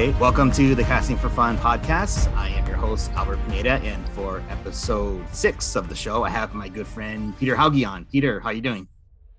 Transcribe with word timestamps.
Okay, 0.00 0.18
welcome 0.18 0.50
to 0.52 0.74
the 0.74 0.82
Casting 0.82 1.18
for 1.18 1.28
Fun 1.28 1.58
podcast. 1.58 2.34
I 2.34 2.48
am 2.48 2.66
your 2.66 2.78
host, 2.78 3.12
Albert 3.16 3.38
Pineda, 3.46 3.72
and 3.84 4.08
for 4.08 4.42
episode 4.48 5.22
six 5.30 5.76
of 5.76 5.90
the 5.90 5.94
show, 5.94 6.24
I 6.24 6.30
have 6.30 6.54
my 6.54 6.70
good 6.70 6.86
friend 6.86 7.38
Peter 7.38 7.54
Hauge 7.54 7.86
on. 7.86 8.06
Peter, 8.06 8.40
how 8.40 8.48
you 8.48 8.62
doing? 8.62 8.88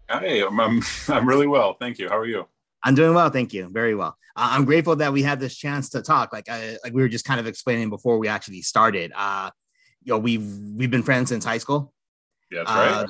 Hey, 0.08 0.44
I'm, 0.44 0.60
I'm, 0.60 0.84
I'm 1.08 1.28
really 1.28 1.48
well. 1.48 1.78
Thank 1.80 1.98
you. 1.98 2.10
How 2.10 2.18
are 2.20 2.28
you? 2.28 2.48
I'm 2.84 2.94
doing 2.94 3.16
well, 3.16 3.32
thank 3.32 3.54
you. 3.54 3.70
Very 3.70 3.96
well. 3.96 4.16
Uh, 4.36 4.50
I'm 4.52 4.66
grateful 4.66 4.96
that 4.98 5.12
we 5.12 5.24
had 5.24 5.40
this 5.40 5.58
chance 5.58 5.90
to 5.90 6.04
talk. 6.04 6.32
Like 6.32 6.48
I, 6.48 6.78
like 6.84 6.94
we 6.94 7.02
were 7.02 7.10
just 7.10 7.26
kind 7.26 7.40
of 7.40 7.48
explaining 7.48 7.90
before 7.90 8.20
we 8.20 8.28
actually 8.28 8.62
started. 8.62 9.12
Uh, 9.16 9.50
you 10.04 10.14
know, 10.14 10.20
we've 10.20 10.46
we've 10.76 10.92
been 10.92 11.02
friends 11.02 11.30
since 11.30 11.44
high 11.44 11.58
school. 11.58 11.92
Yeah, 12.52 12.66
that's 12.68 12.72
right. 12.72 13.06
Uh, 13.06 13.08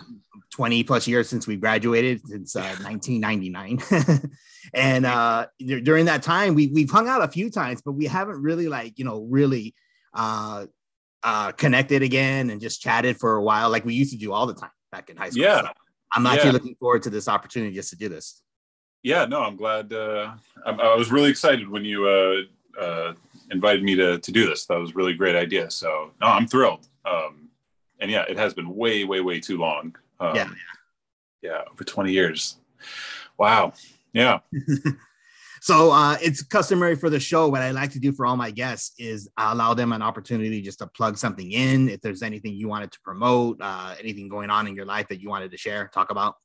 20 0.54 0.86
plus 0.86 1.06
years 1.06 1.28
since 1.28 1.48
we 1.48 1.58
graduated 1.58 2.26
since 2.26 2.56
uh, 2.56 2.62
1999 2.82 4.32
and 4.74 5.06
uh, 5.06 5.48
during 5.60 6.06
that 6.06 6.24
time 6.24 6.54
we, 6.56 6.68
we've 6.68 6.90
hung 6.90 7.08
out 7.08 7.22
a 7.22 7.28
few 7.28 7.50
times 7.50 7.82
but 7.82 7.94
we 7.94 8.06
haven't 8.06 8.42
really 8.42 8.68
like 8.68 8.98
you 8.98 9.06
know 9.06 9.22
really 9.30 9.74
uh, 10.14 10.66
uh, 11.24 11.52
connected 11.54 12.02
again 12.02 12.50
and 12.50 12.62
just 12.62 12.82
chatted 12.82 13.18
for 13.18 13.36
a 13.36 13.44
while 13.44 13.70
like 13.70 13.86
we 13.86 13.94
used 13.94 14.12
to 14.12 14.18
do 14.18 14.32
all 14.34 14.46
the 14.46 14.54
time 14.54 14.72
back 14.92 15.10
in 15.10 15.18
high 15.18 15.30
school 15.30 15.44
yeah 15.44 15.62
so 15.62 15.70
i'm 16.14 16.26
actually 16.26 16.48
yeah. 16.48 16.54
looking 16.54 16.76
forward 16.76 17.02
to 17.02 17.10
this 17.10 17.28
opportunity 17.28 17.74
just 17.74 17.90
to 17.90 17.96
do 17.96 18.10
this 18.10 18.42
yeah 19.04 19.26
no 19.26 19.42
i'm 19.42 19.56
glad 19.56 19.92
uh, 19.94 20.32
I, 20.66 20.72
I 20.72 20.96
was 20.96 21.12
really 21.12 21.30
excited 21.30 21.70
when 21.70 21.86
you 21.86 22.08
uh, 22.08 22.82
uh, 22.82 23.14
invited 23.52 23.84
me 23.84 23.96
to, 23.96 24.18
to 24.20 24.32
do 24.32 24.46
this 24.46 24.66
that 24.66 24.80
was 24.80 24.96
really 24.96 25.14
great 25.14 25.36
idea 25.36 25.70
so 25.70 26.12
no 26.20 26.28
i'm 26.28 26.48
thrilled 26.48 26.88
um, 27.06 27.50
and 28.00 28.10
yeah 28.12 28.26
it 28.28 28.38
has 28.38 28.54
been 28.54 28.76
way 28.76 29.04
way 29.04 29.22
way 29.22 29.40
too 29.40 29.58
long 29.58 29.96
um, 30.22 30.36
yeah. 30.36 30.50
Yeah. 31.42 31.64
Over 31.72 31.84
20 31.84 32.12
years. 32.12 32.58
Wow. 33.38 33.74
Yeah. 34.14 34.40
so 35.62 35.92
uh, 35.92 36.18
it's 36.22 36.44
customary 36.44 36.96
for 36.96 37.10
the 37.10 37.20
show. 37.20 37.48
What 37.48 37.62
I 37.62 37.72
like 37.72 37.92
to 37.92 38.00
do 38.00 38.12
for 38.12 38.26
all 38.26 38.36
my 38.36 38.52
guests 38.52 38.94
is 38.98 39.30
allow 39.38 39.74
them 39.74 39.92
an 39.92 40.02
opportunity 40.02 40.62
just 40.62 40.80
to 40.80 40.88
plug 40.88 41.18
something 41.18 41.52
in. 41.52 41.90
If 41.90 42.02
there's 42.02 42.24
anything 42.24 42.54
you 42.54 42.68
wanted 42.68 42.92
to 42.92 43.00
promote, 43.02 43.60
uh, 43.62 43.96
anything 44.00 44.28
going 44.28 44.50
on 44.50 44.68
in 44.68 44.76
your 44.76 44.86
life 44.86 45.08
that 45.10 45.22
you 45.22 45.30
wanted 45.30 45.52
to 45.52 45.58
share, 45.58 45.90
talk 45.94 46.12
about. 46.12 46.36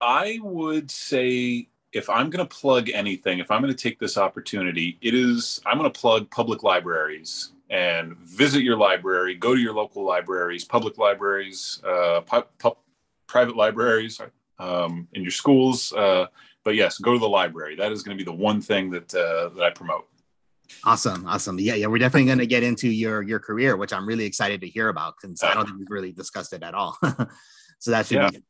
I 0.00 0.38
would 0.42 0.90
say 0.90 1.68
if 1.92 2.10
I'm 2.10 2.28
going 2.28 2.46
to 2.46 2.54
plug 2.54 2.90
anything, 2.90 3.38
if 3.38 3.50
I'm 3.50 3.62
going 3.62 3.72
to 3.72 3.82
take 3.82 3.98
this 3.98 4.18
opportunity, 4.18 4.98
it 5.00 5.14
is 5.14 5.60
I'm 5.64 5.78
going 5.78 5.90
to 5.90 5.98
plug 5.98 6.30
public 6.30 6.62
libraries 6.62 7.52
and 7.70 8.16
visit 8.18 8.62
your 8.62 8.76
library, 8.76 9.34
go 9.34 9.54
to 9.54 9.60
your 9.60 9.74
local 9.74 10.04
libraries, 10.04 10.64
public 10.64 10.98
libraries, 10.98 11.80
uh, 11.84 12.20
pu- 12.20 12.44
pu- 12.58 12.76
private 13.26 13.56
libraries 13.56 14.20
um, 14.58 15.08
in 15.14 15.22
your 15.22 15.30
schools. 15.30 15.92
Uh, 15.92 16.26
but 16.66 16.74
yes, 16.74 16.98
go 16.98 17.12
to 17.12 17.18
the 17.20 17.28
library. 17.28 17.76
That 17.76 17.92
is 17.92 18.02
going 18.02 18.18
to 18.18 18.22
be 18.22 18.28
the 18.28 18.36
one 18.36 18.60
thing 18.60 18.90
that 18.90 19.14
uh, 19.14 19.50
that 19.50 19.62
I 19.62 19.70
promote. 19.70 20.08
Awesome, 20.82 21.24
awesome. 21.24 21.60
Yeah, 21.60 21.74
yeah, 21.74 21.86
we're 21.86 21.98
definitely 21.98 22.26
going 22.26 22.40
to 22.40 22.46
get 22.46 22.64
into 22.64 22.88
your 22.88 23.22
your 23.22 23.38
career, 23.38 23.76
which 23.76 23.92
I'm 23.92 24.04
really 24.04 24.24
excited 24.24 24.60
to 24.62 24.68
hear 24.68 24.88
about 24.88 25.14
because 25.22 25.40
I 25.44 25.54
don't 25.54 25.64
think 25.64 25.78
we've 25.78 25.90
really 25.90 26.10
discussed 26.10 26.52
it 26.52 26.64
at 26.64 26.74
all. 26.74 26.98
so 27.78 27.92
that 27.92 28.06
should 28.06 28.16
yeah. 28.16 28.30
be. 28.30 28.36
Good. 28.38 28.42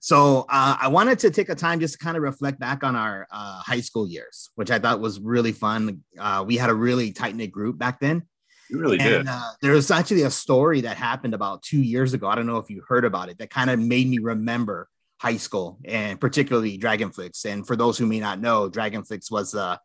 So 0.00 0.46
uh, 0.48 0.78
I 0.80 0.88
wanted 0.88 1.18
to 1.20 1.30
take 1.30 1.50
a 1.50 1.54
time 1.54 1.78
just 1.78 1.98
to 1.98 2.04
kind 2.04 2.16
of 2.16 2.22
reflect 2.22 2.58
back 2.58 2.82
on 2.82 2.96
our 2.96 3.28
uh, 3.30 3.60
high 3.60 3.82
school 3.82 4.08
years, 4.08 4.48
which 4.54 4.70
I 4.70 4.78
thought 4.78 5.00
was 5.00 5.20
really 5.20 5.52
fun. 5.52 6.02
Uh, 6.18 6.42
we 6.46 6.56
had 6.56 6.70
a 6.70 6.74
really 6.74 7.12
tight 7.12 7.36
knit 7.36 7.52
group 7.52 7.78
back 7.78 8.00
then, 8.00 8.22
you 8.70 8.78
really 8.78 8.98
and, 8.98 9.08
did. 9.08 9.28
Uh, 9.28 9.50
there 9.60 9.72
was 9.72 9.90
actually 9.90 10.22
a 10.22 10.30
story 10.30 10.80
that 10.80 10.96
happened 10.96 11.34
about 11.34 11.62
two 11.62 11.82
years 11.82 12.14
ago. 12.14 12.28
I 12.28 12.34
don't 12.34 12.46
know 12.46 12.56
if 12.56 12.70
you 12.70 12.82
heard 12.88 13.04
about 13.04 13.28
it. 13.28 13.36
That 13.38 13.50
kind 13.50 13.68
of 13.68 13.78
made 13.78 14.08
me 14.08 14.20
remember 14.20 14.88
high 15.22 15.36
school 15.36 15.78
and 15.84 16.20
particularly 16.20 16.76
Dragonflix. 16.76 17.44
And 17.44 17.64
for 17.64 17.76
those 17.76 17.96
who 17.96 18.06
may 18.06 18.18
not 18.18 18.40
know, 18.40 18.68
Dragonflix 18.68 19.30
was 19.30 19.52
the 19.52 19.78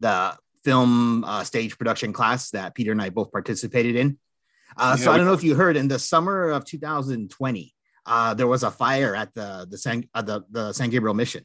the 0.00 0.34
film 0.64 1.24
uh, 1.24 1.44
stage 1.44 1.76
production 1.76 2.12
class 2.14 2.50
that 2.52 2.74
Peter 2.74 2.92
and 2.92 3.02
I 3.02 3.10
both 3.10 3.30
participated 3.30 3.96
in. 3.96 4.18
Uh, 4.78 4.96
yeah, 4.96 5.04
so 5.04 5.12
I 5.12 5.18
don't 5.18 5.26
know 5.26 5.34
if 5.34 5.44
you 5.44 5.54
heard 5.54 5.76
in 5.76 5.88
the 5.88 5.98
summer 5.98 6.50
of 6.50 6.64
2020, 6.64 7.74
uh, 8.06 8.32
there 8.32 8.46
was 8.46 8.62
a 8.62 8.70
fire 8.70 9.14
at 9.14 9.34
the 9.34 9.66
the 9.68 9.76
San 9.76 10.08
uh, 10.14 10.22
the 10.22 10.42
the 10.50 10.72
San 10.72 10.88
Gabriel 10.88 11.14
mission. 11.14 11.44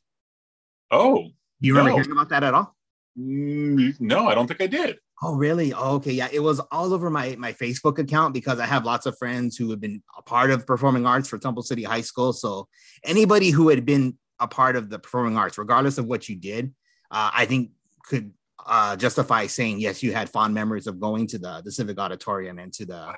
Oh, 0.90 1.28
you 1.60 1.74
remember 1.74 1.90
no. 1.90 1.96
hearing 1.98 2.12
about 2.14 2.30
that 2.30 2.44
at 2.44 2.54
all? 2.54 2.74
Mm, 3.20 4.00
no, 4.00 4.28
I 4.28 4.36
don't 4.36 4.48
think 4.48 4.62
I 4.62 4.68
did. 4.68 5.00
Oh, 5.26 5.36
really? 5.36 5.72
Oh, 5.72 5.96
okay. 5.96 6.12
Yeah, 6.12 6.28
it 6.34 6.42
was 6.42 6.60
all 6.70 6.94
over 6.94 7.10
my 7.10 7.38
my 7.38 7.54
Facebook 7.54 7.98
account 7.98 8.34
because 8.34 8.60
I 8.60 8.66
have 8.66 8.84
lots 8.84 9.06
of 9.06 9.18
friends 9.18 9.56
who 9.56 9.70
have 9.70 9.80
been 9.80 10.04
a 10.18 10.22
part 10.22 10.52
of 10.52 10.68
performing 10.68 11.06
arts 11.06 11.30
for 11.30 11.38
Temple 11.38 11.64
City 11.64 11.84
High 11.84 12.02
School. 12.02 12.34
So 12.34 12.68
anybody 13.06 13.50
who 13.50 13.70
had 13.70 13.86
been 13.86 14.18
a 14.42 14.50
part 14.50 14.76
of 14.76 14.90
the 14.90 15.00
performing 15.00 15.38
arts, 15.38 15.58
regardless 15.58 15.98
of 15.98 16.08
what 16.08 16.28
you 16.28 16.36
did, 16.36 16.74
uh, 17.10 17.32
I 17.34 17.46
think 17.46 17.72
could 18.04 18.34
uh, 18.66 18.98
justify 18.98 19.48
saying 19.48 19.80
yes, 19.80 20.04
you 20.04 20.12
had 20.12 20.30
fond 20.30 20.54
memories 20.54 20.88
of 20.88 21.00
going 21.00 21.28
to 21.28 21.38
the 21.38 21.62
the 21.64 21.72
Civic 21.72 21.98
Auditorium 21.98 22.60
and 22.60 22.74
to 22.74 22.86
the. 22.86 23.16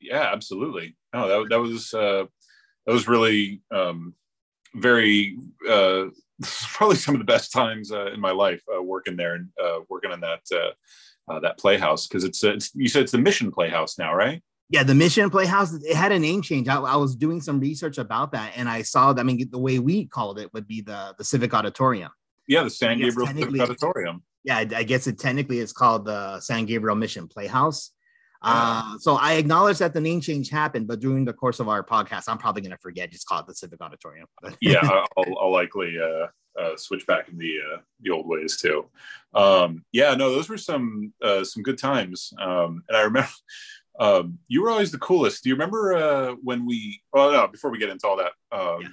Yeah, 0.00 0.28
absolutely. 0.32 0.96
No, 1.14 1.28
that 1.28 1.50
that 1.50 1.60
was 1.60 1.94
uh, 1.94 2.24
that 2.86 2.92
was 2.92 3.06
really 3.06 3.62
um, 3.70 4.14
very 4.74 5.38
uh, 5.68 6.06
probably 6.72 6.96
some 6.96 7.14
of 7.14 7.20
the 7.20 7.32
best 7.32 7.52
times 7.52 7.92
uh, 7.92 8.06
in 8.06 8.18
my 8.18 8.32
life 8.32 8.64
uh, 8.76 8.82
working 8.82 9.16
there 9.16 9.36
and 9.36 9.48
working 9.88 10.10
on 10.10 10.20
that 10.22 10.40
uh, 11.28 11.34
uh, 11.34 11.40
that 11.40 11.58
playhouse 11.58 12.06
because 12.06 12.24
it's, 12.24 12.42
it's 12.42 12.74
you 12.74 12.88
said 12.88 13.02
it's 13.02 13.12
the 13.12 13.18
Mission 13.18 13.50
Playhouse 13.50 13.98
now, 13.98 14.14
right? 14.14 14.42
Yeah, 14.68 14.82
the 14.82 14.94
Mission 14.94 15.30
Playhouse. 15.30 15.72
It 15.74 15.94
had 15.94 16.12
a 16.12 16.18
name 16.18 16.42
change. 16.42 16.68
I, 16.68 16.76
I, 16.80 16.96
was 16.96 17.14
doing 17.14 17.40
some 17.40 17.60
research 17.60 17.98
about 17.98 18.32
that, 18.32 18.52
and 18.56 18.68
I 18.68 18.82
saw. 18.82 19.12
That, 19.12 19.20
I 19.20 19.24
mean, 19.24 19.48
the 19.50 19.58
way 19.58 19.78
we 19.78 20.06
called 20.06 20.40
it 20.40 20.52
would 20.54 20.66
be 20.66 20.80
the 20.80 21.14
the 21.18 21.24
Civic 21.24 21.54
Auditorium. 21.54 22.10
Yeah, 22.48 22.64
the 22.64 22.70
San 22.70 22.98
Gabriel 22.98 23.28
Civic 23.28 23.60
Auditorium. 23.60 24.22
Yeah, 24.42 24.58
I 24.58 24.82
guess 24.82 25.06
it 25.06 25.18
technically 25.18 25.58
is 25.58 25.72
called 25.72 26.04
the 26.04 26.40
San 26.40 26.66
Gabriel 26.66 26.96
Mission 26.96 27.28
Playhouse. 27.28 27.92
Uh, 28.42 28.96
so 28.98 29.16
I 29.16 29.34
acknowledge 29.34 29.78
that 29.78 29.92
the 29.92 30.00
name 30.00 30.20
change 30.20 30.50
happened, 30.50 30.86
but 30.86 31.00
during 31.00 31.24
the 31.24 31.32
course 31.32 31.58
of 31.58 31.68
our 31.68 31.82
podcast, 31.82 32.24
I'm 32.28 32.38
probably 32.38 32.62
going 32.62 32.70
to 32.70 32.78
forget. 32.78 33.10
Just 33.10 33.26
call 33.26 33.40
it 33.40 33.46
the 33.46 33.54
Civic 33.54 33.80
Auditorium. 33.80 34.26
yeah, 34.60 34.80
I'll, 35.16 35.38
I'll 35.40 35.52
likely 35.52 35.96
uh, 35.98 36.26
uh, 36.58 36.76
switch 36.76 37.06
back 37.06 37.28
in 37.28 37.38
the 37.38 37.58
uh, 37.72 37.78
the 38.00 38.10
old 38.10 38.26
ways 38.26 38.56
too. 38.56 38.86
Um, 39.34 39.84
yeah, 39.92 40.14
no, 40.14 40.30
those 40.30 40.48
were 40.48 40.58
some 40.58 41.12
uh, 41.22 41.44
some 41.44 41.62
good 41.62 41.78
times. 41.78 42.32
Um, 42.40 42.82
and 42.88 42.96
I 42.96 43.02
remember 43.02 43.28
um, 44.00 44.38
you 44.48 44.62
were 44.62 44.70
always 44.70 44.90
the 44.90 44.98
coolest. 44.98 45.42
Do 45.42 45.48
you 45.48 45.54
remember 45.54 45.94
uh, 45.94 46.32
when 46.42 46.66
we? 46.66 47.02
Well, 47.12 47.32
no. 47.32 47.48
Before 47.48 47.70
we 47.70 47.78
get 47.78 47.90
into 47.90 48.06
all 48.06 48.16
that, 48.16 48.32
um, 48.52 48.82
yeah. 48.82 48.88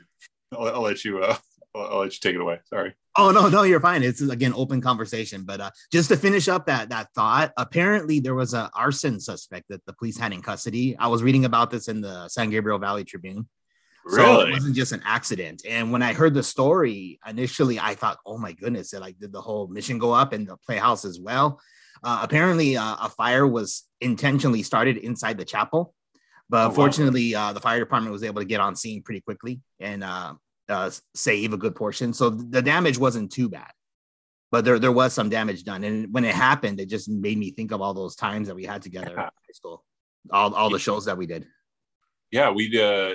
I'll, 0.58 0.68
I'll, 0.68 0.82
let 0.82 1.04
you. 1.06 1.24
Uh, 1.24 1.38
I'll, 1.76 1.88
I'll, 1.88 2.00
let 2.00 2.14
you 2.14 2.20
take 2.20 2.36
it 2.36 2.42
away. 2.42 2.60
Sorry. 2.66 2.94
Oh 3.16 3.30
no, 3.30 3.48
no, 3.48 3.62
you're 3.62 3.80
fine. 3.80 4.02
It's 4.02 4.22
again 4.22 4.54
open 4.56 4.82
conversation. 4.82 5.44
But 5.44 5.62
uh, 5.62 5.72
just 5.92 6.10
to 6.10 6.18
finish 6.18 6.48
up 6.48 6.66
that 6.66 6.90
that 6.90 7.10
thought, 7.14 7.54
apparently 7.58 8.20
there 8.20 8.36
was 8.36 8.54
a 8.54 8.70
arson 8.74 9.20
suspect 9.20 9.70
that 9.70 9.86
the 9.86 9.94
police 9.94 10.18
had 10.18 10.34
in 10.34 10.42
custody. 10.42 10.98
I 10.98 11.08
was 11.08 11.22
reading 11.22 11.46
about 11.46 11.70
this 11.70 11.88
in 11.88 12.02
the 12.02 12.28
San 12.28 12.50
Gabriel 12.50 12.80
Valley 12.80 13.04
Tribune. 13.04 13.48
Really? 14.06 14.18
So 14.18 14.42
it 14.42 14.52
wasn't 14.52 14.76
just 14.76 14.92
an 14.92 15.02
accident. 15.06 15.64
And 15.68 15.92
when 15.92 16.02
I 16.02 16.14
heard 16.14 16.34
the 16.34 16.44
story 16.44 17.20
initially, 17.28 17.80
I 17.80 17.96
thought, 17.96 18.20
oh 18.26 18.38
my 18.38 18.52
goodness, 18.52 18.94
like 18.94 19.18
did 19.20 19.32
the 19.32 19.42
whole 19.42 19.68
mission 19.68 19.98
go 19.98 20.12
up 20.12 20.34
and 20.34 20.48
the 20.48 20.58
playhouse 20.58 21.06
as 21.06 21.20
well? 21.20 21.60
Uh, 22.04 22.20
apparently, 22.22 22.76
uh, 22.76 22.98
a 23.02 23.10
fire 23.10 23.48
was 23.48 23.84
intentionally 24.02 24.62
started 24.62 24.98
inside 24.98 25.38
the 25.38 25.46
chapel, 25.46 25.94
but 26.50 26.72
oh, 26.72 26.72
fortunately, 26.72 27.34
wow. 27.34 27.50
uh, 27.50 27.54
the 27.54 27.62
fire 27.62 27.80
department 27.80 28.12
was 28.12 28.24
able 28.24 28.42
to 28.42 28.48
get 28.48 28.60
on 28.60 28.76
scene 28.76 29.02
pretty 29.02 29.22
quickly 29.22 29.62
and 29.80 30.04
uh, 30.04 30.34
uh, 30.68 30.92
save 31.16 31.54
a 31.54 31.58
good 31.58 31.76
portion. 31.76 32.12
So 32.12 32.30
the 32.30 32.62
damage 32.62 32.98
wasn't 32.98 33.32
too 33.32 33.48
bad, 33.48 33.72
but 34.52 34.66
there 34.66 34.80
there 34.80 34.92
was 34.92 35.14
some 35.14 35.30
damage 35.30 35.64
done. 35.64 35.86
And 35.86 36.14
when 36.14 36.26
it 36.26 36.36
happened, 36.36 36.82
it 36.82 36.90
just 36.90 37.08
made 37.08 37.38
me 37.38 37.52
think 37.52 37.72
of 37.72 37.82
all 37.82 37.94
those 37.94 38.18
times 38.18 38.50
that 38.50 38.56
we 38.56 38.66
had 38.66 38.82
together 38.82 39.14
yeah. 39.16 39.24
in 39.24 39.30
high 39.30 39.54
school, 39.54 39.86
all 40.30 40.54
all 40.54 40.70
the 40.70 40.80
shows 40.80 41.06
that 41.06 41.18
we 41.18 41.26
did 41.26 41.48
yeah, 42.34 42.50
we 42.50 42.66
uh, 42.82 43.14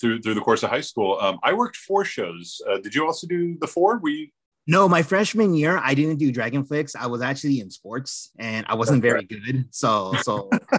through 0.00 0.22
through 0.22 0.34
the 0.34 0.40
course 0.40 0.62
of 0.62 0.70
high 0.70 0.82
school. 0.82 1.18
Um, 1.20 1.40
I 1.42 1.52
worked 1.52 1.76
four 1.76 2.04
shows. 2.04 2.62
Uh, 2.70 2.78
did 2.78 2.94
you 2.94 3.04
also 3.04 3.26
do 3.26 3.58
the 3.60 3.66
four? 3.66 3.98
We 3.98 4.32
no, 4.68 4.88
my 4.88 5.02
freshman 5.02 5.52
year 5.52 5.78
I 5.82 5.94
didn't 5.94 6.18
do 6.18 6.30
Dragon 6.30 6.64
Dragonflix. 6.64 6.94
I 6.94 7.08
was 7.08 7.22
actually 7.22 7.58
in 7.58 7.70
sports 7.70 8.30
and 8.38 8.64
I 8.68 8.76
wasn't 8.76 9.02
very 9.02 9.24
good. 9.24 9.66
So 9.72 10.14
so 10.22 10.48
uh, 10.72 10.78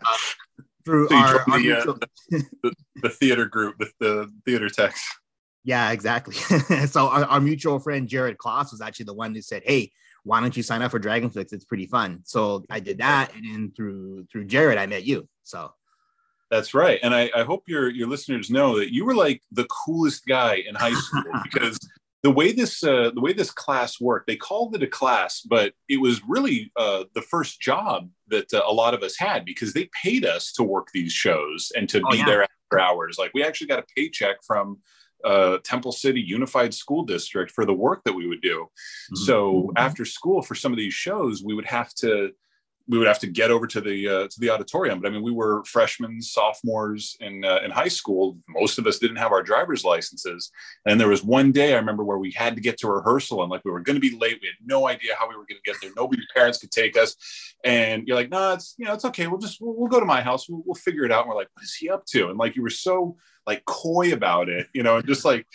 through 0.86 1.10
so 1.10 1.16
our, 1.16 1.40
our 1.52 1.60
the, 1.60 1.74
uh, 1.74 1.94
the, 2.64 2.74
the, 3.02 3.10
theater 3.10 3.46
group, 3.46 3.78
the, 3.78 3.92
the 4.00 4.34
theater 4.46 4.70
text. 4.70 5.04
Yeah, 5.66 5.92
exactly. 5.92 6.36
so 6.88 7.10
our, 7.10 7.26
our, 7.26 7.42
mutual 7.42 7.80
friend 7.80 8.08
Jared 8.08 8.38
Kloss 8.38 8.72
was 8.72 8.80
actually 8.80 9.06
the 9.06 9.14
one 9.14 9.36
who 9.36 9.42
said, 9.42 9.64
"Hey, 9.66 9.92
why 10.24 10.40
don't 10.40 10.56
you 10.56 10.64
sign 10.64 10.82
up 10.82 10.92
for 10.92 11.00
Dragonflix? 11.02 11.52
It's 11.52 11.66
pretty 11.66 11.88
fun." 11.88 12.22
So 12.24 12.64
I 12.70 12.80
did 12.80 13.00
that, 13.00 13.34
and 13.36 13.44
then 13.46 13.74
through 13.76 14.26
through 14.32 14.46
Jared, 14.46 14.78
I 14.78 14.86
met 14.86 15.06
you. 15.06 15.28
So 15.44 15.72
that's 16.54 16.76
right. 16.76 17.00
And 17.02 17.16
I, 17.16 17.32
I, 17.36 17.44
hope 17.44 17.64
your 17.68 17.90
your 17.90 18.08
listeners 18.08 18.52
know 18.52 18.78
that 18.78 18.94
you 18.94 19.06
were 19.06 19.16
like 19.16 19.42
the 19.52 19.66
coolest 19.66 20.28
guy 20.28 20.64
in 20.68 20.76
high 20.76 20.94
school 20.94 21.24
because 21.44 21.80
the 22.22 22.30
way 22.30 22.52
this 22.52 22.84
uh, 22.84 23.10
the 23.16 23.22
way 23.22 23.34
this 23.34 23.50
class 23.50 24.00
worked, 24.00 24.28
they 24.28 24.36
called 24.36 24.76
it 24.76 24.84
a 24.84 24.88
class, 24.88 25.42
but 25.42 25.74
it 25.90 26.00
was 26.00 26.22
really 26.28 26.72
uh, 26.76 27.06
the 27.16 27.24
first 27.24 27.60
job 27.60 28.08
that 28.28 28.54
uh, 28.54 28.62
a 28.68 28.72
lot 28.72 28.94
of 28.94 29.02
us 29.02 29.18
had 29.18 29.46
because 29.46 29.74
they 29.74 29.90
paid 30.04 30.26
us 30.26 30.52
to 30.54 30.64
work 30.64 30.90
these 30.94 31.12
shows 31.12 31.72
and 31.76 31.90
to 31.90 32.02
oh, 32.06 32.12
be 32.12 32.18
yeah. 32.20 32.26
there 32.26 32.44
after 32.44 32.80
hours. 32.80 33.18
Like 33.18 33.32
we 33.34 33.44
actually 33.44 33.68
got 33.68 33.80
a 33.80 33.86
paycheck 33.96 34.38
from 34.46 34.78
uh, 35.26 35.58
Temple 35.64 35.92
City 35.92 36.22
Unified 36.22 36.74
School 36.74 37.04
District 37.04 37.52
for 37.52 37.66
the 37.66 37.74
work 37.74 38.04
that 38.06 38.14
we 38.14 38.28
would 38.28 38.42
do. 38.42 38.68
Mm-hmm. 38.68 39.24
So 39.24 39.72
after 39.76 40.06
school, 40.06 40.44
for 40.44 40.54
some 40.54 40.72
of 40.72 40.78
these 40.78 40.94
shows, 40.94 41.42
we 41.44 41.56
would 41.56 41.66
have 41.66 41.94
to 41.96 42.32
we 42.88 42.98
would 42.98 43.08
have 43.08 43.20
to 43.20 43.28
get 43.28 43.50
over 43.50 43.66
to 43.66 43.80
the 43.80 44.08
uh, 44.08 44.28
to 44.28 44.40
the 44.40 44.50
auditorium. 44.50 45.00
But 45.00 45.10
I 45.10 45.12
mean, 45.12 45.24
we 45.24 45.32
were 45.32 45.64
freshmen, 45.64 46.22
sophomores 46.22 47.16
in 47.22 47.46
uh, 47.46 47.60
in 47.64 47.72
high 47.72 47.88
school. 47.88 48.38
Most 48.50 48.78
of 48.78 48.86
us 48.88 49.00
didn't 49.00 49.18
have 49.18 49.32
our 49.32 49.42
driver's 49.42 49.86
licenses, 49.86 50.52
and 50.86 51.00
there 51.00 51.08
was 51.08 51.24
one 51.24 51.52
day 51.52 51.74
I 51.74 51.78
remember 51.78 52.04
where 52.04 52.18
we 52.18 52.32
had 52.32 52.56
to 52.56 52.62
get 52.62 52.78
to 52.80 52.90
rehearsal, 52.90 53.42
and 53.42 53.50
like 53.50 53.64
we 53.64 53.72
were 53.72 53.80
going 53.80 53.96
to 53.96 54.02
be 54.02 54.18
late. 54.18 54.40
We 54.42 54.48
had 54.48 54.56
no 54.66 54.88
idea 54.88 55.14
how 55.18 55.30
we 55.30 55.36
were 55.36 55.46
going 55.46 55.62
to 55.64 55.72
get 55.72 55.78
there. 55.82 55.92
Nobody's 55.96 56.26
parents 56.36 56.58
could 56.58 56.72
take 56.72 56.98
us, 56.98 57.16
and 57.64 58.06
you're 58.08 58.18
like, 58.18 58.30
"No, 58.30 58.40
nah, 58.40 58.54
it's 58.54 58.76
you 58.78 58.86
know, 58.86 58.94
it's 58.94 59.06
okay. 59.06 59.28
We'll 59.28 59.40
just 59.40 59.62
we'll, 59.62 59.76
we'll 59.76 59.90
go 59.90 60.00
to 60.00 60.06
my 60.06 60.22
house. 60.22 60.50
We'll, 60.50 60.64
we'll 60.66 60.76
figure 60.76 61.06
it 61.06 61.12
out." 61.12 61.22
And 61.22 61.30
we're 61.30 61.38
like, 61.38 61.50
"What 61.54 61.64
is 61.64 61.76
he 61.76 61.90
up 61.90 62.06
to?" 62.08 62.30
And 62.30 62.38
like 62.38 62.56
you 62.56 62.64
were 62.64 62.70
so 62.70 63.16
like 63.46 63.64
coy 63.66 64.14
about 64.14 64.50
it, 64.50 64.68
you 64.74 64.84
know, 64.84 64.98
and 64.98 65.08
just 65.08 65.26
like 65.26 65.46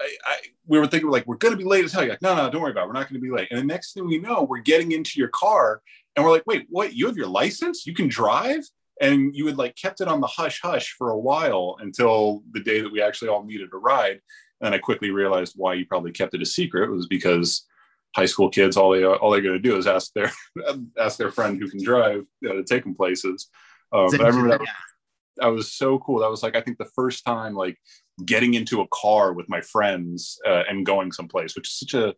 I, 0.00 0.10
I, 0.26 0.36
we 0.66 0.78
were 0.78 0.86
thinking 0.86 1.10
like 1.10 1.26
we're 1.26 1.36
going 1.36 1.52
to 1.52 1.58
be 1.58 1.64
late 1.64 1.84
as 1.84 1.92
hell. 1.92 2.02
You're 2.02 2.12
like, 2.12 2.22
no, 2.22 2.34
no, 2.34 2.50
don't 2.50 2.62
worry 2.62 2.70
about 2.70 2.84
it. 2.84 2.86
We're 2.86 2.94
not 2.94 3.08
going 3.08 3.20
to 3.20 3.26
be 3.26 3.30
late. 3.30 3.48
And 3.50 3.58
the 3.60 3.64
next 3.64 3.92
thing 3.92 4.06
we 4.06 4.18
know, 4.18 4.42
we're 4.42 4.60
getting 4.60 4.92
into 4.92 5.18
your 5.18 5.28
car 5.28 5.82
and 6.16 6.24
we're 6.24 6.32
like, 6.32 6.46
wait, 6.46 6.66
what? 6.70 6.94
You 6.94 7.06
have 7.06 7.16
your 7.16 7.26
license? 7.26 7.86
You 7.86 7.94
can 7.94 8.08
drive? 8.08 8.62
And 9.00 9.34
you 9.34 9.46
had 9.46 9.58
like 9.58 9.74
kept 9.76 10.00
it 10.00 10.08
on 10.08 10.20
the 10.20 10.26
hush 10.26 10.60
hush 10.60 10.94
for 10.96 11.10
a 11.10 11.18
while 11.18 11.76
until 11.80 12.42
the 12.52 12.60
day 12.60 12.80
that 12.80 12.92
we 12.92 13.02
actually 13.02 13.28
all 13.28 13.44
needed 13.44 13.70
a 13.72 13.76
ride. 13.76 14.20
And 14.60 14.74
I 14.74 14.78
quickly 14.78 15.10
realized 15.10 15.54
why 15.56 15.74
you 15.74 15.84
probably 15.86 16.12
kept 16.12 16.34
it 16.34 16.42
a 16.42 16.46
secret 16.46 16.90
was 16.90 17.08
because 17.08 17.66
high 18.14 18.26
school 18.26 18.48
kids 18.48 18.76
all 18.76 18.92
they 18.92 19.04
all 19.04 19.30
they're 19.30 19.40
going 19.40 19.60
to 19.60 19.68
do 19.68 19.76
is 19.76 19.88
ask 19.88 20.12
their 20.12 20.30
ask 20.98 21.18
their 21.18 21.32
friend 21.32 21.58
who 21.58 21.68
can 21.68 21.82
drive 21.82 22.24
you 22.40 22.48
know, 22.48 22.54
to 22.54 22.64
take 22.64 22.84
them 22.84 22.94
places. 22.94 23.48
Um, 23.92 24.08
but 24.10 24.20
I 24.20 24.28
remember 24.28 24.58
that, 24.58 24.60
that 25.38 25.48
was 25.48 25.72
so 25.72 25.98
cool. 25.98 26.20
That 26.20 26.30
was 26.30 26.42
like 26.42 26.54
I 26.54 26.60
think 26.60 26.78
the 26.78 26.90
first 26.94 27.24
time 27.24 27.54
like 27.54 27.76
getting 28.24 28.54
into 28.54 28.80
a 28.80 28.88
car 28.88 29.32
with 29.32 29.48
my 29.48 29.60
friends 29.60 30.38
uh, 30.46 30.62
and 30.68 30.86
going 30.86 31.10
someplace, 31.10 31.56
which 31.56 31.68
is 31.68 31.78
such 31.78 31.94
a 31.94 32.14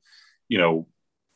you 0.48 0.58
know 0.58 0.86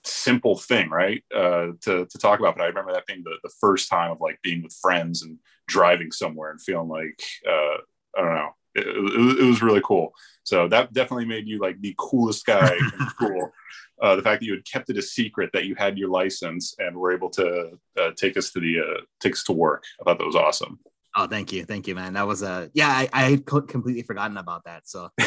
simple 0.05 0.59
thing, 0.59 0.91
right? 0.91 1.23
Uh, 1.35 1.69
to, 1.83 2.07
to 2.07 2.19
talk 2.19 2.41
about. 2.41 2.57
But 2.57 2.65
I 2.65 2.69
remember 2.69 2.93
that 2.93 3.07
being 3.07 3.23
the, 3.25 3.37
the 3.43 3.53
first 3.61 3.89
time 3.89 4.11
of 4.11 4.21
like 4.21 4.39
being 4.43 4.63
with 4.63 4.77
friends 4.81 5.23
and 5.23 5.39
driving 5.69 6.13
somewhere 6.13 6.51
and 6.51 6.61
feeling 6.61 6.89
like, 6.89 7.23
uh, 7.49 7.79
I 8.17 8.23
don't 8.23 8.35
know, 8.35 8.51
it, 8.75 8.87
it, 8.87 9.41
it, 9.41 9.45
was 9.45 9.63
really 9.63 9.83
cool. 9.85 10.13
So 10.45 10.69
that 10.69 10.93
definitely 10.93 11.27
made 11.27 11.47
you 11.47 11.59
like 11.59 11.81
the 11.81 11.95
coolest 11.99 12.47
guy 12.47 12.75
in 12.75 13.09
school. 13.09 13.53
Uh, 14.01 14.17
the 14.17 14.23
fact 14.23 14.41
that 14.41 14.47
you 14.47 14.55
had 14.55 14.65
kept 14.65 14.89
it 14.91 14.97
a 14.97 15.03
secret 15.03 15.51
that 15.53 15.67
you 15.67 15.75
had 15.75 15.99
your 15.99 16.09
license 16.09 16.75
and 16.79 16.97
were 16.97 17.13
able 17.13 17.29
to 17.31 17.79
uh, 18.01 18.11
take 18.17 18.37
us 18.37 18.51
to 18.51 18.61
the 18.61 18.81
uh, 18.81 19.01
take 19.21 19.33
us 19.33 19.45
to 19.45 19.53
work. 19.53 19.85
I 20.01 20.05
thought 20.05 20.19
that 20.19 20.27
was 20.27 20.37
awesome. 20.37 20.79
Oh, 21.21 21.27
thank 21.27 21.53
you, 21.53 21.67
thank 21.67 21.87
you, 21.87 21.95
man. 21.95 22.15
That 22.15 22.27
was 22.27 22.43
a 22.43 22.71
yeah. 22.73 22.89
I, 22.89 23.07
I 23.13 23.31
had 23.31 23.45
completely 23.45 24.03
forgotten 24.03 24.39
about 24.39 24.65
that. 24.65 24.89
So 24.89 25.11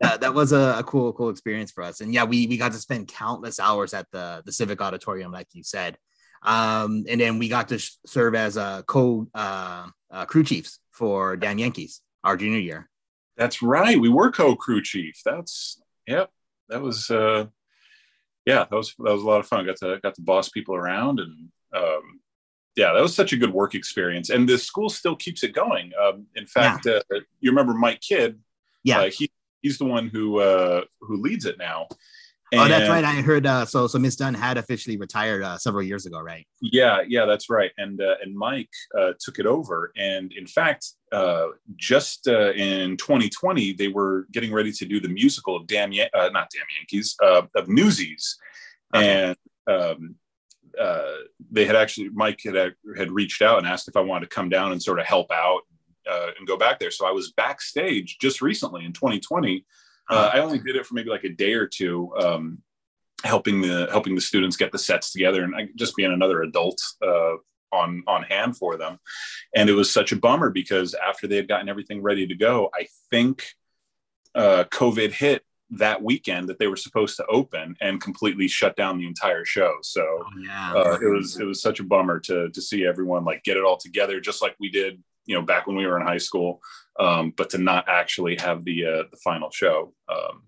that, 0.00 0.22
that 0.22 0.32
was 0.32 0.52
a, 0.52 0.76
a, 0.78 0.82
cool, 0.82 1.12
cool 1.12 1.28
experience 1.28 1.70
for 1.70 1.84
us. 1.84 2.00
And 2.00 2.14
yeah, 2.14 2.24
we 2.24 2.46
we 2.46 2.56
got 2.56 2.72
to 2.72 2.78
spend 2.78 3.08
countless 3.08 3.60
hours 3.60 3.92
at 3.92 4.06
the 4.10 4.42
the 4.46 4.52
Civic 4.52 4.80
Auditorium, 4.80 5.32
like 5.32 5.48
you 5.52 5.62
said. 5.62 5.98
Um, 6.42 7.04
and 7.10 7.20
then 7.20 7.38
we 7.38 7.48
got 7.50 7.68
to 7.68 7.78
sh- 7.78 7.90
serve 8.06 8.34
as 8.34 8.56
a 8.56 8.84
co 8.86 9.28
uh, 9.34 9.88
uh, 10.10 10.24
crew 10.24 10.44
chiefs 10.44 10.78
for 10.92 11.36
Damn 11.36 11.58
Yankees 11.58 12.00
our 12.22 12.38
junior 12.38 12.60
year. 12.60 12.88
That's 13.36 13.60
right. 13.60 14.00
We 14.00 14.08
were 14.08 14.30
co 14.30 14.56
crew 14.56 14.80
chief. 14.80 15.20
That's 15.26 15.78
yep. 16.06 16.30
That 16.70 16.80
was 16.80 17.10
uh, 17.10 17.48
yeah. 18.46 18.64
That 18.70 18.76
was 18.76 18.94
that 18.96 19.12
was 19.12 19.22
a 19.22 19.26
lot 19.26 19.40
of 19.40 19.46
fun. 19.46 19.66
Got 19.66 19.76
to 19.80 20.00
got 20.02 20.14
to 20.14 20.22
boss 20.22 20.48
people 20.48 20.74
around 20.74 21.20
and 21.20 21.50
um, 21.76 22.20
yeah, 22.76 22.92
that 22.92 23.00
was 23.00 23.14
such 23.14 23.32
a 23.32 23.36
good 23.36 23.52
work 23.52 23.74
experience, 23.74 24.30
and 24.30 24.48
the 24.48 24.58
school 24.58 24.88
still 24.88 25.16
keeps 25.16 25.44
it 25.44 25.54
going. 25.54 25.92
Um, 26.02 26.26
in 26.34 26.46
fact, 26.46 26.86
yeah. 26.86 27.00
uh, 27.14 27.20
you 27.40 27.50
remember 27.50 27.74
Mike 27.74 28.00
Kidd? 28.00 28.38
Yeah, 28.82 29.00
uh, 29.00 29.10
he 29.10 29.30
he's 29.62 29.78
the 29.78 29.84
one 29.84 30.08
who 30.08 30.40
uh, 30.40 30.82
who 31.00 31.16
leads 31.16 31.46
it 31.46 31.58
now. 31.58 31.86
And, 32.52 32.60
oh, 32.60 32.68
that's 32.68 32.88
right. 32.88 33.04
I 33.04 33.14
heard. 33.22 33.46
Uh, 33.46 33.64
so 33.64 33.86
so 33.86 33.98
Miss 33.98 34.16
Dunn 34.16 34.34
had 34.34 34.58
officially 34.58 34.96
retired 34.96 35.42
uh, 35.42 35.58
several 35.58 35.82
years 35.82 36.06
ago, 36.06 36.20
right? 36.20 36.46
Yeah, 36.60 37.02
yeah, 37.08 37.24
that's 37.24 37.50
right. 37.50 37.72
And 37.78 38.00
uh, 38.00 38.14
and 38.22 38.36
Mike 38.36 38.70
uh, 38.96 39.12
took 39.18 39.38
it 39.38 39.46
over. 39.46 39.92
And 39.96 40.32
in 40.32 40.46
fact, 40.46 40.86
uh, 41.10 41.48
just 41.76 42.28
uh, 42.28 42.52
in 42.52 42.96
2020, 42.96 43.72
they 43.72 43.88
were 43.88 44.26
getting 44.30 44.52
ready 44.52 44.70
to 44.72 44.84
do 44.84 45.00
the 45.00 45.08
musical 45.08 45.56
of 45.56 45.66
Damn, 45.66 45.92
Yan- 45.92 46.10
uh, 46.14 46.28
not 46.32 46.50
Damn 46.50 46.66
Yankees, 46.78 47.16
uh, 47.22 47.42
of 47.56 47.68
Newsies, 47.68 48.36
okay. 48.94 49.34
and 49.66 49.74
um, 49.74 50.16
uh, 50.80 51.16
they 51.50 51.64
had 51.64 51.76
actually 51.76 52.08
Mike 52.10 52.40
had 52.44 52.74
had 52.96 53.10
reached 53.10 53.42
out 53.42 53.58
and 53.58 53.66
asked 53.66 53.88
if 53.88 53.96
I 53.96 54.00
wanted 54.00 54.28
to 54.30 54.34
come 54.34 54.48
down 54.48 54.72
and 54.72 54.82
sort 54.82 54.98
of 54.98 55.06
help 55.06 55.30
out 55.30 55.62
uh, 56.10 56.28
and 56.38 56.46
go 56.46 56.56
back 56.56 56.78
there. 56.78 56.90
So 56.90 57.06
I 57.06 57.12
was 57.12 57.32
backstage 57.32 58.18
just 58.20 58.42
recently 58.42 58.84
in 58.84 58.92
2020. 58.92 59.64
Uh, 60.10 60.30
I 60.34 60.40
only 60.40 60.58
did 60.58 60.76
it 60.76 60.84
for 60.84 60.94
maybe 60.94 61.08
like 61.08 61.24
a 61.24 61.30
day 61.30 61.54
or 61.54 61.66
two, 61.66 62.12
um, 62.18 62.58
helping 63.24 63.62
the 63.62 63.88
helping 63.90 64.14
the 64.14 64.20
students 64.20 64.56
get 64.56 64.70
the 64.70 64.78
sets 64.78 65.12
together 65.12 65.44
and 65.44 65.54
I, 65.54 65.68
just 65.76 65.96
being 65.96 66.12
another 66.12 66.42
adult 66.42 66.80
uh, 67.02 67.34
on 67.72 68.02
on 68.06 68.22
hand 68.24 68.56
for 68.56 68.76
them. 68.76 68.98
And 69.54 69.70
it 69.70 69.74
was 69.74 69.90
such 69.90 70.12
a 70.12 70.16
bummer 70.16 70.50
because 70.50 70.94
after 70.94 71.26
they 71.26 71.36
had 71.36 71.48
gotten 71.48 71.68
everything 71.68 72.02
ready 72.02 72.26
to 72.26 72.34
go, 72.34 72.70
I 72.74 72.86
think 73.10 73.44
uh, 74.34 74.64
COVID 74.70 75.12
hit 75.12 75.42
that 75.70 76.02
weekend 76.02 76.48
that 76.48 76.58
they 76.58 76.66
were 76.66 76.76
supposed 76.76 77.16
to 77.16 77.26
open 77.26 77.74
and 77.80 78.00
completely 78.00 78.48
shut 78.48 78.76
down 78.76 78.98
the 78.98 79.06
entire 79.06 79.44
show. 79.44 79.74
So 79.82 80.02
oh, 80.02 80.26
yeah. 80.44 80.72
uh, 80.74 80.98
it 81.00 81.08
was 81.08 81.38
it 81.40 81.44
was 81.44 81.62
such 81.62 81.80
a 81.80 81.84
bummer 81.84 82.20
to 82.20 82.50
to 82.50 82.62
see 82.62 82.86
everyone 82.86 83.24
like 83.24 83.42
get 83.44 83.56
it 83.56 83.64
all 83.64 83.76
together 83.76 84.20
just 84.20 84.42
like 84.42 84.54
we 84.60 84.70
did, 84.70 85.02
you 85.26 85.34
know, 85.34 85.42
back 85.42 85.66
when 85.66 85.76
we 85.76 85.86
were 85.86 85.98
in 85.98 86.06
high 86.06 86.18
school, 86.18 86.60
um, 87.00 87.32
but 87.36 87.50
to 87.50 87.58
not 87.58 87.88
actually 87.88 88.36
have 88.36 88.64
the 88.64 88.84
uh, 88.84 89.02
the 89.10 89.18
final 89.22 89.50
show. 89.50 89.94
Um, 90.08 90.44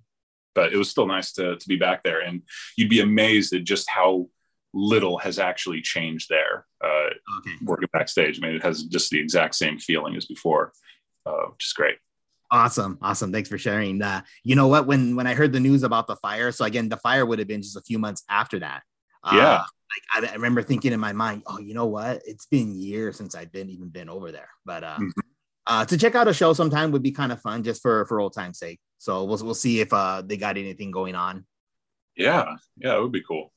but 0.54 0.72
it 0.72 0.76
was 0.76 0.90
still 0.90 1.06
nice 1.06 1.32
to 1.32 1.56
to 1.56 1.68
be 1.68 1.76
back 1.76 2.02
there, 2.02 2.20
and 2.20 2.42
you'd 2.76 2.90
be 2.90 3.00
amazed 3.00 3.52
at 3.52 3.64
just 3.64 3.88
how 3.88 4.28
little 4.74 5.18
has 5.18 5.38
actually 5.38 5.80
changed 5.80 6.28
there. 6.28 6.66
Uh, 6.84 7.08
okay. 7.38 7.56
Working 7.62 7.88
backstage, 7.92 8.38
I 8.38 8.46
mean, 8.46 8.56
it 8.56 8.62
has 8.62 8.82
just 8.84 9.10
the 9.10 9.18
exact 9.18 9.54
same 9.54 9.78
feeling 9.78 10.14
as 10.16 10.26
before, 10.26 10.72
uh, 11.24 11.46
which 11.52 11.66
is 11.66 11.72
great. 11.72 11.96
Awesome, 12.50 12.98
awesome. 13.02 13.32
Thanks 13.32 13.48
for 13.48 13.58
sharing. 13.58 14.00
Uh, 14.00 14.22
you 14.44 14.54
know 14.54 14.68
what? 14.68 14.86
When 14.86 15.16
when 15.16 15.26
I 15.26 15.34
heard 15.34 15.52
the 15.52 15.60
news 15.60 15.82
about 15.82 16.06
the 16.06 16.16
fire, 16.16 16.52
so 16.52 16.64
again, 16.64 16.88
the 16.88 16.96
fire 16.96 17.26
would 17.26 17.38
have 17.38 17.48
been 17.48 17.62
just 17.62 17.76
a 17.76 17.82
few 17.82 17.98
months 17.98 18.22
after 18.28 18.60
that. 18.60 18.82
Uh, 19.24 19.36
yeah. 19.36 19.58
Like 20.14 20.24
I, 20.30 20.32
I, 20.32 20.34
remember 20.34 20.62
thinking 20.62 20.92
in 20.92 21.00
my 21.00 21.12
mind, 21.12 21.42
oh, 21.46 21.58
you 21.58 21.74
know 21.74 21.86
what? 21.86 22.22
It's 22.24 22.46
been 22.46 22.78
years 22.78 23.16
since 23.16 23.34
I've 23.34 23.50
been 23.50 23.70
even 23.70 23.88
been 23.88 24.08
over 24.08 24.30
there. 24.30 24.48
But 24.64 24.84
uh, 24.84 24.94
mm-hmm. 24.94 25.10
uh, 25.66 25.84
to 25.86 25.98
check 25.98 26.14
out 26.14 26.28
a 26.28 26.34
show 26.34 26.52
sometime 26.52 26.92
would 26.92 27.02
be 27.02 27.12
kind 27.12 27.32
of 27.32 27.40
fun, 27.40 27.64
just 27.64 27.82
for 27.82 28.06
for 28.06 28.20
old 28.20 28.34
time's 28.34 28.58
sake. 28.58 28.78
So 28.98 29.24
we'll 29.24 29.38
we'll 29.44 29.54
see 29.54 29.80
if 29.80 29.92
uh 29.92 30.22
they 30.24 30.36
got 30.36 30.56
anything 30.56 30.92
going 30.92 31.14
on. 31.14 31.46
Yeah, 32.16 32.54
yeah, 32.76 32.96
it 32.96 33.02
would 33.02 33.12
be 33.12 33.22
cool. 33.22 33.52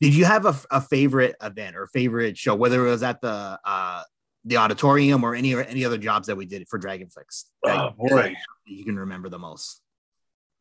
Did 0.00 0.14
you 0.14 0.24
have 0.24 0.46
a, 0.46 0.56
a 0.70 0.80
favorite 0.80 1.36
event 1.42 1.76
or 1.76 1.86
favorite 1.88 2.38
show, 2.38 2.54
whether 2.54 2.86
it 2.86 2.90
was 2.90 3.02
at 3.02 3.20
the 3.20 3.58
uh 3.64 4.02
the 4.44 4.56
auditorium 4.56 5.24
or 5.24 5.34
any 5.34 5.54
any 5.54 5.84
other 5.84 5.98
jobs 5.98 6.26
that 6.28 6.36
we 6.36 6.46
did 6.46 6.68
for 6.68 6.78
Dragonflix? 6.78 7.44
Oh 7.64 7.90
boy, 7.90 8.34
you 8.66 8.84
can 8.84 8.98
remember 8.98 9.28
the 9.28 9.38
most. 9.38 9.82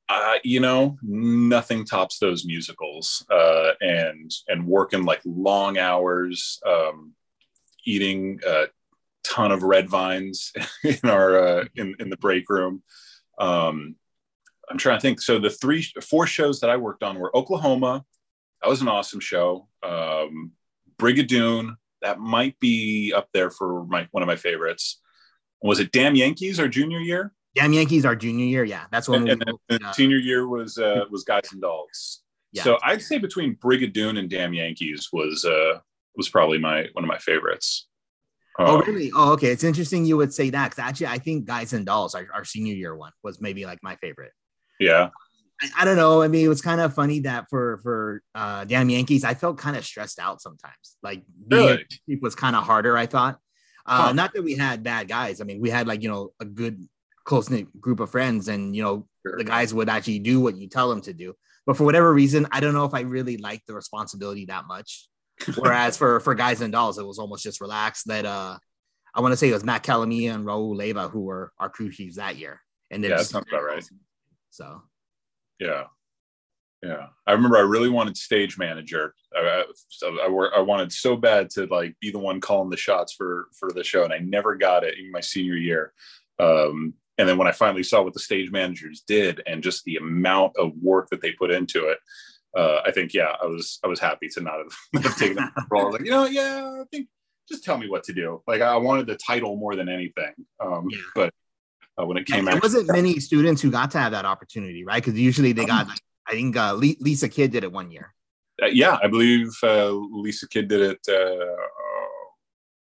Uh, 0.09 0.39
you 0.43 0.59
know, 0.59 0.98
nothing 1.03 1.86
tops 1.86 2.17
those 2.17 2.43
musicals, 2.45 3.25
uh, 3.31 3.71
and 3.79 4.31
and 4.48 4.65
working 4.65 5.03
like 5.03 5.21
long 5.24 5.77
hours, 5.77 6.59
um, 6.65 7.13
eating 7.86 8.39
a 8.45 8.65
ton 9.24 9.51
of 9.51 9.62
red 9.63 9.88
vines 9.88 10.51
in 10.83 11.09
our 11.09 11.38
uh, 11.38 11.65
in 11.75 11.95
in 12.00 12.09
the 12.09 12.17
break 12.17 12.50
room. 12.50 12.81
Um, 13.39 13.95
I'm 14.69 14.77
trying 14.77 14.98
to 14.98 15.01
think. 15.01 15.21
So 15.21 15.39
the 15.39 15.50
three, 15.50 15.83
four 16.01 16.27
shows 16.27 16.59
that 16.59 16.69
I 16.69 16.77
worked 16.77 17.03
on 17.03 17.17
were 17.17 17.36
Oklahoma. 17.36 18.05
That 18.62 18.69
was 18.69 18.81
an 18.81 18.88
awesome 18.88 19.19
show. 19.19 19.67
Um, 19.83 20.51
Brigadoon, 20.98 21.75
that 22.01 22.20
might 22.20 22.60
be 22.60 23.13
up 23.15 23.29
there 23.34 23.50
for 23.50 23.86
my 23.86 24.08
one 24.12 24.24
of 24.24 24.27
my 24.27 24.36
favorites. 24.36 25.01
Was 25.62 25.79
it 25.79 25.91
Damn 25.91 26.15
Yankees 26.15 26.60
our 26.60 26.68
junior 26.68 27.00
year? 27.00 27.34
Damn 27.56 27.74
Yankees 27.74 28.06
our 28.06 28.15
junior 28.15 28.46
year, 28.46 28.63
yeah. 28.63 28.86
That's 28.91 29.10
when 29.10 29.27
and, 29.27 29.44
we, 29.46 29.75
and 29.75 29.84
uh, 29.84 29.91
senior 29.91 30.18
year 30.18 30.48
was 30.48 30.77
uh, 30.77 31.06
was 31.10 31.24
Guys 31.24 31.51
and 31.51 31.62
Dolls. 31.62 32.22
Yeah. 32.51 32.63
So 32.63 32.77
I'd 32.84 33.01
say 33.01 33.18
between 33.18 33.56
Brigadoon 33.56 34.18
and 34.18 34.29
Damn 34.29 34.53
Yankees 34.53 35.10
was 35.12 35.46
uh, 35.46 35.79
was 36.15 36.29
probably 36.29 36.58
my 36.58 36.88
one 36.94 37.03
of 37.03 37.08
my 37.08 37.18
favorites. 37.18 37.88
oh 38.60 38.79
um, 38.79 38.84
really? 38.88 39.12
Oh 39.15 39.34
okay. 39.34 39.51
It's 39.51 39.63
interesting 39.63 40.06
you 40.06 40.18
would 40.18 40.34
say 40.34 40.50
that 40.51 40.72
because 40.72 40.79
actually 40.79 41.08
I 41.08 41.18
think 41.18 41.46
Guys 41.46 41.74
and 41.74 41.86
Dolls 41.86 42.15
our, 42.15 42.27
our 42.34 42.46
senior 42.46 42.75
year 42.75 42.96
one 42.96 43.12
was 43.24 43.41
maybe 43.41 43.65
like 43.65 43.79
my 43.82 43.96
favorite. 43.98 44.32
Yeah. 44.79 45.10
I, 45.61 45.69
I, 45.79 45.85
don't 45.85 45.97
know. 45.97 46.21
I 46.21 46.27
mean, 46.27 46.45
it 46.45 46.49
was 46.49 46.61
kind 46.61 46.81
of 46.81 46.93
funny 46.93 47.21
that 47.21 47.49
for 47.49 47.77
for 47.79 48.21
uh, 48.35 48.65
damn 48.65 48.89
Yankees, 48.89 49.23
I 49.23 49.33
felt 49.33 49.57
kind 49.57 49.75
of 49.75 49.85
stressed 49.85 50.19
out 50.19 50.41
sometimes. 50.41 50.97
Like 51.03 51.23
really? 51.49 51.85
it 52.07 52.21
was 52.21 52.35
kind 52.35 52.55
of 52.55 52.63
harder. 52.63 52.97
I 52.97 53.05
thought. 53.05 53.39
Uh, 53.85 54.07
huh. 54.07 54.13
Not 54.13 54.33
that 54.33 54.43
we 54.43 54.55
had 54.55 54.83
bad 54.83 55.07
guys. 55.07 55.41
I 55.41 55.45
mean, 55.45 55.59
we 55.59 55.69
had 55.69 55.87
like 55.87 56.03
you 56.03 56.09
know 56.09 56.31
a 56.39 56.45
good 56.45 56.85
close 57.23 57.49
knit 57.49 57.79
group 57.79 57.99
of 57.99 58.11
friends, 58.11 58.47
and 58.47 58.75
you 58.75 58.83
know 58.83 59.07
sure. 59.25 59.37
the 59.37 59.43
guys 59.43 59.73
would 59.73 59.89
actually 59.89 60.19
do 60.19 60.39
what 60.39 60.57
you 60.57 60.67
tell 60.67 60.89
them 60.89 61.01
to 61.01 61.13
do. 61.13 61.35
But 61.65 61.77
for 61.77 61.83
whatever 61.83 62.13
reason, 62.13 62.47
I 62.51 62.59
don't 62.59 62.73
know 62.73 62.85
if 62.85 62.93
I 62.93 63.01
really 63.01 63.37
liked 63.37 63.67
the 63.67 63.73
responsibility 63.73 64.45
that 64.45 64.65
much. 64.67 65.07
Whereas 65.57 65.97
for 65.97 66.19
for 66.19 66.35
guys 66.35 66.61
and 66.61 66.71
dolls, 66.71 66.99
it 66.99 67.05
was 67.05 67.19
almost 67.19 67.43
just 67.43 67.61
relaxed. 67.61 68.07
That 68.07 68.25
uh, 68.25 68.57
I 69.13 69.21
want 69.21 69.33
to 69.33 69.37
say 69.37 69.49
it 69.49 69.53
was 69.53 69.63
Matt 69.63 69.83
Calamia 69.83 70.33
and 70.33 70.45
Raul 70.45 70.75
Leva 70.75 71.07
who 71.07 71.21
were 71.21 71.51
our 71.59 71.69
crew 71.69 71.91
chiefs 71.91 72.17
that 72.17 72.37
year. 72.37 72.61
And 72.91 73.03
then 73.03 73.11
yeah, 73.11 73.17
sounds 73.17 73.45
about 73.47 73.63
right 73.63 73.83
So, 74.49 74.81
yeah, 75.59 75.83
yeah. 76.83 77.07
I 77.27 77.33
remember 77.33 77.57
I 77.57 77.61
really 77.61 77.89
wanted 77.89 78.17
stage 78.17 78.57
manager. 78.57 79.13
I, 79.35 79.63
I, 80.03 80.07
I, 80.07 80.49
I 80.57 80.59
wanted 80.59 80.91
so 80.91 81.15
bad 81.15 81.49
to 81.51 81.65
like 81.67 81.95
be 81.99 82.11
the 82.11 82.19
one 82.19 82.41
calling 82.41 82.69
the 82.69 82.77
shots 82.77 83.13
for 83.13 83.47
for 83.57 83.71
the 83.71 83.83
show, 83.83 84.03
and 84.03 84.13
I 84.13 84.19
never 84.19 84.55
got 84.55 84.83
it 84.83 84.97
in 84.97 85.11
my 85.11 85.21
senior 85.21 85.55
year. 85.55 85.93
Um, 86.39 86.93
and 87.17 87.27
then 87.27 87.37
when 87.37 87.49
I 87.49 87.51
finally 87.51 87.83
saw 87.83 88.01
what 88.01 88.13
the 88.13 88.19
stage 88.19 88.49
managers 88.49 89.03
did 89.05 89.41
and 89.45 89.61
just 89.61 89.83
the 89.83 89.97
amount 89.97 90.53
of 90.57 90.71
work 90.81 91.09
that 91.09 91.21
they 91.21 91.33
put 91.33 91.51
into 91.51 91.89
it, 91.89 91.97
uh, 92.57 92.79
I 92.85 92.91
think 92.91 93.13
yeah, 93.13 93.35
I 93.41 93.45
was 93.45 93.79
I 93.83 93.87
was 93.87 93.99
happy 93.99 94.29
to 94.29 94.41
not 94.41 94.59
have, 94.59 95.03
have 95.03 95.17
taken 95.17 95.35
that 95.35 95.51
role. 95.71 95.83
I 95.83 95.85
was 95.85 95.93
like, 95.95 96.05
you 96.05 96.11
know, 96.11 96.25
yeah, 96.25 96.81
I 96.81 96.83
think 96.91 97.07
just 97.47 97.63
tell 97.63 97.77
me 97.77 97.89
what 97.89 98.03
to 98.05 98.13
do. 98.13 98.41
Like 98.47 98.61
I 98.61 98.77
wanted 98.77 99.07
the 99.07 99.17
title 99.17 99.57
more 99.57 99.75
than 99.75 99.89
anything. 99.89 100.33
Um, 100.59 100.87
yeah. 100.89 100.99
But 101.13 101.33
uh, 102.00 102.06
when 102.06 102.18
it 102.18 102.25
came 102.25 102.48
out, 102.48 102.51
there 102.51 102.62
wasn't 102.62 102.91
many 102.91 103.20
students 103.20 103.62
who 103.62 103.72
got 103.72 103.91
to 103.91 104.00
have 104.00 104.12
that 104.12 104.25
opportunity, 104.25 104.84
right? 104.84 105.03
Because 105.03 105.20
usually 105.20 105.51
they 105.51 105.65
got, 105.65 105.88
like, 105.88 106.00
I 106.27 106.32
think 106.32 106.56
uh, 106.56 106.74
Lisa 106.74 107.27
Kidd 107.27 107.51
did 107.51 107.63
it 107.63 107.72
one 107.72 107.91
year. 107.91 108.13
Uh, 108.62 108.68
yeah, 108.68 108.98
I 109.01 109.08
believe 109.08 109.50
uh, 109.63 109.89
Lisa 109.91 110.48
Kidd 110.48 110.68
did 110.68 110.82
it. 110.82 111.00
Uh, 111.08 111.56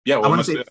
yeah, 0.05 0.17
well, 0.17 0.25
I 0.25 0.27
want 0.29 0.45
to 0.45 0.51
say 0.51 0.63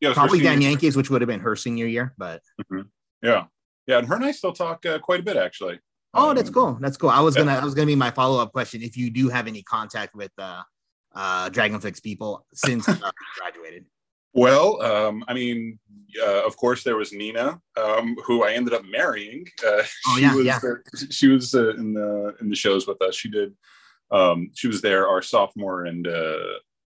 yeah, 0.00 0.12
probably 0.12 0.40
Damn 0.40 0.60
Yankees, 0.60 0.96
which 0.96 1.10
would 1.10 1.20
have 1.20 1.28
been 1.28 1.40
her 1.40 1.54
senior 1.54 1.86
year, 1.86 2.12
but 2.18 2.42
mm-hmm. 2.60 2.82
yeah, 3.22 3.44
yeah, 3.86 3.98
and 3.98 4.08
her 4.08 4.16
and 4.16 4.24
I 4.24 4.32
still 4.32 4.52
talk 4.52 4.84
uh, 4.84 4.98
quite 4.98 5.20
a 5.20 5.22
bit 5.22 5.36
actually. 5.36 5.78
Oh, 6.12 6.34
that's 6.34 6.48
um, 6.48 6.54
cool. 6.54 6.78
That's 6.80 6.96
cool. 6.96 7.10
I 7.10 7.20
was 7.20 7.36
gonna, 7.36 7.52
I 7.52 7.64
was 7.64 7.74
gonna 7.74 7.86
be 7.86 7.94
my 7.94 8.10
follow 8.10 8.42
up 8.42 8.52
question. 8.52 8.82
If 8.82 8.96
you 8.96 9.10
do 9.10 9.28
have 9.28 9.46
any 9.46 9.62
contact 9.62 10.14
with 10.14 10.32
uh, 10.38 10.62
uh, 11.14 11.50
Dragonflix 11.50 12.02
people 12.02 12.44
since 12.52 12.88
uh, 12.88 12.96
graduated? 13.38 13.86
Well, 14.34 14.82
um, 14.82 15.24
I 15.28 15.34
mean, 15.34 15.78
uh, 16.20 16.46
of 16.46 16.56
course, 16.56 16.82
there 16.82 16.96
was 16.96 17.12
Nina, 17.12 17.60
um, 17.76 18.16
who 18.24 18.44
I 18.44 18.52
ended 18.52 18.74
up 18.74 18.84
marrying. 18.84 19.46
Uh, 19.64 19.82
oh 20.08 20.18
yeah, 20.18 20.34
was, 20.34 20.44
yeah. 20.44 20.58
she 21.10 21.28
was 21.28 21.54
uh, 21.54 21.70
in 21.74 21.94
the 21.94 22.34
in 22.40 22.48
the 22.48 22.56
shows 22.56 22.86
with 22.86 23.00
us. 23.02 23.14
She 23.14 23.30
did. 23.30 23.54
Um, 24.10 24.50
she 24.54 24.66
was 24.66 24.82
there 24.82 25.08
our 25.08 25.22
sophomore 25.22 25.86
and 25.86 26.06
uh, 26.06 26.36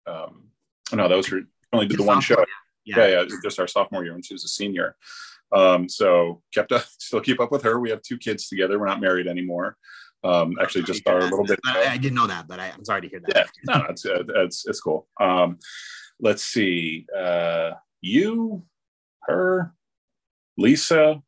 um, 0.06 0.50
oh, 0.92 0.96
no, 0.96 1.08
that 1.08 1.16
was 1.16 1.28
her. 1.28 1.42
Only 1.74 1.88
did 1.88 2.00
the 2.00 2.04
one 2.04 2.22
show. 2.22 2.44
Yeah. 2.86 3.08
yeah, 3.08 3.22
yeah, 3.22 3.36
just 3.44 3.60
our 3.60 3.68
sophomore 3.68 4.04
year 4.04 4.14
when 4.14 4.22
she 4.22 4.36
was 4.36 4.44
a 4.44 4.48
senior. 4.48 4.96
Um, 5.52 5.90
so 5.90 6.42
kept 6.54 6.72
up, 6.72 6.84
still 7.00 7.22
keep 7.22 7.40
up 7.40 7.52
with 7.52 7.64
her. 7.64 7.80
We 7.80 7.90
have 7.90 8.02
two 8.02 8.18
kids 8.18 8.48
together. 8.48 8.80
We're 8.80 8.88
not 8.88 9.02
married 9.02 9.28
anymore. 9.28 9.78
Um, 10.24 10.58
actually, 10.62 10.84
just 10.84 11.08
a 11.08 11.18
little 11.18 11.46
bit. 11.46 11.60
I, 11.66 11.86
I, 11.86 11.98
didn't 11.98 12.16
know 12.16 12.26
that, 12.26 12.48
but 12.48 12.60
I, 12.60 12.68
am 12.68 12.84
sorry 12.84 13.02
to 13.02 13.08
hear 13.08 13.20
that. 13.20 13.36
Yeah, 13.68 13.76
no, 13.76 13.86
it's 13.90 14.06
it's 14.06 14.66
it's 14.66 14.82
cool. 14.82 15.08
Um, 15.20 15.60
let's 16.20 16.44
see. 16.44 17.06
Uh, 17.16 17.72
you, 18.02 18.64
her, 19.28 19.74
Lisa. 20.58 21.22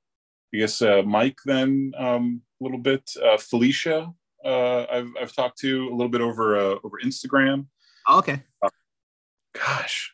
I 0.53 0.57
guess 0.57 0.81
uh, 0.81 1.01
Mike. 1.05 1.37
Then 1.45 1.93
um, 1.97 2.41
a 2.61 2.63
little 2.63 2.79
bit. 2.79 3.09
Uh, 3.23 3.37
Felicia. 3.37 4.11
Uh, 4.43 4.85
I've 4.91 5.09
I've 5.21 5.35
talked 5.35 5.59
to 5.59 5.89
a 5.89 5.95
little 5.95 6.09
bit 6.09 6.21
over 6.21 6.57
uh, 6.57 6.75
over 6.83 6.99
Instagram. 7.03 7.67
Oh, 8.07 8.19
okay. 8.19 8.43
Gosh, 9.53 10.13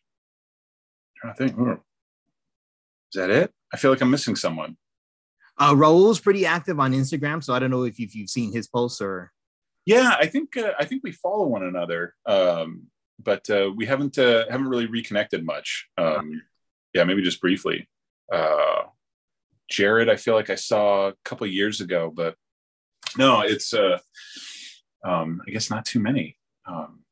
I'm 1.23 1.33
trying 1.33 1.49
to 1.49 1.55
think. 1.55 1.69
Is 1.69 3.21
that 3.21 3.29
it? 3.29 3.51
I 3.73 3.77
feel 3.77 3.91
like 3.91 4.01
I'm 4.01 4.11
missing 4.11 4.35
someone. 4.35 4.77
Uh, 5.59 5.75
Raul's 5.75 6.19
pretty 6.19 6.45
active 6.45 6.79
on 6.79 6.93
Instagram, 6.93 7.43
so 7.43 7.53
I 7.53 7.59
don't 7.59 7.69
know 7.69 7.83
if, 7.83 7.99
if 7.99 8.15
you've 8.15 8.29
seen 8.29 8.51
his 8.51 8.67
posts 8.67 9.01
or. 9.01 9.31
Yeah, 9.85 10.15
I 10.17 10.27
think 10.27 10.55
uh, 10.55 10.71
I 10.79 10.85
think 10.85 11.03
we 11.03 11.11
follow 11.11 11.45
one 11.45 11.63
another, 11.63 12.15
um, 12.25 12.87
but 13.21 13.47
uh, 13.49 13.69
we 13.75 13.85
haven't 13.85 14.17
uh, 14.17 14.45
haven't 14.49 14.69
really 14.69 14.85
reconnected 14.85 15.45
much. 15.45 15.89
Um, 15.97 16.41
yeah, 16.93 17.03
maybe 17.03 17.21
just 17.21 17.41
briefly. 17.41 17.87
Uh, 18.31 18.83
Jared, 19.69 20.09
I 20.09 20.15
feel 20.15 20.35
like 20.35 20.49
I 20.49 20.55
saw 20.55 21.09
a 21.09 21.13
couple 21.23 21.47
years 21.47 21.81
ago, 21.81 22.11
but 22.13 22.35
no, 23.17 23.41
it's 23.41 23.73
uh, 23.73 23.99
um, 25.03 25.41
I 25.47 25.51
guess 25.51 25.69
not 25.69 25.85
too 25.85 25.99
many. 25.99 26.37
Um, 26.65 27.03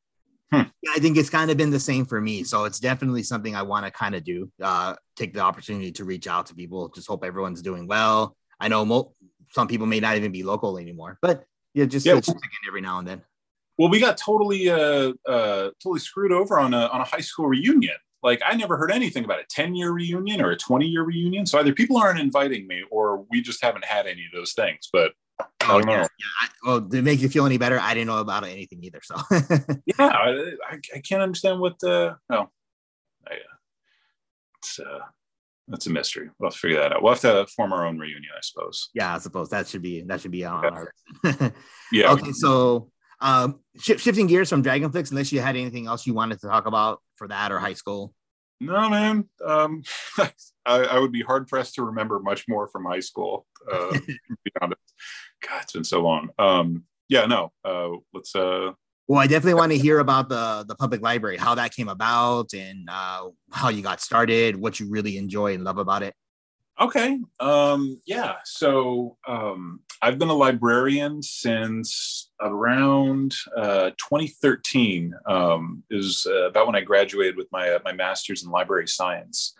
Hmm. 0.52 0.62
I 0.94 0.98
think 0.98 1.16
it's 1.16 1.30
kind 1.30 1.50
of 1.50 1.56
been 1.56 1.70
the 1.70 1.80
same 1.80 2.04
for 2.04 2.20
me. 2.20 2.44
So 2.44 2.66
it's 2.66 2.78
definitely 2.78 3.22
something 3.22 3.56
I 3.56 3.62
want 3.62 3.86
to 3.86 3.90
kind 3.90 4.14
of 4.14 4.22
do. 4.22 4.52
Uh, 4.60 4.94
take 5.16 5.32
the 5.32 5.40
opportunity 5.40 5.92
to 5.92 6.04
reach 6.04 6.26
out 6.26 6.46
to 6.46 6.54
people. 6.54 6.88
Just 6.90 7.08
hope 7.08 7.24
everyone's 7.24 7.62
doing 7.62 7.86
well. 7.86 8.36
I 8.60 8.68
know 8.68 8.84
mo- 8.84 9.14
some 9.52 9.66
people 9.66 9.86
may 9.86 9.98
not 9.98 10.18
even 10.18 10.30
be 10.30 10.42
local 10.42 10.76
anymore, 10.76 11.18
but 11.22 11.44
yeah, 11.72 11.86
just, 11.86 12.04
yeah. 12.04 12.20
every 12.68 12.82
now 12.82 12.98
and 12.98 13.08
then. 13.08 13.22
Well, 13.78 13.88
we 13.88 13.98
got 13.98 14.18
totally 14.18 14.68
uh, 14.68 15.14
uh, 15.26 15.70
totally 15.82 16.00
screwed 16.00 16.32
over 16.32 16.58
on 16.58 16.74
a 16.74 16.86
on 16.88 17.00
a 17.00 17.04
high 17.04 17.20
school 17.20 17.46
reunion. 17.46 17.96
Like 18.22 18.40
I 18.44 18.54
never 18.54 18.76
heard 18.76 18.92
anything 18.92 19.24
about 19.24 19.40
a 19.40 19.44
10 19.48 19.74
year 19.74 19.90
reunion 19.90 20.40
or 20.40 20.50
a 20.50 20.56
20 20.56 20.86
year 20.86 21.02
reunion. 21.02 21.46
So 21.46 21.58
either 21.58 21.72
people 21.72 21.96
aren't 21.96 22.20
inviting 22.20 22.66
me 22.66 22.82
or 22.90 23.24
we 23.30 23.42
just 23.42 23.62
haven't 23.62 23.84
had 23.84 24.06
any 24.06 24.24
of 24.26 24.32
those 24.32 24.52
things. 24.52 24.88
But 24.92 25.12
Oh, 25.64 25.78
yeah, 25.78 26.00
yeah. 26.00 26.06
I, 26.40 26.48
well, 26.64 26.80
to 26.80 27.02
make 27.02 27.20
you 27.20 27.28
feel 27.28 27.46
any 27.46 27.58
better, 27.58 27.78
I 27.80 27.94
didn't 27.94 28.08
know 28.08 28.18
about 28.18 28.44
anything 28.44 28.82
either. 28.82 29.00
So 29.02 29.16
yeah, 29.86 30.06
I, 30.06 30.52
I, 30.94 30.98
can't 31.00 31.22
understand 31.22 31.60
what 31.60 31.78
the 31.80 32.16
no, 32.28 32.50
I, 33.28 33.36
it's 34.58 34.80
uh, 34.80 35.00
that's 35.68 35.86
a 35.86 35.90
mystery. 35.90 36.30
We'll 36.38 36.48
have 36.48 36.54
to 36.54 36.58
figure 36.58 36.80
that 36.80 36.92
out. 36.92 37.02
We'll 37.02 37.12
have 37.12 37.20
to 37.22 37.46
form 37.46 37.72
our 37.72 37.86
own 37.86 37.98
reunion, 37.98 38.30
I 38.36 38.40
suppose. 38.42 38.90
Yeah, 38.94 39.14
I 39.14 39.18
suppose 39.18 39.50
that 39.50 39.68
should 39.68 39.82
be 39.82 40.02
that 40.02 40.20
should 40.20 40.30
be 40.30 40.44
on 40.44 40.64
yeah. 40.64 40.70
our. 40.70 41.52
yeah. 41.92 42.12
Okay, 42.12 42.32
so 42.32 42.90
um, 43.22 43.60
sh- 43.78 43.98
shifting 43.98 44.26
gears 44.26 44.50
from 44.50 44.62
Dragonflix, 44.62 45.10
unless 45.10 45.32
you 45.32 45.40
had 45.40 45.56
anything 45.56 45.86
else 45.86 46.06
you 46.06 46.12
wanted 46.12 46.40
to 46.40 46.48
talk 46.48 46.66
about 46.66 47.00
for 47.16 47.28
that 47.28 47.52
or 47.52 47.58
high 47.58 47.72
school. 47.72 48.12
No, 48.60 48.88
man. 48.90 49.28
Um, 49.44 49.82
I, 50.18 50.30
I, 50.66 50.98
would 50.98 51.12
be 51.12 51.22
hard 51.22 51.48
pressed 51.48 51.74
to 51.76 51.82
remember 51.82 52.20
much 52.20 52.46
more 52.48 52.68
from 52.68 52.84
high 52.84 53.00
school. 53.00 53.46
Uh, 53.70 53.92
be 54.06 54.52
God, 54.60 54.74
it's 55.62 55.72
been 55.72 55.84
so 55.84 56.00
long. 56.00 56.28
Um, 56.38 56.84
yeah, 57.08 57.26
no. 57.26 57.52
Uh, 57.64 57.90
let's. 58.12 58.34
Uh, 58.34 58.72
well, 59.08 59.20
I 59.20 59.26
definitely 59.26 59.54
want 59.54 59.72
to 59.72 59.78
hear 59.78 59.98
about 59.98 60.28
the 60.28 60.64
the 60.66 60.74
public 60.74 61.02
library, 61.02 61.36
how 61.36 61.54
that 61.56 61.74
came 61.74 61.88
about, 61.88 62.54
and 62.54 62.88
uh, 62.90 63.28
how 63.50 63.68
you 63.68 63.82
got 63.82 64.00
started, 64.00 64.56
what 64.56 64.78
you 64.78 64.88
really 64.90 65.16
enjoy 65.16 65.54
and 65.54 65.64
love 65.64 65.78
about 65.78 66.02
it. 66.02 66.14
Okay. 66.82 67.16
Um, 67.38 68.00
yeah. 68.06 68.36
So 68.44 69.16
um, 69.28 69.80
I've 70.02 70.18
been 70.18 70.30
a 70.30 70.34
librarian 70.34 71.22
since 71.22 72.32
around 72.40 73.36
uh, 73.56 73.90
2013. 73.98 75.14
Um, 75.26 75.84
is 75.90 76.26
uh, 76.28 76.48
about 76.48 76.66
when 76.66 76.74
I 76.74 76.80
graduated 76.80 77.36
with 77.36 77.46
my 77.52 77.70
uh, 77.70 77.78
my 77.84 77.92
master's 77.92 78.42
in 78.42 78.50
library 78.50 78.88
science. 78.88 79.54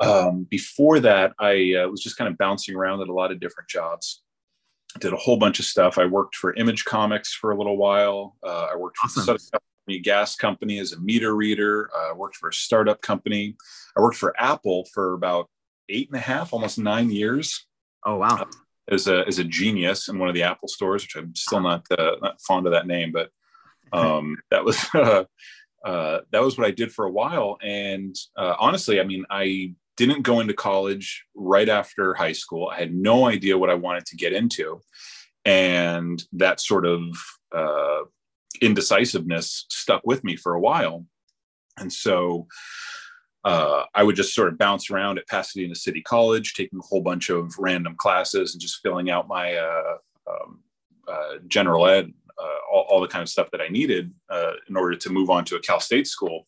Um, 0.00 0.44
before 0.50 0.98
that, 1.00 1.34
I 1.38 1.74
uh, 1.74 1.88
was 1.88 2.02
just 2.02 2.16
kind 2.16 2.28
of 2.28 2.36
bouncing 2.36 2.74
around 2.74 3.00
at 3.00 3.08
a 3.08 3.12
lot 3.12 3.30
of 3.30 3.38
different 3.38 3.68
jobs. 3.68 4.22
Did 4.98 5.12
a 5.12 5.16
whole 5.16 5.36
bunch 5.36 5.60
of 5.60 5.66
stuff. 5.66 5.98
I 5.98 6.06
worked 6.06 6.34
for 6.34 6.52
Image 6.54 6.84
Comics 6.84 7.32
for 7.32 7.52
a 7.52 7.56
little 7.56 7.76
while. 7.76 8.36
Uh, 8.44 8.68
I 8.72 8.76
worked 8.76 8.96
awesome. 9.04 9.24
for 9.24 9.34
the 9.34 9.60
Company, 9.86 10.00
gas 10.00 10.34
company 10.34 10.78
as 10.80 10.92
a 10.92 11.00
meter 11.00 11.36
reader. 11.36 11.90
I 11.96 12.12
worked 12.12 12.36
for 12.36 12.48
a 12.48 12.52
startup 12.52 13.02
company. 13.02 13.56
I 13.96 14.00
worked 14.00 14.16
for 14.16 14.34
Apple 14.36 14.84
for 14.92 15.14
about 15.14 15.48
eight 15.88 16.08
and 16.08 16.18
a 16.18 16.22
half, 16.22 16.52
almost 16.52 16.78
nine 16.78 17.10
years. 17.10 17.66
Oh 18.04 18.16
wow! 18.16 18.42
Uh, 18.42 18.44
as 18.90 19.06
a 19.06 19.26
as 19.26 19.38
a 19.38 19.44
genius 19.44 20.08
in 20.08 20.18
one 20.18 20.28
of 20.28 20.34
the 20.34 20.42
Apple 20.42 20.68
stores, 20.68 21.02
which 21.02 21.16
I'm 21.16 21.34
still 21.34 21.60
not 21.60 21.84
uh, 21.90 22.16
not 22.22 22.40
fond 22.40 22.66
of 22.66 22.72
that 22.72 22.86
name, 22.86 23.12
but 23.12 23.30
um, 23.92 24.36
that 24.50 24.64
was 24.64 24.84
uh, 24.94 25.24
uh, 25.84 26.20
that 26.32 26.42
was 26.42 26.58
what 26.58 26.66
I 26.66 26.70
did 26.70 26.92
for 26.92 27.04
a 27.04 27.10
while. 27.10 27.58
And 27.62 28.14
uh, 28.36 28.54
honestly, 28.58 29.00
I 29.00 29.04
mean, 29.04 29.24
I 29.30 29.74
didn't 29.96 30.22
go 30.22 30.40
into 30.40 30.54
college 30.54 31.24
right 31.34 31.68
after 31.68 32.14
high 32.14 32.32
school. 32.32 32.68
I 32.68 32.78
had 32.78 32.94
no 32.94 33.26
idea 33.26 33.58
what 33.58 33.70
I 33.70 33.74
wanted 33.74 34.06
to 34.06 34.16
get 34.16 34.32
into, 34.32 34.80
and 35.44 36.22
that 36.32 36.60
sort 36.60 36.86
of 36.86 37.02
uh, 37.54 38.02
indecisiveness 38.60 39.66
stuck 39.68 40.02
with 40.04 40.24
me 40.24 40.36
for 40.36 40.54
a 40.54 40.60
while. 40.60 41.04
And 41.78 41.92
so 41.92 42.46
uh, 43.44 43.84
I 43.94 44.02
would 44.02 44.16
just 44.16 44.34
sort 44.34 44.48
of 44.48 44.58
bounce 44.58 44.90
around 44.90 45.18
at 45.18 45.28
Pasadena 45.28 45.74
City 45.74 46.02
College, 46.02 46.54
taking 46.54 46.78
a 46.78 46.82
whole 46.82 47.00
bunch 47.00 47.30
of 47.30 47.54
random 47.58 47.94
classes 47.96 48.52
and 48.52 48.60
just 48.60 48.80
filling 48.82 49.10
out 49.10 49.28
my 49.28 49.54
uh, 49.54 49.96
um, 50.28 50.60
uh, 51.06 51.34
general 51.46 51.86
ed, 51.86 52.12
uh, 52.38 52.56
all, 52.72 52.86
all, 52.88 53.00
the 53.00 53.08
kind 53.08 53.22
of 53.22 53.28
stuff 53.28 53.50
that 53.50 53.60
I 53.60 53.68
needed 53.68 54.12
uh, 54.28 54.52
in 54.68 54.76
order 54.76 54.96
to 54.96 55.10
move 55.10 55.30
on 55.30 55.44
to 55.46 55.56
a 55.56 55.60
Cal 55.60 55.80
State 55.80 56.06
school. 56.06 56.46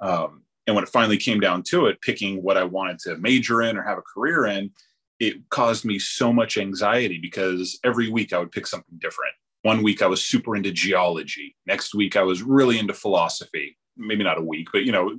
Um, 0.00 0.42
and 0.66 0.74
when 0.74 0.84
it 0.84 0.90
finally 0.90 1.16
came 1.16 1.40
down 1.40 1.62
to 1.64 1.86
it, 1.86 2.00
picking 2.00 2.42
what 2.42 2.56
I 2.56 2.64
wanted 2.64 2.98
to 3.00 3.16
major 3.16 3.62
in 3.62 3.76
or 3.76 3.82
have 3.82 3.98
a 3.98 4.02
career 4.02 4.46
in, 4.46 4.70
it 5.18 5.48
caused 5.48 5.84
me 5.84 5.98
so 5.98 6.32
much 6.32 6.58
anxiety 6.58 7.18
because 7.18 7.78
every 7.84 8.10
week 8.10 8.32
I 8.32 8.38
would 8.38 8.52
pick 8.52 8.66
something 8.66 8.98
different. 8.98 9.32
One 9.62 9.82
week 9.82 10.02
I 10.02 10.06
was 10.06 10.24
super 10.24 10.54
into 10.56 10.70
geology. 10.70 11.56
Next 11.66 11.94
week 11.94 12.16
I 12.16 12.22
was 12.22 12.42
really 12.42 12.78
into 12.78 12.94
philosophy. 12.94 13.78
Maybe 13.96 14.24
not 14.24 14.38
a 14.38 14.42
week, 14.42 14.68
but 14.72 14.84
you 14.84 14.92
know, 14.92 15.16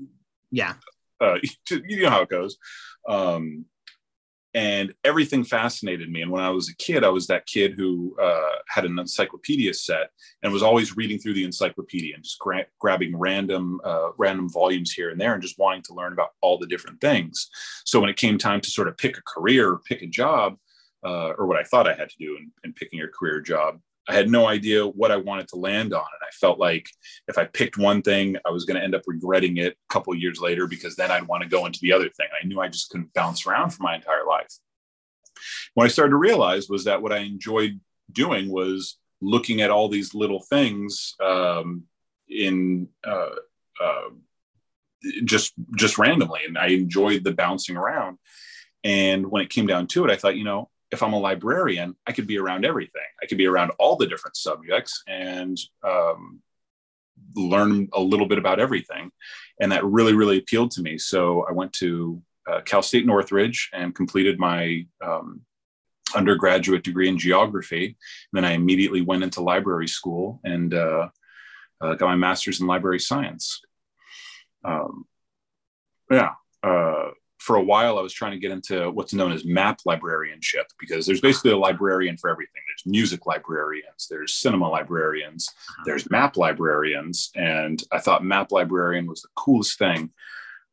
yeah, 0.52 0.74
uh, 1.22 1.38
you 1.70 2.04
know 2.04 2.10
how 2.10 2.22
it 2.22 2.30
goes. 2.30 2.58
Um, 3.08 3.66
and 4.54 4.94
everything 5.04 5.44
fascinated 5.44 6.10
me. 6.10 6.24
And 6.24 6.32
when 6.32 6.42
I 6.42 6.50
was 6.50 6.68
a 6.68 6.76
kid, 6.78 7.04
I 7.04 7.10
was 7.10 7.28
that 7.28 7.46
kid 7.46 7.74
who 7.74 8.16
uh, 8.20 8.56
had 8.68 8.86
an 8.86 8.98
encyclopedia 8.98 9.72
set 9.74 10.10
and 10.42 10.52
was 10.52 10.64
always 10.64 10.98
reading 10.98 11.20
through 11.20 11.36
the 11.36 11.44
encyclopedia 11.44 12.16
and 12.16 12.24
just 12.24 12.40
gra- 12.40 12.66
grabbing 12.80 13.16
random 13.16 13.80
uh, 13.84 14.10
random 14.18 14.50
volumes 14.50 14.92
here 14.92 15.12
and 15.12 15.22
there 15.22 15.34
and 15.34 15.44
just 15.44 15.60
wanting 15.60 15.84
to 15.84 15.94
learn 15.94 16.12
about 16.12 16.30
all 16.42 16.58
the 16.58 16.66
different 16.66 17.00
things. 17.02 17.50
So 17.86 18.00
when 18.00 18.10
it 18.10 18.18
came 18.18 18.40
time 18.40 18.62
to 18.62 18.72
sort 18.72 18.88
of 18.88 18.98
pick 18.98 19.18
a 19.18 19.22
career, 19.28 19.80
pick 19.86 20.02
a 20.02 20.08
job, 20.08 20.58
uh, 21.06 21.34
or 21.38 21.46
what 21.46 21.58
I 21.58 21.64
thought 21.64 21.88
I 21.88 21.94
had 21.94 22.10
to 22.10 22.18
do 22.18 22.38
in, 22.38 22.52
in 22.64 22.74
picking 22.74 23.02
a 23.02 23.08
career 23.08 23.42
job. 23.42 23.80
I 24.10 24.14
had 24.14 24.30
no 24.30 24.48
idea 24.48 24.86
what 24.86 25.12
I 25.12 25.18
wanted 25.18 25.48
to 25.50 25.58
land 25.58 25.94
on. 25.94 26.00
And 26.00 26.28
I 26.28 26.32
felt 26.32 26.60
like 26.60 26.90
if 27.28 27.38
I 27.38 27.46
picked 27.46 27.78
one 27.78 28.02
thing, 28.02 28.38
I 28.46 28.52
was 28.52 28.66
going 28.66 28.78
to 28.78 28.84
end 28.84 28.96
up 28.96 29.04
regretting 29.06 29.58
it 29.58 29.74
a 29.74 29.94
couple 29.94 30.16
years 30.16 30.40
later 30.40 30.66
because 30.66 30.96
then 30.96 31.12
I'd 31.12 31.28
want 31.28 31.44
to 31.44 31.50
go 31.50 31.66
into 31.66 31.80
the 31.82 31.94
other 31.94 32.10
thing. 32.10 32.28
I 32.42 32.46
knew 32.46 32.62
I 32.62 32.70
just 32.70 32.90
couldn't 32.90 33.14
bounce 33.14 33.46
around 33.46 33.72
for 33.72 33.84
my 33.84 33.96
entire 33.96 34.26
life. 34.26 34.54
What 35.74 35.86
I 35.86 35.90
started 35.90 36.12
to 36.12 36.18
realize 36.18 36.70
was 36.70 36.86
that 36.86 37.02
what 37.02 37.12
I 37.12 37.20
enjoyed 37.20 37.80
doing 38.12 38.50
was 38.50 38.98
looking 39.22 39.62
at 39.62 39.72
all 39.72 39.90
these 39.90 40.14
little 40.14 40.42
things 40.42 41.16
um, 41.24 41.84
in 42.30 42.88
uh, 43.06 43.30
uh, 43.82 44.10
just 45.26 45.54
just 45.76 45.98
randomly, 45.98 46.42
and 46.48 46.58
I 46.58 46.68
enjoyed 46.68 47.24
the 47.24 47.34
bouncing 47.34 47.78
around. 47.78 48.18
And 48.84 49.30
when 49.30 49.44
it 49.44 49.50
came 49.50 49.68
down 49.68 49.88
to 49.88 50.06
it, 50.06 50.12
I 50.12 50.16
thought, 50.16 50.38
you 50.38 50.44
know, 50.44 50.70
if 50.92 51.04
I'm 51.04 51.14
a 51.14 51.20
librarian, 51.20 51.96
I 52.06 52.12
could 52.12 52.28
be 52.28 52.38
around 52.38 52.66
everything. 52.66 53.02
I 53.22 53.26
could 53.26 53.38
be 53.38 53.48
around 53.48 53.72
all 53.80 53.96
the 53.96 54.08
different 54.08 54.38
subjects 54.38 55.04
and 55.08 55.58
um, 55.84 56.42
learn 57.36 57.90
a 57.94 58.02
little 58.02 58.28
bit 58.28 58.38
about 58.38 58.60
everything. 58.60 59.12
And 59.60 59.72
that 59.72 59.84
really, 59.86 60.14
really 60.14 60.38
appealed 60.38 60.72
to 60.72 60.82
me. 60.82 60.98
So 60.98 61.46
I 61.48 61.52
went 61.52 61.74
to 61.74 62.22
uh, 62.50 62.62
Cal 62.62 62.82
State 62.82 63.06
Northridge 63.06 63.70
and 63.74 63.94
completed 63.94 64.40
my 64.40 64.86
um, 65.06 65.42
undergraduate 66.16 66.84
degree 66.84 67.10
in 67.10 67.18
geography. 67.18 67.86
And 67.86 67.96
then 68.34 68.46
I 68.46 68.54
immediately 68.54 69.02
went 69.02 69.24
into 69.24 69.42
library 69.42 69.88
school 69.88 70.40
and 70.44 70.74
uh, 70.74 71.10
uh, 71.82 71.96
got 71.96 72.08
my 72.08 72.16
master's 72.16 72.62
in 72.62 72.68
library 72.68 73.00
science. 73.00 73.62
Um, 74.64 75.06
yeah. 76.10 76.32
For 77.40 77.56
a 77.56 77.64
while, 77.64 77.98
I 77.98 78.02
was 78.02 78.14
trying 78.14 78.32
to 78.32 78.40
get 78.40 78.52
into 78.52 78.90
what's 78.92 79.14
known 79.14 79.32
as 79.32 79.46
map 79.46 79.80
librarianship 79.86 80.68
because 80.80 81.06
there's 81.06 81.22
basically 81.22 81.52
a 81.52 81.58
librarian 81.58 82.18
for 82.18 82.30
everything. 82.30 82.62
There's 82.68 82.92
music 82.92 83.26
librarians, 83.26 84.08
there's 84.10 84.36
cinema 84.36 84.70
librarians, 84.70 85.50
uh-huh. 85.50 85.84
there's 85.86 86.10
map 86.10 86.36
librarians. 86.36 87.32
And 87.36 87.82
I 87.92 88.00
thought 88.00 88.24
map 88.24 88.52
librarian 88.52 89.08
was 89.08 89.22
the 89.22 89.30
coolest 89.36 89.78
thing. 89.78 90.12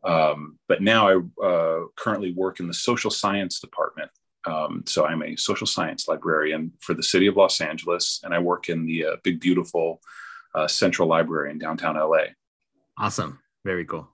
Um, 0.04 0.59
but 0.68 0.83
now 0.83 1.09
I 1.09 1.44
uh, 1.47 1.85
currently 1.97 2.33
work 2.33 2.61
in 2.61 2.66
the 2.66 2.75
social 2.75 3.11
science 3.11 3.61
department. 3.61 4.11
Um, 4.47 4.85
so 4.87 5.06
I'm 5.06 5.23
a 5.23 5.37
social 5.37 5.66
science 5.66 6.06
librarian 6.06 6.73
for 6.80 6.94
the 6.94 7.02
city 7.02 7.26
of 7.26 7.37
Los 7.37 7.61
Angeles, 7.61 8.21
and 8.23 8.35
I 8.35 8.38
work 8.38 8.68
in 8.68 8.85
the 8.85 9.06
uh, 9.06 9.16
big, 9.23 9.40
beautiful 9.40 10.02
uh, 10.54 10.68
Central 10.68 11.09
Library 11.09 11.50
in 11.50 11.59
downtown 11.59 11.97
LA. 11.97 12.35
Awesome. 12.99 13.40
Very 13.64 13.87
cool. 13.87 14.09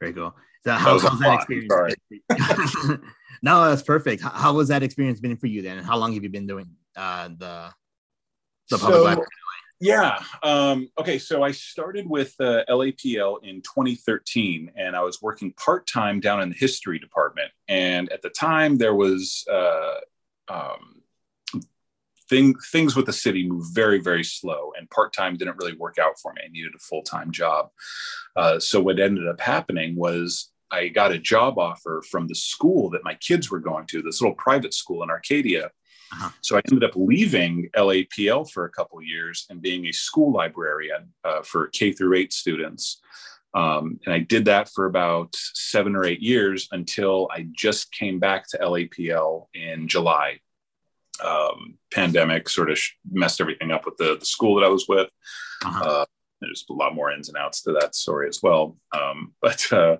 Very 0.00 0.12
cool. 0.12 0.34
So 0.66 0.72
how, 0.72 0.98
how's 0.98 1.18
that 1.20 1.46
experience? 1.50 1.94
no, 3.42 3.68
that's 3.68 3.82
perfect. 3.82 4.22
How, 4.22 4.30
how, 4.30 4.52
was 4.54 4.68
that 4.68 4.82
experience 4.82 5.20
been 5.20 5.36
for 5.36 5.46
you 5.46 5.62
then? 5.62 5.78
And 5.78 5.86
how 5.86 5.98
long 5.98 6.14
have 6.14 6.22
you 6.22 6.30
been 6.30 6.46
doing 6.46 6.68
uh, 6.96 7.28
the 7.28 7.70
the 8.70 8.78
public 8.78 8.94
so, 8.94 9.02
library? 9.04 9.28
Yeah. 9.80 10.18
Um, 10.42 10.88
okay. 10.98 11.18
So 11.18 11.42
I 11.42 11.50
started 11.50 12.08
with 12.08 12.34
uh, 12.40 12.64
LAPL 12.68 13.44
in 13.44 13.56
2013, 13.56 14.72
and 14.76 14.96
I 14.96 15.02
was 15.02 15.20
working 15.20 15.52
part 15.52 15.86
time 15.86 16.20
down 16.20 16.40
in 16.40 16.48
the 16.48 16.54
history 16.54 16.98
department. 16.98 17.50
And 17.68 18.10
at 18.10 18.22
the 18.22 18.30
time, 18.30 18.78
there 18.78 18.94
was 18.94 19.44
uh, 19.52 19.96
um, 20.48 21.02
thing, 22.30 22.54
things 22.72 22.96
with 22.96 23.06
the 23.06 23.12
city 23.12 23.46
moved 23.46 23.74
very, 23.74 24.00
very 24.00 24.24
slow, 24.24 24.72
and 24.78 24.88
part 24.90 25.12
time 25.12 25.36
didn't 25.36 25.58
really 25.58 25.76
work 25.76 25.98
out 25.98 26.18
for 26.22 26.32
me. 26.32 26.42
I 26.44 26.48
needed 26.48 26.72
a 26.74 26.78
full 26.78 27.02
time 27.02 27.30
job. 27.30 27.70
Uh, 28.36 28.58
so 28.58 28.80
what 28.80 28.98
ended 28.98 29.28
up 29.28 29.40
happening 29.40 29.96
was 29.96 30.50
I 30.74 30.88
got 30.88 31.12
a 31.12 31.18
job 31.18 31.58
offer 31.58 32.02
from 32.10 32.26
the 32.26 32.34
school 32.34 32.90
that 32.90 33.04
my 33.04 33.14
kids 33.14 33.50
were 33.50 33.60
going 33.60 33.86
to, 33.86 34.02
this 34.02 34.20
little 34.20 34.34
private 34.36 34.74
school 34.74 35.02
in 35.04 35.10
Arcadia. 35.10 35.66
Uh-huh. 36.12 36.30
So 36.42 36.56
I 36.56 36.62
ended 36.68 36.84
up 36.88 36.96
leaving 36.96 37.68
LAPL 37.76 38.50
for 38.50 38.64
a 38.64 38.70
couple 38.70 39.00
years 39.02 39.46
and 39.50 39.62
being 39.62 39.86
a 39.86 39.92
school 39.92 40.32
librarian 40.32 41.12
uh, 41.24 41.42
for 41.42 41.68
K 41.68 41.92
through 41.92 42.14
eight 42.14 42.32
students. 42.32 43.00
Um, 43.54 44.00
and 44.04 44.12
I 44.12 44.18
did 44.18 44.44
that 44.46 44.68
for 44.74 44.86
about 44.86 45.34
seven 45.34 45.94
or 45.94 46.04
eight 46.04 46.20
years 46.20 46.68
until 46.72 47.28
I 47.30 47.46
just 47.52 47.92
came 47.92 48.18
back 48.18 48.48
to 48.48 48.58
LAPL 48.58 49.46
in 49.54 49.86
July. 49.86 50.40
Um, 51.24 51.78
pandemic 51.92 52.48
sort 52.48 52.70
of 52.70 52.78
messed 53.10 53.40
everything 53.40 53.70
up 53.70 53.84
with 53.86 53.96
the, 53.96 54.16
the 54.18 54.26
school 54.26 54.56
that 54.56 54.66
I 54.66 54.68
was 54.68 54.86
with. 54.88 55.08
Uh-huh. 55.64 55.84
Uh, 55.84 56.04
there's 56.44 56.64
a 56.68 56.72
lot 56.72 56.94
more 56.94 57.10
ins 57.10 57.28
and 57.28 57.38
outs 57.38 57.62
to 57.62 57.72
that 57.72 57.94
story 57.94 58.28
as 58.28 58.40
well. 58.42 58.76
Um, 58.92 59.34
but 59.42 59.66
uh, 59.72 59.96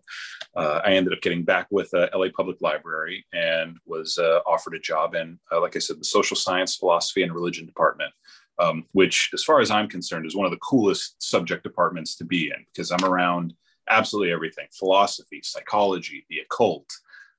uh, 0.57 0.81
I 0.85 0.93
ended 0.95 1.13
up 1.13 1.23
getting 1.23 1.45
back 1.45 1.67
with 1.71 1.93
uh, 1.95 2.09
LA 2.15 2.27
Public 2.35 2.59
Library 2.61 3.25
and 3.33 3.77
was 3.87 4.19
uh, 4.19 4.41
offered 4.47 4.75
a 4.75 4.79
job 4.79 5.15
in, 5.15 5.39
uh, 5.53 5.61
like 5.61 5.77
I 5.77 5.81
said, 5.81 6.01
the 6.01 6.05
social 6.05 6.37
science, 6.37 6.77
philosophy, 6.77 7.23
and 7.23 7.33
religion 7.33 7.67
department, 7.67 8.13
um, 8.59 8.85
which, 8.93 9.31
as 9.35 9.43
far 9.43 9.61
as 9.61 9.71
I'm 9.71 9.89
concerned, 9.89 10.27
is 10.27 10.37
one 10.37 10.47
of 10.47 10.53
the 10.53 10.59
coolest 10.59 11.23
subject 11.23 11.63
departments 11.63 12.17
to 12.17 12.25
be 12.25 12.47
in 12.47 12.65
because 12.73 12.91
I'm 12.91 13.05
around 13.05 13.55
absolutely 13.89 14.33
everything 14.33 14.67
philosophy, 14.73 15.41
psychology, 15.43 16.25
the 16.29 16.39
occult, 16.39 16.87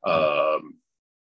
um, 0.03 0.75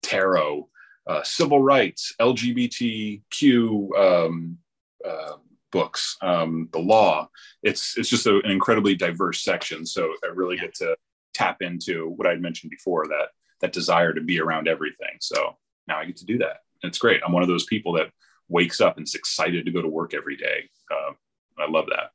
tarot. 0.04 0.68
Uh, 1.08 1.24
civil 1.24 1.60
rights, 1.60 2.14
LGBTQ, 2.22 3.98
um, 3.98 4.60
uh, 5.04 5.34
books, 5.72 6.18
um, 6.22 6.70
the 6.72 6.80
law. 6.80 7.30
It's 7.64 7.98
it's 7.98 8.10
just 8.10 8.28
a, 8.28 8.38
an 8.44 8.52
incredibly 8.52 8.96
diverse 8.96 9.44
section. 9.44 9.86
So 9.86 10.14
I 10.24 10.28
really 10.28 10.58
get 10.58 10.74
to 10.76 10.96
tap 11.34 11.62
into 11.62 12.10
what 12.10 12.28
I'd 12.28 12.42
mentioned 12.42 12.72
before 12.72 13.08
that 13.08 13.30
that 13.62 13.74
desire 13.74 14.14
to 14.14 14.22
be 14.22 14.40
around 14.40 14.68
everything. 14.68 15.18
So 15.20 15.58
now 15.88 16.00
I 16.00 16.06
get 16.06 16.18
to 16.18 16.26
do 16.26 16.38
that. 16.40 16.58
And 16.82 16.90
it's 16.90 16.98
great. 16.98 17.22
I'm 17.26 17.32
one 17.32 17.44
of 17.44 17.50
those 17.50 17.66
people 17.66 17.94
that 17.94 18.10
wakes 18.50 18.82
up 18.82 18.98
and 18.98 19.06
is 19.06 19.16
excited 19.16 19.66
to 19.66 19.72
go 19.72 19.82
to 19.82 19.88
work 19.88 20.14
every 20.14 20.36
day. 20.36 20.70
Uh, 20.92 21.14
I 21.60 21.70
love 21.70 21.86
that. 21.90 22.12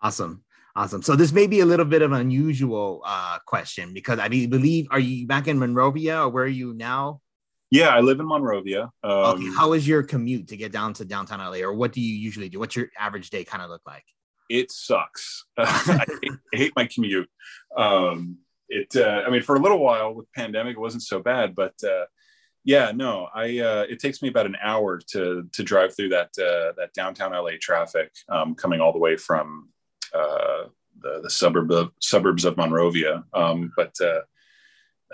Awesome. 0.00 0.44
Awesome. 0.76 1.02
So 1.02 1.16
this 1.16 1.32
may 1.32 1.46
be 1.46 1.60
a 1.60 1.66
little 1.66 1.86
bit 1.86 2.02
of 2.02 2.12
an 2.12 2.20
unusual 2.20 3.02
uh, 3.04 3.38
question 3.46 3.94
because 3.94 4.18
I 4.18 4.28
believe, 4.28 4.86
are 4.90 5.00
you 5.00 5.26
back 5.26 5.48
in 5.48 5.58
Monrovia 5.58 6.20
or 6.22 6.28
where 6.28 6.44
are 6.44 6.48
you 6.48 6.74
now? 6.74 7.22
Yeah, 7.70 7.88
I 7.88 8.00
live 8.00 8.20
in 8.20 8.26
Monrovia. 8.26 8.90
Um, 9.02 9.12
okay. 9.12 9.48
How 9.56 9.72
is 9.72 9.86
your 9.86 10.02
commute 10.02 10.48
to 10.48 10.56
get 10.56 10.70
down 10.70 10.92
to 10.94 11.04
downtown 11.04 11.40
LA, 11.40 11.58
or 11.58 11.72
what 11.72 11.92
do 11.92 12.00
you 12.00 12.14
usually 12.14 12.48
do? 12.48 12.58
What's 12.58 12.76
your 12.76 12.88
average 12.98 13.30
day 13.30 13.44
kind 13.44 13.62
of 13.62 13.70
look 13.70 13.82
like? 13.86 14.04
It 14.48 14.70
sucks. 14.70 15.44
I, 15.58 16.04
hate, 16.22 16.32
I, 16.54 16.56
hate, 16.56 16.72
my 16.76 16.86
commute. 16.86 17.28
Um, 17.76 18.38
it. 18.68 18.94
Uh, 18.94 19.22
I 19.26 19.30
mean, 19.30 19.42
for 19.42 19.56
a 19.56 19.60
little 19.60 19.80
while 19.80 20.14
with 20.14 20.32
pandemic, 20.32 20.76
it 20.76 20.80
wasn't 20.80 21.02
so 21.02 21.18
bad, 21.18 21.54
but 21.56 21.74
uh, 21.82 22.04
yeah, 22.64 22.92
no. 22.94 23.28
I. 23.34 23.58
Uh, 23.58 23.84
it 23.88 23.98
takes 23.98 24.22
me 24.22 24.28
about 24.28 24.46
an 24.46 24.56
hour 24.62 25.00
to 25.12 25.48
to 25.52 25.62
drive 25.64 25.96
through 25.96 26.10
that 26.10 26.30
uh, 26.38 26.72
that 26.76 26.92
downtown 26.94 27.32
LA 27.32 27.52
traffic, 27.60 28.12
um, 28.28 28.54
coming 28.54 28.80
all 28.80 28.92
the 28.92 28.98
way 28.98 29.16
from 29.16 29.70
uh, 30.14 30.64
the 31.00 31.20
the 31.22 31.30
suburb 31.30 31.72
of 31.72 31.90
suburbs 32.00 32.44
of 32.44 32.56
Monrovia. 32.56 33.24
Um, 33.32 33.72
but 33.76 33.94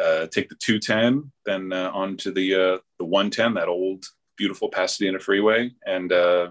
uh, 0.01 0.27
take 0.27 0.49
the 0.49 0.55
210, 0.57 1.31
then 1.45 1.73
uh, 1.73 1.91
onto 1.93 2.33
the 2.33 2.55
uh, 2.55 2.79
the 2.99 3.05
110, 3.05 3.55
that 3.55 3.69
old 3.69 4.05
beautiful 4.37 4.69
Pasadena 4.69 5.19
freeway, 5.19 5.71
and 5.87 6.13
uh, 6.13 6.49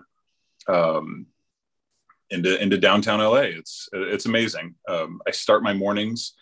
um, 0.67 1.25
into 2.30 2.62
into 2.62 2.77
downtown 2.77 3.19
LA. 3.19 3.41
It's 3.41 3.89
it's 3.93 4.25
amazing. 4.25 4.75
Um, 4.88 5.21
I 5.27 5.32
start 5.32 5.63
my 5.63 5.73
mornings 5.73 6.34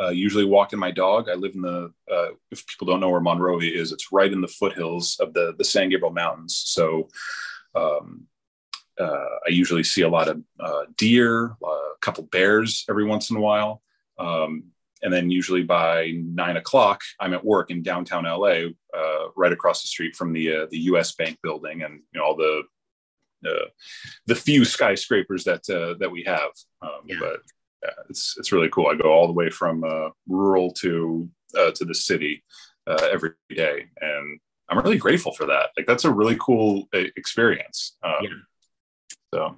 uh, 0.00 0.10
usually 0.10 0.44
walking 0.44 0.78
my 0.78 0.90
dog. 0.90 1.28
I 1.28 1.34
live 1.34 1.54
in 1.54 1.62
the 1.62 1.92
uh, 2.10 2.28
if 2.50 2.66
people 2.66 2.86
don't 2.86 3.00
know 3.00 3.10
where 3.10 3.20
Monrovia 3.20 3.80
is, 3.80 3.92
it's 3.92 4.12
right 4.12 4.32
in 4.32 4.40
the 4.40 4.48
foothills 4.48 5.16
of 5.20 5.34
the 5.34 5.54
the 5.58 5.64
San 5.64 5.88
Gabriel 5.90 6.12
Mountains. 6.12 6.56
So. 6.56 7.08
Um, 7.74 8.26
I 9.00 9.50
usually 9.50 9.84
see 9.84 10.02
a 10.02 10.08
lot 10.08 10.26
of 10.26 10.42
deer, 10.96 11.56
a 11.64 11.78
couple 12.00 12.24
bears 12.24 12.84
every 12.88 13.04
once 13.04 13.30
in 13.30 13.36
a 13.36 13.40
while. 13.40 13.80
Um, 14.18 14.72
and 15.02 15.12
then 15.12 15.30
usually 15.30 15.62
by 15.62 16.12
nine 16.14 16.56
o'clock, 16.56 17.02
I'm 17.20 17.34
at 17.34 17.44
work 17.44 17.70
in 17.70 17.82
downtown 17.82 18.24
LA, 18.24 18.70
uh, 18.96 19.28
right 19.36 19.52
across 19.52 19.82
the 19.82 19.88
street 19.88 20.16
from 20.16 20.32
the 20.32 20.56
uh, 20.56 20.66
the 20.70 20.78
U.S. 20.80 21.14
Bank 21.14 21.38
building, 21.42 21.82
and 21.82 22.00
you 22.12 22.20
know 22.20 22.26
all 22.26 22.36
the 22.36 22.62
uh, 23.46 23.66
the 24.26 24.34
few 24.34 24.64
skyscrapers 24.64 25.44
that 25.44 25.68
uh, 25.70 25.94
that 25.98 26.10
we 26.10 26.24
have. 26.24 26.50
Um, 26.82 27.00
yeah. 27.06 27.16
But 27.20 27.40
yeah, 27.82 27.90
it's 28.08 28.34
it's 28.38 28.52
really 28.52 28.68
cool. 28.70 28.88
I 28.88 28.94
go 28.94 29.12
all 29.12 29.26
the 29.26 29.32
way 29.32 29.50
from 29.50 29.84
uh, 29.84 30.10
rural 30.26 30.72
to 30.74 31.28
uh, 31.56 31.70
to 31.72 31.84
the 31.84 31.94
city 31.94 32.42
every 33.12 33.32
day, 33.50 33.86
and 34.00 34.40
I'm 34.68 34.78
really 34.78 34.98
grateful 34.98 35.32
for 35.32 35.46
that. 35.46 35.70
Like 35.76 35.86
that's 35.86 36.04
a 36.04 36.10
really 36.10 36.36
cool 36.40 36.88
experience. 36.92 37.96
Um, 38.02 38.12
yeah. 38.22 38.30
So 39.34 39.56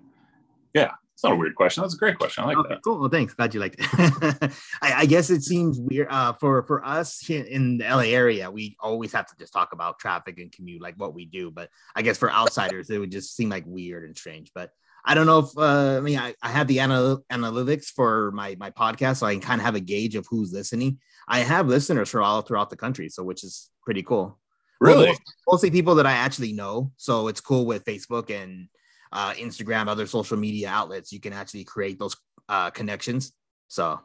yeah, 0.75 0.91
it's 1.21 1.25
not 1.25 1.35
a 1.35 1.37
weird 1.37 1.55
question. 1.55 1.83
That's 1.83 1.93
a 1.93 1.99
great 1.99 2.19
question. 2.19 2.45
I 2.45 2.47
like 2.47 2.57
okay, 2.57 2.69
that. 2.71 2.83
Cool. 2.83 2.99
Well, 2.99 3.11
thanks. 3.11 3.35
Glad 3.35 3.53
you 3.53 3.61
liked 3.61 3.77
it. 3.79 3.87
I, 4.81 4.93
I, 5.01 5.05
guess 5.05 5.29
it 5.29 5.43
seems 5.43 5.79
weird 5.79 6.09
uh, 6.09 6.33
for 6.33 6.63
for 6.63 6.83
us 6.83 7.29
in 7.29 7.77
the 7.77 7.85
LA 7.85 8.05
area. 8.05 8.51
We 8.51 8.75
always 8.81 9.13
have 9.13 9.27
to 9.27 9.37
just 9.39 9.53
talk 9.53 9.75
about 9.75 9.99
traffic 9.99 10.39
and 10.39 10.51
commute, 10.51 10.81
like 10.81 10.95
what 10.97 11.13
we 11.13 11.27
do. 11.27 11.51
But 11.51 11.69
I 11.95 12.01
guess 12.01 12.17
for 12.17 12.33
outsiders, 12.33 12.89
it 12.89 12.97
would 12.97 13.13
just 13.13 13.37
seem 13.37 13.51
like 13.51 13.65
weird 13.67 14.05
and 14.05 14.17
strange. 14.17 14.51
But 14.55 14.71
I 15.05 15.15
don't 15.15 15.27
know 15.27 15.41
if 15.41 15.59
uh, 15.59 15.99
I 15.99 16.01
mean 16.01 16.19
I, 16.19 16.35
I 16.43 16.49
have 16.49 16.69
the 16.69 16.79
anal- 16.79 17.23
analytics 17.31 17.89
for 17.89 18.31
my 18.31 18.57
my 18.59 18.71
podcast, 18.71 19.19
so 19.19 19.27
I 19.27 19.35
can 19.35 19.43
kind 19.43 19.61
of 19.61 19.67
have 19.67 19.75
a 19.75 19.81
gauge 19.81 20.15
of 20.15 20.27
who's 20.31 20.55
listening. 20.55 21.01
I 21.29 21.41
have 21.41 21.69
listeners 21.69 22.09
from 22.09 22.25
all 22.25 22.41
throughout 22.41 22.71
the 22.71 22.77
country, 22.77 23.11
so 23.11 23.23
which 23.25 23.45
is 23.45 23.69
pretty 23.85 24.03
cool. 24.03 24.39
Really? 24.81 25.09
Well, 25.09 25.17
mostly 25.51 25.71
people 25.71 25.97
that 25.97 26.07
I 26.07 26.13
actually 26.13 26.55
know. 26.55 26.93
So 26.97 27.29
it's 27.29 27.43
cool 27.43 27.67
with 27.67 27.85
Facebook 27.85 28.31
and 28.31 28.69
uh, 29.13 29.33
Instagram, 29.35 29.89
other 29.89 30.07
social 30.07 30.37
media 30.37 30.69
outlets. 30.69 31.13
You 31.13 31.21
can 31.21 31.33
actually 31.33 31.65
create 31.65 31.99
those 31.99 32.17
uh, 32.49 32.71
connections. 32.71 33.33
So 33.69 34.01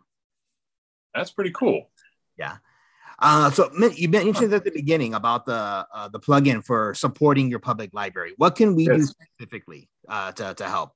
that's 1.14 1.32
pretty 1.32 1.52
cool. 1.52 1.90
Yeah. 2.38 2.58
Uh, 3.18 3.50
so 3.50 3.72
you 3.96 4.10
mentioned 4.10 4.54
at 4.54 4.66
the 4.66 4.72
beginning 4.72 5.14
about 5.14 5.46
the 5.46 5.88
uh, 5.94 6.10
the 6.10 6.20
plugin 6.20 6.64
for 6.64 6.94
supporting 6.94 7.50
your 7.50 7.60
public 7.60 7.94
library. 7.94 8.34
What 8.38 8.56
can 8.56 8.76
we 8.76 8.88
yes. 8.88 8.98
do 8.98 9.06
specifically 9.06 9.90
uh, 10.10 10.34
to 10.34 10.54
to 10.56 10.68
help? 10.68 10.92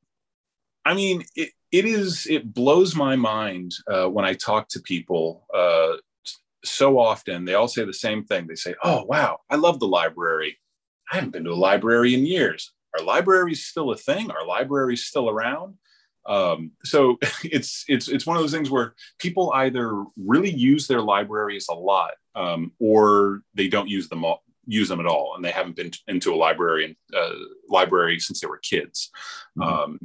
I 0.86 0.93
mean, 0.93 1.24
it, 1.36 1.52
it 1.72 1.86
is 1.86 2.28
it 2.30 2.54
blows 2.54 2.95
my 2.95 3.15
mind 3.15 3.74
uh, 3.89 4.08
when 4.08 4.26
I 4.26 4.34
talk 4.34 4.67
to 4.69 4.82
people. 4.82 5.45
Uh, 5.54 5.98
so 6.65 7.00
often, 7.00 7.45
they 7.45 7.54
all 7.54 7.69
say 7.69 7.86
the 7.86 7.93
same 7.93 8.26
thing. 8.26 8.48
They 8.48 8.56
say, 8.56 8.76
"Oh, 8.84 9.06
wow, 9.06 9.39
I 9.50 9.56
love 9.56 9.80
the 9.80 9.88
library. 9.88 10.58
I 11.12 11.15
haven't 11.15 11.32
been 11.32 11.45
to 11.45 11.52
a 11.52 11.54
library 11.54 12.13
in 12.13 12.26
years. 12.26 12.74
Are 12.97 13.04
libraries 13.04 13.65
still 13.65 13.91
a 13.91 13.97
thing? 13.97 14.32
Are 14.32 14.45
libraries 14.45 15.06
still 15.06 15.30
around?" 15.30 15.75
Um, 16.25 16.71
so 16.84 17.17
it's 17.43 17.86
it's 17.88 18.08
it's 18.08 18.25
one 18.25 18.38
of 18.38 18.43
those 18.43 18.54
things 18.54 18.69
where 18.69 18.95
people 19.19 19.52
either 19.56 20.04
really 20.17 20.52
use 20.52 20.88
their 20.88 21.02
libraries 21.02 21.67
a 21.69 21.73
lot, 21.73 22.12
um, 22.36 22.71
or 22.80 23.41
they 23.56 23.67
don't 23.67 23.89
use 23.89 24.10
them 24.10 24.23
all, 24.23 24.43
use 24.65 24.89
them 24.89 24.99
at 24.99 25.06
all, 25.06 25.34
and 25.36 25.43
they 25.43 25.52
haven't 25.52 25.75
been 25.75 25.91
into 26.08 26.34
a 26.34 26.38
library 26.38 26.97
uh, 27.15 27.34
library 27.67 28.19
since 28.19 28.39
they 28.39 28.47
were 28.47 28.60
kids. 28.60 29.12
Mm-hmm. 29.58 29.62
Um, 29.62 29.99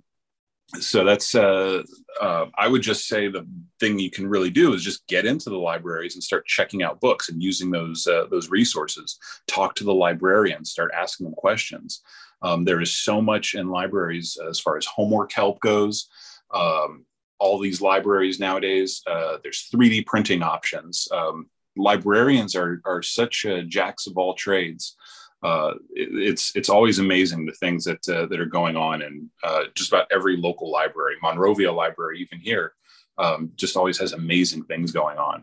so 0.81 1.05
that's 1.05 1.35
uh, 1.35 1.83
uh, 2.20 2.47
I 2.57 2.68
would 2.68 2.83
just 2.83 3.07
say 3.07 3.29
the 3.29 3.47
thing 3.79 3.99
you 3.99 4.11
can 4.11 4.27
really 4.27 4.51
do 4.51 4.73
is 4.73 4.83
just 4.83 5.07
get 5.07 5.27
into 5.27 5.51
the 5.51 5.59
libraries 5.59 6.14
and 6.14 6.25
start 6.25 6.47
checking 6.47 6.83
out 6.83 7.01
books 7.01 7.29
and 7.29 7.42
using 7.42 7.70
those 7.70 8.07
uh, 8.07 8.27
those 8.31 8.51
resources. 8.51 9.18
Talk 9.47 9.75
to 9.77 9.85
the 9.85 9.94
librarians, 9.94 10.70
start 10.70 10.90
asking 10.97 11.25
them 11.25 11.35
questions. 11.35 12.03
Um, 12.44 12.64
there 12.64 12.83
is 12.83 12.92
so 12.92 13.22
much 13.22 13.54
in 13.54 13.68
libraries 13.68 14.37
as 14.48 14.61
far 14.61 14.76
as 14.76 14.85
homework 14.85 15.33
help 15.33 15.59
goes. 15.61 16.09
Um, 16.52 17.07
all 17.38 17.59
these 17.59 17.80
libraries 17.80 18.38
nowadays, 18.38 19.02
uh, 19.11 19.38
there's 19.42 19.68
3D 19.74 20.07
printing 20.07 20.42
options. 20.42 21.09
Um, 21.11 21.48
librarians 21.76 22.54
are, 22.54 22.83
are 22.85 23.02
such 23.02 23.46
uh, 23.46 23.62
jacks 23.62 24.07
of 24.07 24.18
all 24.18 24.35
trades. 24.35 24.94
Uh, 25.42 25.74
it, 25.90 26.09
it's 26.12 26.57
it's 26.57 26.70
always 26.70 26.98
amazing 26.98 27.44
the 27.44 27.52
things 27.52 27.85
that 27.85 28.09
uh, 28.09 28.26
that 28.26 28.40
are 28.40 28.46
going 28.46 28.76
on 28.76 29.02
in 29.02 29.30
uh, 29.42 29.64
just 29.74 29.90
about 29.90 30.07
every 30.11 30.37
local 30.37 30.70
library. 30.70 31.16
Monrovia 31.22 31.70
Library, 31.70 32.20
even 32.20 32.38
here, 32.38 32.72
um, 33.18 33.50
just 33.57 33.76
always 33.76 33.98
has 33.98 34.12
amazing 34.12 34.64
things 34.64 34.90
going 34.90 35.18
on. 35.18 35.42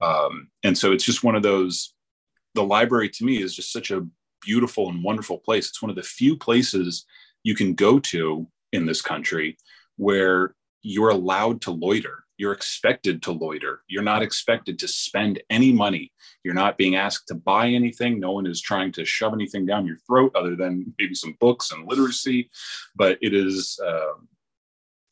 Um, 0.00 0.48
and 0.64 0.76
so 0.76 0.92
it's 0.92 1.04
just 1.04 1.24
one 1.24 1.34
of 1.34 1.42
those. 1.42 1.94
The 2.54 2.64
library 2.64 3.08
to 3.10 3.24
me 3.24 3.42
is 3.42 3.54
just 3.54 3.72
such 3.72 3.90
a 3.90 4.06
beautiful 4.40 4.88
and 4.88 5.02
wonderful 5.02 5.38
place. 5.38 5.68
It's 5.68 5.82
one 5.82 5.90
of 5.90 5.96
the 5.96 6.02
few 6.02 6.36
places 6.36 7.04
you 7.42 7.54
can 7.54 7.74
go 7.74 7.98
to 7.98 8.46
in 8.72 8.86
this 8.86 9.02
country 9.02 9.56
where 9.96 10.54
you're 10.82 11.10
allowed 11.10 11.60
to 11.62 11.70
loiter. 11.70 12.24
You're 12.36 12.52
expected 12.52 13.20
to 13.24 13.32
loiter. 13.32 13.82
You're 13.88 14.02
not 14.02 14.22
expected 14.22 14.78
to 14.78 14.88
spend 14.88 15.42
any 15.50 15.72
money. 15.72 16.12
You're 16.44 16.54
not 16.54 16.78
being 16.78 16.94
asked 16.94 17.26
to 17.28 17.34
buy 17.34 17.68
anything. 17.68 18.20
No 18.20 18.32
one 18.32 18.46
is 18.46 18.60
trying 18.60 18.92
to 18.92 19.04
shove 19.04 19.32
anything 19.32 19.66
down 19.66 19.86
your 19.86 19.98
throat 20.06 20.32
other 20.36 20.54
than 20.54 20.94
maybe 20.98 21.14
some 21.14 21.36
books 21.40 21.72
and 21.72 21.88
literacy. 21.88 22.48
But 22.94 23.18
it 23.20 23.34
is, 23.34 23.78
uh, 23.84 24.12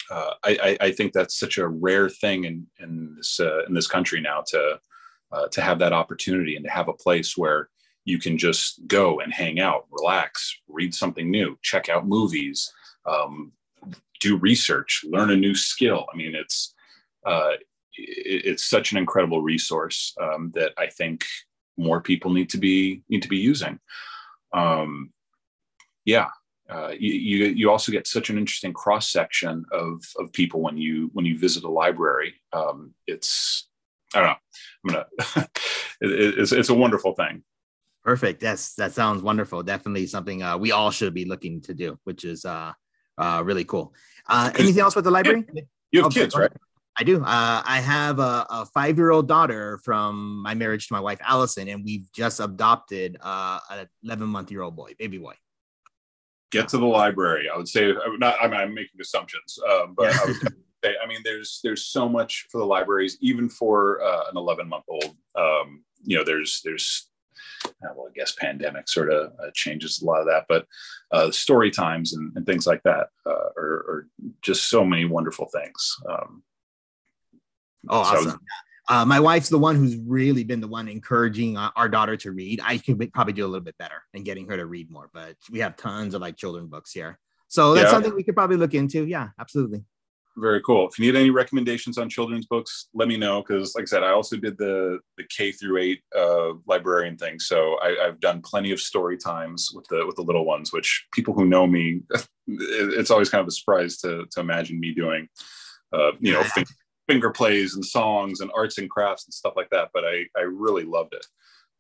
uh, 0.09 0.35
I, 0.45 0.79
I, 0.81 0.93
think 0.93 1.13
that's 1.13 1.37
such 1.37 1.59
a 1.59 1.67
rare 1.67 2.09
thing 2.09 2.45
in, 2.45 2.65
in, 2.79 3.17
this, 3.17 3.41
uh, 3.41 3.65
in 3.65 3.75
this 3.75 3.89
country 3.89 4.21
now 4.21 4.45
to, 4.47 4.79
uh, 5.33 5.49
to 5.49 5.61
have 5.61 5.81
that 5.81 5.93
opportunity 5.93 6.55
and 6.55 6.65
to 6.65 6.71
have 6.71 6.87
a 6.87 6.93
place 6.93 7.37
where 7.37 7.71
you 8.07 8.19
can 8.19 8.39
just 8.39 8.87
go 8.87 9.21
and 9.21 9.35
hang 9.35 9.61
out, 9.61 9.87
relax, 9.91 10.57
read 10.69 10.95
something 10.95 11.29
new, 11.29 11.59
check 11.61 11.89
out 11.89 12.07
movies, 12.07 12.73
um, 13.05 13.53
do 14.21 14.37
research, 14.37 15.05
learn 15.09 15.31
a 15.31 15.37
new 15.37 15.55
skill. 15.55 16.07
I 16.11 16.17
mean, 16.17 16.35
it's 16.35 16.73
uh, 17.27 17.55
it, 17.97 18.47
it's 18.47 18.65
such 18.65 18.93
an 18.93 18.99
incredible 18.99 19.43
resource 19.43 20.15
um, 20.23 20.53
that 20.55 20.73
I 20.79 20.87
think 20.87 21.25
more 21.77 22.01
people 22.01 22.33
need 22.33 22.49
to 22.51 22.59
be 22.59 23.03
need 23.09 23.23
to 23.23 23.29
be 23.29 23.39
using. 23.39 23.81
Um, 24.55 25.13
yeah, 26.05 26.29
uh, 26.71 26.93
you, 26.97 27.47
you 27.47 27.71
also 27.71 27.91
get 27.91 28.07
such 28.07 28.31
an 28.31 28.39
interesting 28.39 28.73
cross 28.73 29.11
section 29.11 29.65
of 29.73 30.01
of 30.17 30.33
people 30.33 30.61
when 30.61 30.79
you 30.79 31.11
when 31.13 31.27
you 31.27 31.37
visit 31.37 31.65
a 31.65 31.69
library. 31.69 32.35
Um, 32.53 32.95
it's 33.09 33.69
I 34.15 34.21
don't 34.21 34.29
know. 34.29 34.37
I'm 34.85 35.05
gonna. 35.35 35.49
it, 36.01 36.39
it's 36.39 36.53
it's 36.53 36.69
a 36.69 36.75
wonderful 36.75 37.15
thing. 37.15 37.43
Perfect. 38.07 38.41
That's 38.41 38.77
that 38.77 38.93
sounds 38.93 39.21
wonderful. 39.21 39.65
Definitely 39.65 40.07
something 40.07 40.41
uh, 40.41 40.57
we 40.57 40.71
all 40.71 40.93
should 40.93 41.13
be 41.13 41.25
looking 41.25 41.61
to 41.63 41.75
do, 41.75 41.99
which 42.05 42.25
is 42.25 42.45
uh, 42.45 42.73
uh, 43.19 43.43
really 43.45 43.65
cool. 43.65 43.95
Uh, 44.29 44.53
anything 44.57 44.81
else 44.81 44.95
with 44.95 45.05
the 45.05 45.11
library? 45.11 45.45
You 45.91 46.05
have 46.05 46.13
kids, 46.13 46.37
right? 46.37 46.53
I 46.97 47.03
do. 47.03 47.21
Uh, 47.21 47.63
I 47.67 47.81
have 47.81 48.21
a, 48.21 48.47
a 48.49 48.67
five 48.73 48.97
year 48.97 49.11
old 49.11 49.27
daughter 49.27 49.81
from 49.83 50.41
my 50.41 50.55
marriage 50.55 50.87
to 50.87 50.93
my 50.93 51.01
wife, 51.01 51.19
Allison, 51.21 51.67
and 51.67 51.85
we've 51.85 52.07
just 52.13 52.39
adopted 52.39 53.17
uh, 53.21 53.59
an 53.71 53.89
11 54.05 54.29
month 54.29 54.53
year 54.53 54.63
old 54.63 54.77
boy, 54.77 54.93
baby 55.01 55.19
boy. 55.19 55.35
Get 56.53 56.69
to 56.69 56.79
the 56.79 56.87
library. 56.87 57.49
I 57.53 57.57
would 57.57 57.67
say, 57.67 57.91
I'm 57.91 58.21
not, 58.21 58.37
I 58.41 58.47
mean, 58.47 58.61
I'm 58.61 58.73
making 58.73 59.01
assumptions, 59.01 59.59
um, 59.69 59.95
but 59.97 60.15
I 60.15 60.25
would 60.27 60.37
say, 60.85 60.95
I 61.03 61.09
mean, 61.09 61.23
there's, 61.25 61.59
there's 61.65 61.85
so 61.85 62.09
much 62.09 62.47
for 62.53 62.59
the 62.59 62.67
libraries, 62.67 63.19
even 63.21 63.49
for 63.49 64.01
uh, 64.01 64.31
an 64.31 64.37
11 64.37 64.69
month 64.69 64.85
old. 64.89 65.17
Um, 65.35 65.85
you 66.05 66.17
know, 66.17 66.25
there's, 66.25 66.61
there's 66.65 67.11
uh, 67.65 67.93
well, 67.97 68.09
I 68.09 68.13
guess 68.15 68.33
pandemic 68.33 68.89
sort 68.89 69.13
of 69.13 69.33
uh, 69.43 69.51
changes 69.55 70.03
a 70.03 70.05
lot 70.05 70.21
of 70.21 70.27
that, 70.27 70.47
but 70.49 70.67
uh, 71.11 71.31
story 71.31 71.71
times 71.71 72.15
and, 72.15 72.33
and, 72.37 72.47
things 72.47 72.67
like 72.67 72.83
that 72.83 73.09
uh, 73.27 73.49
are, 73.57 73.75
are, 73.89 74.09
just 74.43 74.69
so 74.69 74.85
many 74.85 75.05
wonderful 75.05 75.49
things. 75.53 75.97
Um, 76.09 76.43
oh, 77.89 78.01
awesome. 78.01 78.31
So 78.31 78.39
uh, 78.89 79.05
my 79.05 79.21
wife's 79.21 79.49
the 79.49 79.59
one 79.59 79.77
who's 79.77 79.97
really 79.97 80.45
been 80.45 80.61
the 80.61 80.69
one 80.69 80.89
encouraging 80.89 81.57
uh, 81.57 81.71
our 81.77 81.89
daughter 81.89 82.17
to 82.19 82.33
read. 82.33 82.61
I 82.63 82.79
could 82.79 83.13
probably 83.13 83.33
do 83.33 83.45
a 83.45 83.49
little 83.49 83.65
bit 83.65 83.79
better 83.79 84.03
in 84.15 84.23
getting 84.25 84.49
her 84.49 84.57
to 84.57 84.67
read 84.67 84.91
more, 84.91 85.11
but 85.13 85.37
we 85.51 85.61
have 85.61 85.77
tons 85.77 86.15
of 86.15 86.21
like 86.21 86.37
children 86.37 86.67
books 86.67 86.93
here. 86.93 87.19
So 87.49 87.75
that's 87.75 87.87
yeah. 87.87 87.91
something 87.91 88.15
we 88.15 88.25
could 88.25 88.35
probably 88.35 88.57
look 88.57 88.75
into. 88.75 89.07
Yeah, 89.07 89.29
absolutely 89.39 89.85
very 90.37 90.61
cool. 90.63 90.89
If 90.89 90.99
you 90.99 91.07
need 91.07 91.19
any 91.19 91.31
recommendations 91.31 91.99
on 91.99 92.09
children's 92.09 92.47
books, 92.47 92.89
let 92.95 93.09
me 93.09 93.17
know 93.17 93.43
because, 93.43 93.75
like 93.75 93.83
I 93.83 93.87
said, 93.87 94.03
I 94.03 94.11
also 94.11 94.37
did 94.37 94.59
the 94.59 94.99
the 95.17 95.25
K 95.25 95.53
through 95.53 95.79
eight 95.79 96.03
uh, 96.17 96.53
librarian 96.67 97.17
thing. 97.17 97.39
So 97.39 97.77
I, 97.83 97.97
have 98.05 98.21
done 98.21 98.43
plenty 98.43 98.73
of 98.73 98.81
story 98.81 99.17
times 99.17 99.71
with 99.75 99.87
the 99.89 100.05
with 100.07 100.17
the 100.17 100.23
little 100.23 100.45
ones, 100.45 100.73
which 100.73 101.07
people 101.13 101.35
who 101.35 101.47
know 101.47 101.67
me, 101.67 102.03
it's 102.47 103.11
always 103.11 103.31
kind 103.31 103.41
of 103.41 103.49
a 103.49 103.53
surprise 103.53 103.97
to 103.99 104.27
to 104.31 104.41
imagine 104.41 104.79
me 104.79 104.93
doing, 104.95 105.29
uh, 105.93 106.13
you 106.21 106.33
know, 106.33 106.43
finger, 106.55 106.71
finger 107.09 107.31
plays 107.31 107.75
and 107.75 107.85
songs 107.85 108.41
and 108.41 108.51
arts 108.55 108.79
and 108.79 108.91
crafts 108.91 109.27
and 109.27 109.35
stuff 109.35 109.55
like 109.57 109.71
that. 109.71 109.91
But 109.95 110.05
I 110.05 110.27
I 110.37 110.43
really 110.43 110.85
loved 110.85 111.15
it. 111.15 111.27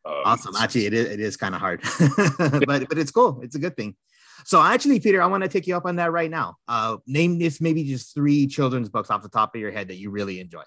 Um, 0.07 0.23
awesome. 0.25 0.55
Actually, 0.57 0.87
it 0.87 0.95
is, 0.95 1.07
it 1.07 1.21
is 1.21 1.37
kind 1.37 1.55
of 1.55 1.61
hard, 1.61 1.83
but 2.38 2.88
but 2.88 2.97
it's 2.97 3.11
cool. 3.11 3.40
It's 3.42 3.57
a 3.57 3.59
good 3.59 3.77
thing. 3.77 3.97
So 4.44 4.61
actually, 4.61 5.01
Peter, 5.01 5.22
I 5.22 5.27
want 5.27 5.42
to 5.42 5.49
take 5.49 5.66
you 5.66 5.77
up 5.77 5.87
on 5.87 5.96
that 5.96 6.12
right 6.12 6.31
now. 6.31 6.57
Uh, 6.68 6.99
name 7.07 7.38
this 7.38 7.61
maybe 7.61 7.85
just 7.85 8.14
three 8.14 8.46
children's 8.46 8.88
books 8.88 9.11
off 9.11 9.22
the 9.22 9.29
top 9.29 9.55
of 9.55 9.61
your 9.61 9.70
head 9.70 9.88
that 9.88 9.96
you 9.96 10.11
really 10.11 10.40
enjoy. 10.40 10.62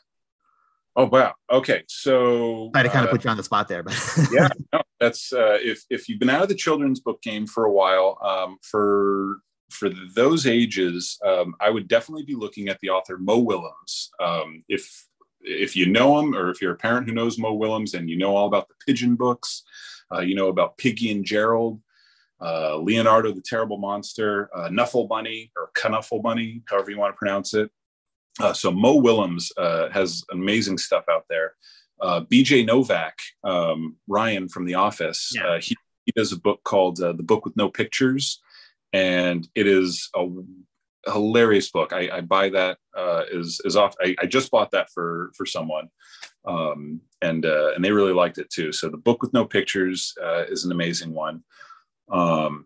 Oh 0.95 1.05
wow. 1.05 1.33
Okay. 1.49 1.83
So 1.87 2.67
I 2.75 2.81
try 2.81 2.83
to 2.83 2.89
kind 2.89 3.05
of 3.05 3.09
uh, 3.09 3.11
put 3.13 3.23
you 3.23 3.29
on 3.29 3.37
the 3.37 3.43
spot 3.43 3.67
there, 3.67 3.83
but 3.83 3.97
yeah, 4.33 4.49
no, 4.73 4.81
that's 4.99 5.31
uh, 5.31 5.57
if 5.61 5.85
if 5.89 6.09
you've 6.09 6.19
been 6.19 6.29
out 6.29 6.43
of 6.43 6.49
the 6.49 6.55
children's 6.55 6.99
book 6.99 7.21
game 7.21 7.45
for 7.45 7.65
a 7.65 7.71
while, 7.71 8.17
um, 8.21 8.57
for 8.61 9.37
for 9.69 9.89
those 10.15 10.47
ages, 10.47 11.17
um, 11.25 11.53
I 11.61 11.69
would 11.69 11.87
definitely 11.87 12.25
be 12.25 12.35
looking 12.35 12.69
at 12.69 12.79
the 12.79 12.89
author 12.89 13.17
Mo 13.17 13.37
Willems. 13.37 14.11
Um, 14.19 14.63
if 14.67 15.07
if 15.41 15.75
you 15.75 15.85
know 15.85 16.19
him, 16.19 16.35
or 16.35 16.49
if 16.49 16.61
you're 16.61 16.73
a 16.73 16.77
parent 16.77 17.07
who 17.07 17.13
knows 17.13 17.37
Mo 17.37 17.53
Willems 17.53 17.93
and 17.93 18.09
you 18.09 18.17
know 18.17 18.35
all 18.35 18.47
about 18.47 18.67
the 18.67 18.75
pigeon 18.85 19.15
books, 19.15 19.63
uh, 20.13 20.19
you 20.19 20.35
know 20.35 20.47
about 20.47 20.77
Piggie 20.77 21.11
and 21.11 21.23
Gerald 21.23 21.79
uh, 22.41 22.77
Leonardo 22.77 23.31
the 23.33 23.41
Terrible 23.41 23.77
Monster, 23.77 24.49
uh, 24.55 24.69
Knuffle 24.69 25.07
Bunny 25.07 25.51
or 25.57 25.71
Knuffle 25.75 26.21
Bunny, 26.21 26.61
however 26.67 26.91
you 26.91 26.97
want 26.97 27.13
to 27.13 27.17
pronounce 27.17 27.53
it. 27.53 27.69
Uh, 28.39 28.53
so 28.53 28.71
Mo 28.71 28.95
Willems 28.95 29.51
uh, 29.57 29.89
has 29.89 30.23
amazing 30.31 30.77
stuff 30.77 31.03
out 31.09 31.25
there. 31.29 31.55
Uh, 31.99 32.21
BJ 32.21 32.65
Novak, 32.65 33.19
um, 33.43 33.97
Ryan 34.07 34.47
from 34.47 34.65
The 34.65 34.75
Office, 34.75 35.33
yeah. 35.35 35.47
Uh, 35.47 35.59
he, 35.59 35.75
he, 36.05 36.13
does 36.15 36.31
a 36.31 36.39
book 36.39 36.63
called 36.63 36.95
The 36.97 37.13
Book 37.13 37.43
with 37.43 37.57
No 37.57 37.69
Pictures, 37.69 38.41
and 38.93 39.45
it 39.53 39.67
is 39.67 40.09
a, 40.15 40.25
a 41.05 41.11
hilarious 41.11 41.69
book. 41.69 41.91
I, 41.91 42.09
I 42.09 42.21
buy 42.21 42.49
that 42.51 42.77
is 43.31 43.59
is 43.65 43.75
off. 43.75 43.95
I, 44.01 44.15
I, 44.21 44.25
just 44.25 44.49
bought 44.49 44.71
that 44.71 44.89
for 44.91 45.31
for 45.35 45.45
someone, 45.45 45.89
um, 46.45 47.01
and 47.21 47.43
and 47.43 47.83
they 47.83 47.91
really 47.91 48.13
liked 48.13 48.37
it 48.37 48.49
too. 48.49 48.71
So 48.71 48.87
The 48.87 48.97
Book 48.97 49.21
with 49.21 49.33
No 49.33 49.43
Pictures 49.43 50.15
is 50.49 50.63
an 50.63 50.71
amazing 50.71 51.13
one. 51.13 51.43
Um, 52.11 52.65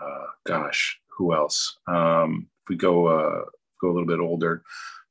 uh, 0.00 0.26
gosh, 0.46 1.00
who 1.16 1.34
else? 1.34 1.78
Um, 1.86 2.48
if 2.62 2.68
we 2.68 2.76
go 2.76 3.06
uh, 3.06 3.44
go 3.80 3.88
a 3.90 3.92
little 3.92 4.06
bit 4.06 4.20
older, 4.20 4.62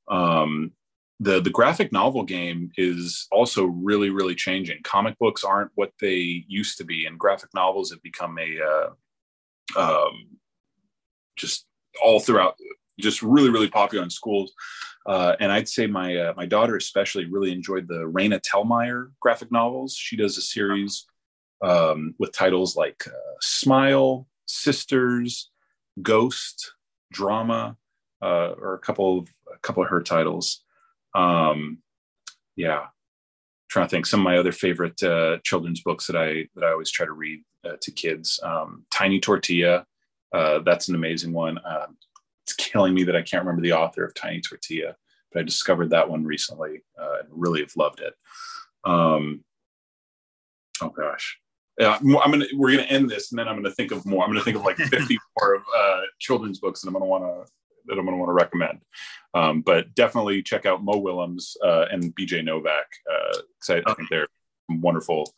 um, 0.08 0.72
the 1.20 1.40
the 1.40 1.50
graphic 1.50 1.92
novel 1.92 2.24
game 2.24 2.72
is 2.78 3.28
also 3.32 3.66
really 3.66 4.10
really 4.10 4.36
changing. 4.36 4.80
Comic 4.84 5.18
books 5.20 5.44
aren't 5.44 5.72
what 5.76 5.92
they 6.02 6.44
used 6.48 6.78
to 6.80 6.84
be, 6.84 7.06
and 7.06 7.20
graphic 7.20 7.50
novels 7.54 7.92
have 7.92 8.02
become 8.02 8.38
a 8.38 8.60
uh, 9.78 9.80
um, 9.80 10.38
just 11.36 11.66
all 12.04 12.20
throughout, 12.20 12.56
just 13.00 13.22
really 13.22 13.50
really 13.50 13.70
popular 13.70 14.04
in 14.04 14.10
schools. 14.10 14.54
Uh, 15.06 15.36
and 15.40 15.52
I'd 15.52 15.68
say 15.68 15.86
my 15.88 16.16
uh, 16.16 16.34
my 16.36 16.46
daughter 16.46 16.76
especially 16.76 17.26
really 17.26 17.52
enjoyed 17.52 17.88
the 17.88 18.12
Raina 18.12 18.42
Telgemeier 18.42 19.12
graphic 19.20 19.52
novels. 19.52 19.96
She 19.96 20.16
does 20.16 20.38
a 20.38 20.42
series 20.42 21.06
um, 21.64 22.14
with 22.20 22.34
titles 22.34 22.76
like 22.76 23.08
uh, 23.08 23.36
Smile, 23.42 24.28
Sisters, 24.46 25.50
Ghost, 26.02 26.74
Drama, 27.12 27.78
uh, 28.22 28.54
or 28.58 28.74
a 28.76 28.80
couple 28.80 29.20
of 29.20 29.30
a 29.54 29.58
couple 29.60 29.84
of 29.84 29.90
her 29.90 30.02
titles. 30.02 30.64
Um, 31.16 31.80
yeah, 32.56 32.80
I'm 32.80 32.90
trying 33.70 33.86
to 33.88 33.90
think 33.90 34.06
some 34.06 34.20
of 34.20 34.26
my 34.26 34.38
other 34.38 34.52
favorite 34.52 35.02
uh, 35.02 35.38
children's 35.44 35.82
books 35.82 36.08
that 36.08 36.16
I 36.16 36.48
that 36.56 36.66
I 36.66 36.72
always 36.72 36.92
try 36.92 37.06
to 37.06 37.14
read 37.14 37.44
uh, 37.66 37.78
to 37.82 37.92
kids. 37.92 38.40
Um, 38.44 38.86
Tiny 38.92 39.20
Tortilla, 39.20 39.86
uh, 40.34 40.60
that's 40.60 40.90
an 40.90 40.96
amazing 40.96 41.34
one. 41.34 41.60
Um, 41.66 41.98
it's 42.46 42.54
killing 42.54 42.94
me 42.94 43.04
that 43.04 43.16
I 43.16 43.22
can't 43.22 43.44
remember 43.44 43.62
the 43.62 43.74
author 43.74 44.04
of 44.04 44.14
Tiny 44.14 44.42
Tortilla, 44.42 44.96
but 45.32 45.40
I 45.40 45.44
discovered 45.44 45.92
that 45.92 46.10
one 46.10 46.26
recently 46.26 46.84
uh, 47.00 47.20
and 47.22 47.30
really 47.32 47.62
have 47.62 47.76
loved 47.78 48.02
it. 48.02 48.14
Um, 48.84 49.46
oh 50.82 50.90
gosh, 50.90 51.40
yeah, 51.80 51.98
I'm 52.02 52.32
gonna 52.32 52.46
we're 52.56 52.72
gonna 52.72 52.84
end 52.84 53.10
this, 53.10 53.32
and 53.32 53.40
then 53.40 53.48
I'm 53.48 53.56
gonna 53.56 53.72
think 53.72 53.92
of 53.92 54.06
more. 54.06 54.24
I'm 54.24 54.30
gonna 54.30 54.44
think 54.44 54.58
of 54.58 54.64
like 54.64 54.78
50 54.78 55.18
more 55.40 55.56
of 55.56 55.62
uh, 55.76 56.02
children's 56.20 56.60
books, 56.60 56.82
that 56.82 56.88
I'm 56.88 56.94
gonna 56.94 57.06
want 57.06 57.24
to 57.24 57.52
that 57.88 57.98
I'm 57.98 58.06
gonna 58.06 58.18
want 58.18 58.30
to 58.30 58.34
recommend. 58.34 58.80
Um, 59.34 59.62
but 59.62 59.94
definitely 59.96 60.44
check 60.44 60.66
out 60.66 60.84
Mo 60.84 60.98
Willems 60.98 61.58
uh, 61.64 61.86
and 61.92 62.16
BJ 62.16 62.44
Novak. 62.44 62.86
Uh, 63.12 63.40
I, 63.70 63.82
I 63.88 63.94
think 63.96 64.10
they're 64.10 64.28
wonderful, 64.70 65.34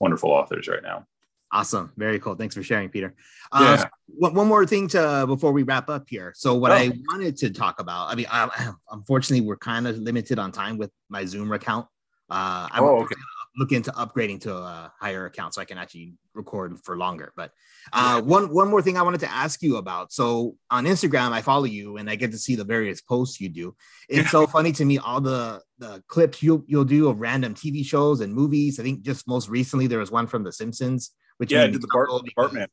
wonderful 0.00 0.30
authors 0.30 0.66
right 0.66 0.82
now. 0.82 1.06
Awesome, 1.52 1.92
very 1.96 2.18
cool. 2.18 2.34
Thanks 2.34 2.54
for 2.54 2.62
sharing, 2.62 2.90
Peter. 2.90 3.14
Uh, 3.52 3.76
yeah. 3.78 3.88
one, 4.06 4.34
one 4.34 4.48
more 4.48 4.66
thing 4.66 4.88
to 4.88 5.24
before 5.26 5.52
we 5.52 5.62
wrap 5.62 5.88
up 5.88 6.06
here. 6.08 6.34
So, 6.36 6.54
what 6.54 6.72
oh. 6.72 6.74
I 6.74 6.92
wanted 7.08 7.36
to 7.38 7.50
talk 7.50 7.80
about, 7.80 8.10
I 8.10 8.16
mean, 8.16 8.26
I, 8.30 8.72
unfortunately, 8.90 9.46
we're 9.46 9.56
kind 9.56 9.86
of 9.86 9.96
limited 9.96 10.38
on 10.38 10.52
time 10.52 10.76
with 10.76 10.90
my 11.08 11.24
Zoom 11.24 11.52
account. 11.52 11.86
Uh, 12.28 12.68
I'm 12.70 12.84
oh, 12.84 13.02
okay. 13.04 13.14
Looking 13.58 13.76
into 13.76 13.90
upgrading 13.90 14.40
to 14.42 14.54
a 14.54 14.92
higher 15.00 15.26
account 15.26 15.52
so 15.52 15.60
I 15.60 15.64
can 15.64 15.78
actually 15.78 16.14
record 16.34 16.78
for 16.84 16.96
longer. 16.96 17.32
But 17.36 17.50
uh, 17.92 18.22
one 18.22 18.52
one 18.54 18.68
more 18.68 18.80
thing 18.80 18.96
I 18.96 19.02
wanted 19.02 19.20
to 19.20 19.30
ask 19.30 19.62
you 19.62 19.76
about. 19.76 20.12
So 20.12 20.56
on 20.70 20.84
Instagram, 20.84 21.32
I 21.32 21.42
follow 21.42 21.64
you 21.64 21.96
and 21.96 22.08
I 22.08 22.14
get 22.14 22.30
to 22.30 22.38
see 22.38 22.54
the 22.54 22.64
various 22.64 23.00
posts 23.00 23.40
you 23.40 23.48
do. 23.48 23.74
It's 24.08 24.24
yeah. 24.24 24.30
so 24.30 24.46
funny 24.46 24.72
to 24.72 24.84
me 24.84 24.98
all 24.98 25.20
the 25.20 25.60
the 25.78 26.02
clips 26.06 26.42
you 26.42 26.64
you'll 26.68 26.84
do 26.84 27.08
of 27.08 27.20
random 27.20 27.54
TV 27.54 27.84
shows 27.84 28.20
and 28.20 28.32
movies. 28.32 28.78
I 28.78 28.84
think 28.84 29.02
just 29.02 29.26
most 29.26 29.48
recently 29.48 29.86
there 29.86 29.98
was 29.98 30.10
one 30.10 30.26
from 30.26 30.44
The 30.44 30.52
Simpsons, 30.52 31.10
which 31.38 31.52
yeah, 31.52 31.66
did 31.66 31.82
the 31.82 31.88
Bart, 31.92 32.10
Bartman. 32.36 32.68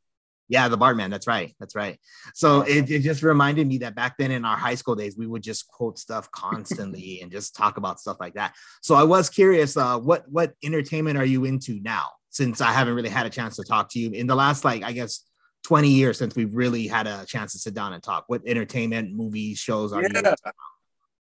Yeah, 0.47 0.67
the 0.67 0.77
Bartman. 0.77 1.09
That's 1.09 1.27
right. 1.27 1.55
That's 1.59 1.75
right. 1.75 1.99
So 2.33 2.61
it, 2.61 2.89
it 2.89 2.99
just 2.99 3.23
reminded 3.23 3.67
me 3.67 3.79
that 3.79 3.95
back 3.95 4.17
then 4.17 4.31
in 4.31 4.45
our 4.45 4.55
high 4.55 4.75
school 4.75 4.95
days, 4.95 5.17
we 5.17 5.25
would 5.25 5.41
just 5.41 5.67
quote 5.67 5.97
stuff 5.97 6.29
constantly 6.31 7.19
and 7.23 7.31
just 7.31 7.55
talk 7.55 7.77
about 7.77 7.99
stuff 7.99 8.17
like 8.19 8.35
that. 8.35 8.53
So 8.81 8.95
I 8.95 9.03
was 9.03 9.29
curious, 9.29 9.75
uh, 9.75 9.97
what 9.99 10.29
what 10.29 10.53
entertainment 10.63 11.17
are 11.17 11.25
you 11.25 11.45
into 11.45 11.79
now? 11.81 12.09
Since 12.29 12.59
I 12.59 12.71
haven't 12.73 12.95
really 12.95 13.09
had 13.09 13.25
a 13.25 13.29
chance 13.29 13.55
to 13.55 13.63
talk 13.63 13.89
to 13.91 13.99
you 13.99 14.11
in 14.11 14.27
the 14.27 14.35
last, 14.35 14.65
like 14.65 14.83
I 14.83 14.91
guess, 14.91 15.21
twenty 15.63 15.89
years 15.89 16.17
since 16.17 16.35
we've 16.35 16.53
really 16.53 16.85
had 16.85 17.07
a 17.07 17.25
chance 17.25 17.53
to 17.53 17.59
sit 17.59 17.73
down 17.73 17.93
and 17.93 18.03
talk. 18.03 18.25
What 18.27 18.41
entertainment, 18.45 19.15
movies, 19.15 19.57
shows 19.57 19.93
are 19.93 20.01
yeah. 20.01 20.33
you? 20.35 20.51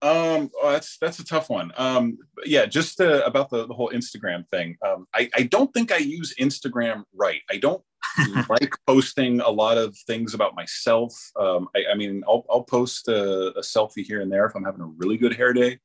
Um, 0.04 0.52
oh, 0.62 0.72
that's 0.72 0.98
that's 0.98 1.20
a 1.20 1.26
tough 1.26 1.50
one. 1.50 1.72
Um, 1.78 2.18
yeah, 2.44 2.66
just 2.66 3.00
uh, 3.00 3.22
about 3.26 3.50
the, 3.50 3.66
the 3.68 3.74
whole 3.74 3.90
Instagram 3.92 4.46
thing. 4.50 4.76
Um, 4.86 5.08
I, 5.14 5.30
I 5.34 5.44
don't 5.44 5.74
think 5.74 5.94
I 5.94 5.98
use 5.98 6.34
Instagram 6.38 7.04
right. 7.16 7.42
I 7.50 7.56
don't 7.56 7.82
like 8.50 8.74
posting 8.88 9.42
a 9.42 9.50
lot 9.50 9.78
of 9.78 9.96
things 10.08 10.34
about 10.34 10.56
myself. 10.56 11.14
Um, 11.40 11.68
I, 11.76 11.92
I 11.92 11.96
mean, 11.96 12.24
I'll, 12.28 12.46
I'll 12.50 12.64
post 12.64 13.08
a, 13.08 13.50
a, 13.58 13.62
selfie 13.62 14.04
here 14.04 14.22
and 14.22 14.32
there 14.32 14.46
if 14.46 14.56
I'm 14.56 14.64
having 14.64 14.82
a 14.82 14.94
really 14.98 15.18
good 15.18 15.36
hair 15.36 15.54
day. 15.54 15.80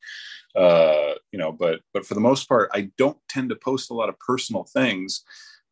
Uh, 0.57 1.15
you 1.33 1.39
know, 1.39 1.53
but 1.53 1.81
but 1.93 2.07
for 2.07 2.15
the 2.15 2.21
most 2.21 2.49
part, 2.49 2.71
I 2.73 2.91
don't 2.97 3.19
tend 3.29 3.51
to 3.51 3.57
post 3.57 3.91
a 3.91 3.95
lot 3.95 4.09
of 4.09 4.19
personal 4.19 4.65
things 4.65 5.23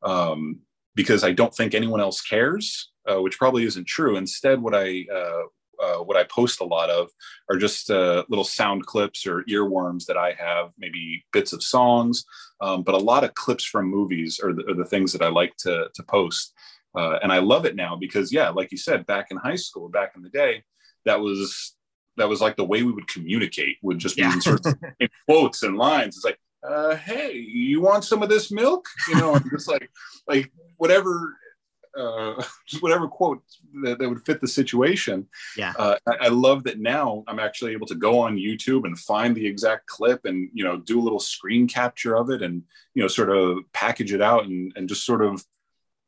um, 0.02 0.60
because 0.94 1.24
I 1.24 1.32
don't 1.32 1.54
think 1.54 1.74
anyone 1.74 2.00
else 2.00 2.20
cares, 2.20 2.90
uh, 3.06 3.20
which 3.20 3.38
probably 3.38 3.64
isn't 3.64 3.86
true. 3.86 4.16
Instead, 4.16 4.60
what 4.60 4.74
I 4.74 5.06
uh, 5.12 5.42
uh, 5.82 5.98
what 5.98 6.16
I 6.16 6.24
post 6.24 6.60
a 6.60 6.64
lot 6.64 6.90
of 6.90 7.10
are 7.50 7.56
just 7.56 7.90
uh, 7.90 8.24
little 8.28 8.44
sound 8.44 8.86
clips 8.86 9.26
or 9.26 9.44
earworms 9.44 10.06
that 10.06 10.16
I 10.16 10.32
have, 10.38 10.70
maybe 10.78 11.24
bits 11.32 11.52
of 11.52 11.62
songs, 11.62 12.24
um, 12.60 12.82
but 12.82 12.94
a 12.94 12.98
lot 12.98 13.24
of 13.24 13.34
clips 13.34 13.64
from 13.64 13.86
movies 13.86 14.40
are 14.42 14.52
the, 14.52 14.68
are 14.70 14.74
the 14.74 14.84
things 14.84 15.12
that 15.12 15.22
I 15.22 15.28
like 15.28 15.56
to, 15.58 15.88
to 15.94 16.02
post. 16.04 16.54
Uh, 16.96 17.18
and 17.22 17.30
I 17.30 17.38
love 17.38 17.66
it 17.66 17.76
now 17.76 17.94
because, 17.96 18.32
yeah, 18.32 18.48
like 18.48 18.72
you 18.72 18.78
said, 18.78 19.06
back 19.06 19.26
in 19.30 19.36
high 19.36 19.56
school, 19.56 19.88
back 19.88 20.12
in 20.16 20.22
the 20.22 20.30
day, 20.30 20.62
that 21.04 21.20
was 21.20 21.76
that 22.16 22.28
was 22.28 22.40
like 22.40 22.56
the 22.56 22.64
way 22.64 22.82
we 22.82 22.92
would 22.92 23.08
communicate 23.08 23.76
would 23.82 23.98
just 23.98 24.16
be 24.16 24.22
yeah. 24.22 24.38
sort 24.38 24.64
of 24.64 24.74
in 25.00 25.08
quotes 25.28 25.62
and 25.62 25.76
lines. 25.76 26.16
It's 26.16 26.24
like, 26.24 26.38
uh, 26.66 26.96
hey, 26.96 27.34
you 27.34 27.80
want 27.80 28.04
some 28.04 28.22
of 28.22 28.28
this 28.28 28.50
milk? 28.50 28.86
You 29.08 29.16
know, 29.16 29.38
just 29.50 29.68
like 29.68 29.90
like 30.26 30.50
whatever 30.78 31.36
uh, 31.96 32.42
just 32.66 32.82
whatever 32.82 33.08
quote 33.08 33.42
that, 33.82 33.98
that, 33.98 34.08
would 34.08 34.24
fit 34.24 34.40
the 34.40 34.48
situation. 34.48 35.26
Yeah, 35.56 35.72
uh, 35.78 35.96
I, 36.06 36.26
I, 36.26 36.28
love 36.28 36.64
that 36.64 36.78
now 36.78 37.24
I'm 37.26 37.38
actually 37.38 37.72
able 37.72 37.86
to 37.88 37.94
go 37.94 38.20
on 38.20 38.36
YouTube 38.36 38.84
and 38.84 38.98
find 38.98 39.34
the 39.34 39.46
exact 39.46 39.86
clip 39.86 40.24
and 40.24 40.50
you 40.52 40.64
know 40.64 40.76
do 40.78 41.00
a 41.00 41.02
little 41.02 41.20
screen 41.20 41.66
capture 41.66 42.16
of 42.16 42.30
it 42.30 42.42
and 42.42 42.62
you 42.94 43.02
know 43.02 43.08
sort 43.08 43.30
of 43.30 43.58
package 43.72 44.12
it 44.12 44.22
out 44.22 44.44
and 44.44 44.72
and 44.76 44.88
just 44.88 45.04
sort 45.04 45.22
of 45.22 45.44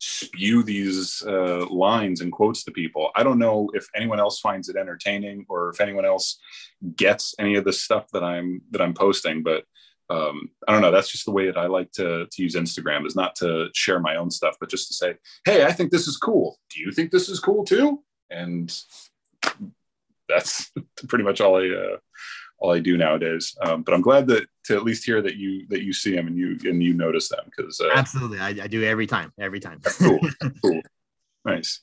spew 0.01 0.63
these 0.63 1.23
uh, 1.27 1.67
lines 1.69 2.21
and 2.21 2.33
quotes 2.33 2.63
to 2.65 2.71
people. 2.71 3.11
I 3.17 3.23
don't 3.23 3.39
know 3.39 3.69
if 3.75 3.89
anyone 3.95 4.21
else 4.21 4.39
finds 4.39 4.69
it 4.69 4.77
entertaining 4.77 5.45
or 5.49 5.71
if 5.71 5.81
anyone 5.81 6.05
else 6.05 6.39
gets 6.95 7.35
any 7.39 7.57
of 7.57 7.65
the 7.65 7.73
stuff 7.73 8.07
that 8.13 8.23
I'm 8.23 8.63
that 8.71 8.81
I'm 8.81 8.95
posting, 8.95 9.43
but 9.43 9.65
um, 10.11 10.51
I 10.67 10.73
don't 10.73 10.81
know. 10.81 10.91
That's 10.91 11.11
just 11.11 11.27
the 11.27 11.33
way 11.33 11.47
that 11.47 11.59
I 11.59 11.67
like 11.67 11.93
to, 11.93 12.27
to 12.31 12.43
use 12.43 12.55
Instagram 12.55 13.07
is 13.07 13.15
not 13.15 13.37
to 13.37 13.69
share 13.75 14.01
my 14.01 14.17
own 14.17 14.31
stuff, 14.31 14.57
but 14.59 14.71
just 14.71 14.89
to 14.89 14.95
say, 14.95 15.17
Hey, 15.45 15.65
I 15.65 15.73
think 15.73 15.91
this 15.91 16.09
is 16.09 16.17
cool. 16.17 16.59
Do 16.71 16.81
you 16.81 16.93
think 16.93 17.11
this 17.11 17.29
is 17.29 17.41
cool 17.41 17.65
too? 17.65 18.03
And 18.31 18.75
that's 20.29 20.71
pretty 21.09 21.25
much 21.25 21.41
all 21.41 21.57
I, 21.57 21.69
uh, 21.69 21.97
all 22.59 22.73
I 22.73 22.81
do 22.81 22.97
nowadays. 22.97 23.55
Um, 23.61 23.83
but 23.83 23.95
I'm 23.95 24.01
glad 24.01 24.27
that 24.29 24.47
to 24.65 24.77
at 24.77 24.85
least 24.85 25.05
hear 25.05 25.21
that 25.23 25.37
you, 25.37 25.67
that 25.69 25.83
you 25.83 25.93
see 25.93 26.15
them 26.15 26.27
and 26.27 26.37
you, 26.37 26.59
and 26.65 26.83
you 26.83 26.95
notice 26.95 27.29
them. 27.29 27.45
Cause 27.59 27.81
uh, 27.83 27.91
absolutely. 27.95 28.41
I, 28.41 28.49
I, 28.49 28.67
do 28.67 28.83
every 28.85 29.07
time, 29.07 29.33
every 29.39 29.61
time. 29.61 29.81
cool. 29.99 30.19
cool. 30.65 30.81
Nice. 31.45 31.81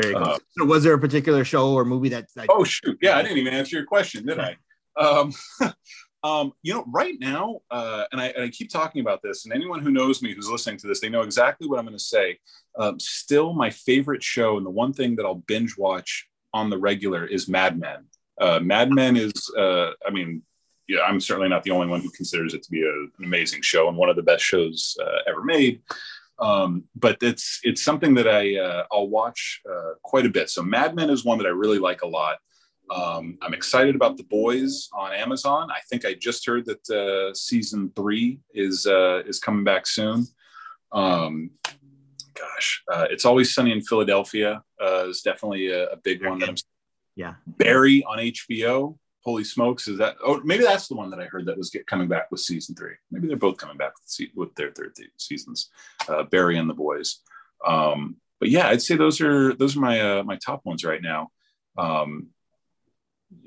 Very 0.00 0.14
cool. 0.14 0.24
Uh, 0.24 0.38
so 0.58 0.64
was 0.66 0.84
there 0.84 0.94
a 0.94 0.98
particular 0.98 1.44
show 1.44 1.72
or 1.72 1.84
movie 1.84 2.10
that, 2.10 2.26
that 2.36 2.46
Oh 2.50 2.64
shoot. 2.64 2.98
Yeah. 3.00 3.16
I 3.16 3.22
didn't 3.22 3.38
even 3.38 3.54
answer 3.54 3.76
your 3.76 3.86
question, 3.86 4.26
did 4.26 4.38
I? 4.38 4.56
Um, 4.96 5.32
Um, 6.24 6.54
you 6.62 6.72
know, 6.72 6.84
right 6.88 7.20
now, 7.20 7.60
uh, 7.70 8.04
and, 8.10 8.18
I, 8.18 8.28
and, 8.28 8.44
I, 8.44 8.48
keep 8.48 8.70
talking 8.70 9.02
about 9.02 9.20
this, 9.22 9.44
and 9.44 9.52
anyone 9.52 9.80
who 9.80 9.90
knows 9.90 10.22
me 10.22 10.34
who's 10.34 10.48
listening 10.48 10.78
to 10.78 10.86
this, 10.86 10.98
they 10.98 11.10
know 11.10 11.20
exactly 11.20 11.68
what 11.68 11.78
I'm 11.78 11.84
going 11.84 11.98
to 11.98 12.02
say. 12.02 12.38
Um, 12.78 12.98
still, 12.98 13.52
my 13.52 13.68
favorite 13.68 14.22
show, 14.22 14.56
and 14.56 14.64
the 14.64 14.70
one 14.70 14.94
thing 14.94 15.16
that 15.16 15.26
I'll 15.26 15.34
binge 15.34 15.76
watch 15.76 16.26
on 16.54 16.70
the 16.70 16.78
regular 16.78 17.26
is 17.26 17.46
Mad 17.46 17.78
Men. 17.78 18.06
Uh, 18.40 18.58
Mad 18.58 18.90
Men 18.90 19.18
is, 19.18 19.32
uh, 19.58 19.90
I 20.06 20.10
mean, 20.10 20.40
yeah, 20.88 21.00
I'm 21.00 21.20
certainly 21.20 21.50
not 21.50 21.62
the 21.62 21.72
only 21.72 21.88
one 21.88 22.00
who 22.00 22.10
considers 22.10 22.54
it 22.54 22.62
to 22.62 22.70
be 22.70 22.82
a, 22.82 22.90
an 22.90 23.24
amazing 23.24 23.60
show 23.60 23.88
and 23.88 23.96
one 23.96 24.08
of 24.08 24.16
the 24.16 24.22
best 24.22 24.42
shows 24.42 24.96
uh, 25.02 25.18
ever 25.28 25.42
made. 25.44 25.82
Um, 26.38 26.84
but 26.96 27.18
it's 27.22 27.60
it's 27.62 27.82
something 27.82 28.14
that 28.14 28.26
I 28.26 28.56
uh, 28.56 28.84
I'll 28.90 29.08
watch 29.08 29.62
uh, 29.70 29.92
quite 30.02 30.26
a 30.26 30.30
bit. 30.30 30.50
So 30.50 30.62
Mad 30.62 30.96
Men 30.96 31.10
is 31.10 31.24
one 31.24 31.38
that 31.38 31.46
I 31.46 31.50
really 31.50 31.78
like 31.78 32.02
a 32.02 32.08
lot. 32.08 32.38
Um, 32.90 33.38
I'm 33.40 33.54
excited 33.54 33.94
about 33.94 34.16
The 34.16 34.24
Boys 34.24 34.88
on 34.92 35.12
Amazon. 35.12 35.70
I 35.70 35.80
think 35.88 36.04
I 36.04 36.14
just 36.14 36.46
heard 36.46 36.66
that 36.66 36.90
uh, 36.90 37.34
season 37.34 37.90
three 37.96 38.40
is 38.52 38.86
uh, 38.86 39.22
is 39.26 39.38
coming 39.38 39.64
back 39.64 39.86
soon. 39.86 40.26
Um, 40.92 41.50
gosh, 42.34 42.82
uh, 42.92 43.06
it's 43.10 43.24
always 43.24 43.54
sunny 43.54 43.72
in 43.72 43.80
Philadelphia 43.80 44.62
uh, 44.80 45.08
is 45.08 45.22
definitely 45.22 45.68
a, 45.68 45.90
a 45.90 45.96
big 45.96 46.24
one 46.24 46.38
that 46.40 46.48
I'm. 46.50 46.56
Yeah, 47.16 47.34
Barry 47.46 48.04
on 48.04 48.18
HBO. 48.18 48.98
Holy 49.24 49.44
smokes, 49.44 49.88
is 49.88 49.96
that? 49.98 50.16
Oh, 50.22 50.42
maybe 50.44 50.64
that's 50.64 50.88
the 50.88 50.96
one 50.96 51.08
that 51.10 51.20
I 51.20 51.24
heard 51.24 51.46
that 51.46 51.56
was 51.56 51.70
get, 51.70 51.86
coming 51.86 52.08
back 52.08 52.30
with 52.30 52.40
season 52.40 52.74
three. 52.74 52.94
Maybe 53.10 53.26
they're 53.26 53.38
both 53.38 53.56
coming 53.56 53.78
back 53.78 53.92
with, 53.98 54.28
with 54.34 54.54
their 54.54 54.70
third 54.72 54.94
seasons. 55.16 55.70
Uh, 56.06 56.24
Barry 56.24 56.58
and 56.58 56.68
the 56.68 56.74
Boys. 56.74 57.20
Um, 57.66 58.16
but 58.40 58.50
yeah, 58.50 58.68
I'd 58.68 58.82
say 58.82 58.96
those 58.96 59.22
are 59.22 59.54
those 59.54 59.76
are 59.76 59.80
my 59.80 60.00
uh, 60.00 60.22
my 60.24 60.36
top 60.36 60.66
ones 60.66 60.84
right 60.84 61.00
now. 61.00 61.30
Um, 61.78 62.28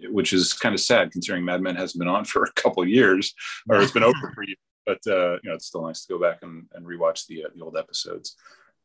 which 0.09 0.33
is 0.33 0.53
kind 0.53 0.75
of 0.75 0.81
sad 0.81 1.11
considering 1.11 1.45
Mad 1.45 1.61
Men 1.61 1.75
hasn't 1.75 1.99
been 1.99 2.07
on 2.07 2.25
for 2.25 2.43
a 2.43 2.51
couple 2.53 2.85
years, 2.87 3.33
or 3.69 3.81
it's 3.81 3.91
been 3.91 4.03
over 4.03 4.31
for 4.33 4.43
you. 4.43 4.55
But 4.85 4.99
uh, 5.07 5.33
you 5.43 5.49
know, 5.49 5.55
it's 5.55 5.67
still 5.67 5.85
nice 5.85 6.05
to 6.05 6.13
go 6.13 6.19
back 6.19 6.39
and, 6.43 6.65
and 6.73 6.85
rewatch 6.85 7.27
the 7.27 7.45
uh, 7.45 7.49
the 7.55 7.63
old 7.63 7.77
episodes. 7.77 8.35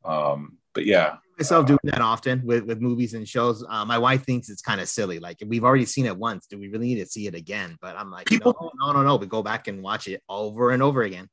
Um, 0.05 0.59
but 0.75 0.85
yeah, 0.85 1.17
myself 1.39 1.67
doing 1.67 1.79
that 1.85 2.01
often 2.01 2.43
with, 2.45 2.65
with 2.65 2.81
movies 2.81 3.15
and 3.15 3.29
shows. 3.29 3.65
Uh, 3.69 3.85
my 3.85 3.99
wife 3.99 4.25
thinks 4.25 4.49
it's 4.49 4.63
kind 4.63 4.81
of 4.81 4.89
silly. 4.89 5.19
Like 5.19 5.39
we've 5.47 5.65
already 5.65 5.85
seen 5.85 6.07
it 6.07 6.17
once. 6.17 6.47
Do 6.47 6.59
we 6.59 6.69
really 6.69 6.87
need 6.87 7.01
to 7.01 7.07
see 7.07 7.27
it 7.27 7.35
again? 7.35 7.77
But 7.81 7.97
I'm 7.97 8.11
like, 8.11 8.27
people, 8.27 8.55
no, 8.81 8.87
no, 8.87 8.93
no, 8.93 9.03
no. 9.03 9.17
We 9.17 9.27
go 9.27 9.43
back 9.43 9.69
and 9.69 9.83
watch 9.83 10.09
it 10.09 10.23
over 10.29 10.71
and 10.71 10.83
over 10.83 11.03
again. 11.03 11.29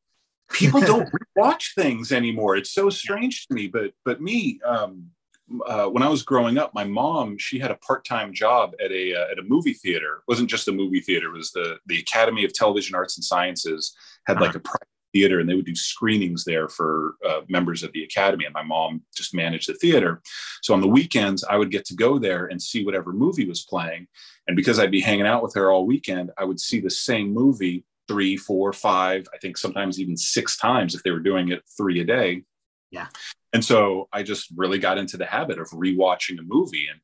People 0.52 0.82
don't 0.92 1.10
watch 1.36 1.74
things 1.76 2.12
anymore. 2.12 2.56
It's 2.56 2.72
so 2.72 2.90
strange 2.90 3.48
to 3.48 3.54
me. 3.54 3.68
But 3.68 3.92
but 4.06 4.22
me, 4.22 4.60
um, 4.66 5.08
uh, 5.66 5.86
when 5.86 6.04
I 6.04 6.10
was 6.10 6.24
growing 6.24 6.58
up, 6.58 6.74
my 6.74 6.84
mom 6.84 7.38
she 7.38 7.60
had 7.60 7.72
a 7.72 7.76
part 7.76 8.06
time 8.06 8.34
job 8.34 8.74
at 8.84 8.92
a 8.92 9.14
uh, 9.14 9.32
at 9.32 9.40
a 9.40 9.44
movie 9.44 9.74
theater. 9.74 10.18
It 10.18 10.24
wasn't 10.28 10.50
just 10.50 10.68
a 10.68 10.72
movie 10.72 11.02
theater. 11.02 11.28
It 11.28 11.38
was 11.38 11.52
the 11.52 11.78
the 11.88 12.00
Academy 12.00 12.46
of 12.46 12.54
Television 12.54 12.96
Arts 12.96 13.18
and 13.18 13.24
Sciences 13.24 13.96
had 14.26 14.38
uh-huh. 14.38 14.46
like 14.46 14.56
a 14.56 14.60
private 14.60 14.88
theater 15.14 15.40
and 15.40 15.50
they 15.50 15.56
would 15.56 15.66
do 15.66 15.76
screenings 15.76 16.44
there 16.44 16.68
for 16.68 17.16
uh, 17.28 17.42
members 17.48 17.84
of 17.84 17.92
the 17.94 18.04
academy 18.04 18.46
and 18.46 18.54
my 18.54 18.62
mom 18.62 19.02
just 19.16 19.34
managed 19.34 19.68
the 19.68 19.74
theater 19.76 20.22
so 20.62 20.74
on 20.74 20.82
the 20.82 20.88
weekends 20.88 21.44
i 21.46 21.56
would 21.56 21.72
get 21.72 21.86
to 21.86 21.96
go 21.96 22.20
there 22.20 22.46
and 22.48 22.62
see 22.62 22.86
whatever 22.86 23.12
movie 23.12 23.48
was 23.48 23.64
playing 23.64 24.08
and 24.48 24.56
because 24.56 24.80
i'd 24.80 24.92
be 24.92 25.02
hanging 25.02 25.26
out 25.26 25.44
with 25.44 25.54
her 25.54 25.72
all 25.72 25.86
weekend 25.86 26.32
i 26.38 26.44
would 26.44 26.60
see 26.60 26.80
the 26.80 26.90
same 26.90 27.34
movie 27.34 27.84
three 28.08 28.38
four 28.38 28.72
five 28.72 29.28
i 29.34 29.38
think 29.38 29.58
sometimes 29.58 30.00
even 30.00 30.16
six 30.16 30.58
times 30.58 30.94
if 30.94 31.04
they 31.04 31.12
were 31.12 31.20
doing 31.20 31.50
it 31.50 31.64
three 31.76 32.00
a 32.02 32.06
day 32.06 32.44
yeah 32.92 33.08
and 33.54 33.64
so 33.64 34.08
i 34.14 34.24
just 34.24 34.48
really 34.56 34.80
got 34.80 34.98
into 34.98 35.18
the 35.18 35.26
habit 35.26 35.60
of 35.60 35.68
rewatching 35.70 36.40
a 36.40 36.44
movie 36.44 36.88
and 36.90 37.00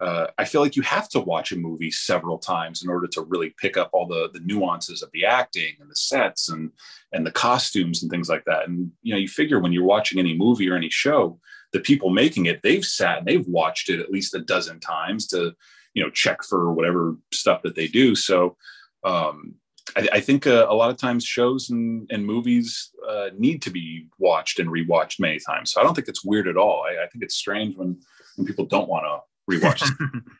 uh, 0.00 0.28
I 0.38 0.44
feel 0.44 0.60
like 0.60 0.76
you 0.76 0.82
have 0.82 1.08
to 1.10 1.20
watch 1.20 1.50
a 1.50 1.56
movie 1.56 1.90
several 1.90 2.38
times 2.38 2.82
in 2.82 2.88
order 2.88 3.08
to 3.08 3.22
really 3.22 3.52
pick 3.58 3.76
up 3.76 3.90
all 3.92 4.06
the 4.06 4.30
the 4.32 4.40
nuances 4.40 5.02
of 5.02 5.10
the 5.12 5.24
acting 5.24 5.74
and 5.80 5.90
the 5.90 5.96
sets 5.96 6.50
and 6.50 6.70
and 7.12 7.26
the 7.26 7.32
costumes 7.32 8.02
and 8.02 8.10
things 8.10 8.28
like 8.28 8.44
that. 8.44 8.68
And 8.68 8.92
you 9.02 9.12
know, 9.12 9.18
you 9.18 9.26
figure 9.26 9.58
when 9.58 9.72
you're 9.72 9.84
watching 9.84 10.20
any 10.20 10.36
movie 10.36 10.70
or 10.70 10.76
any 10.76 10.90
show, 10.90 11.40
the 11.72 11.80
people 11.80 12.10
making 12.10 12.46
it, 12.46 12.62
they've 12.62 12.84
sat 12.84 13.18
and 13.18 13.26
they've 13.26 13.46
watched 13.48 13.90
it 13.90 13.98
at 13.98 14.10
least 14.10 14.34
a 14.34 14.40
dozen 14.40 14.78
times 14.78 15.26
to 15.28 15.52
you 15.94 16.02
know 16.04 16.10
check 16.10 16.44
for 16.44 16.72
whatever 16.72 17.16
stuff 17.32 17.62
that 17.62 17.74
they 17.74 17.88
do. 17.88 18.14
So 18.14 18.56
um, 19.02 19.56
I, 19.96 20.08
I, 20.14 20.20
think 20.20 20.46
uh, 20.46 20.66
a 20.68 20.74
lot 20.74 20.90
of 20.90 20.96
times 20.96 21.24
shows 21.24 21.70
and, 21.70 22.06
and 22.10 22.24
movies 22.24 22.90
uh, 23.08 23.30
need 23.36 23.62
to 23.62 23.70
be 23.70 24.06
watched 24.18 24.58
and 24.58 24.68
rewatched 24.68 25.20
many 25.20 25.38
times. 25.38 25.72
So 25.72 25.80
I 25.80 25.84
don't 25.84 25.94
think 25.94 26.08
it's 26.08 26.24
weird 26.24 26.48
at 26.48 26.56
all. 26.56 26.84
I, 26.84 27.04
I 27.04 27.08
think 27.08 27.24
it's 27.24 27.36
strange 27.36 27.76
when 27.76 28.00
when 28.36 28.46
people 28.46 28.66
don't 28.66 28.88
want 28.88 29.04
to 29.04 29.54
rewatch. 29.56 29.88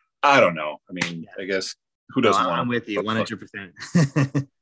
I 0.22 0.40
don't 0.40 0.54
know. 0.54 0.78
I 0.88 0.92
mean, 0.92 1.22
yeah. 1.22 1.42
I 1.42 1.46
guess 1.46 1.74
who 2.10 2.20
doesn't 2.20 2.42
no, 2.42 2.48
want? 2.48 2.60
I'm 2.60 2.68
with 2.68 2.88
you, 2.88 3.02
one 3.02 3.16
hundred 3.16 3.40
percent. 3.40 4.48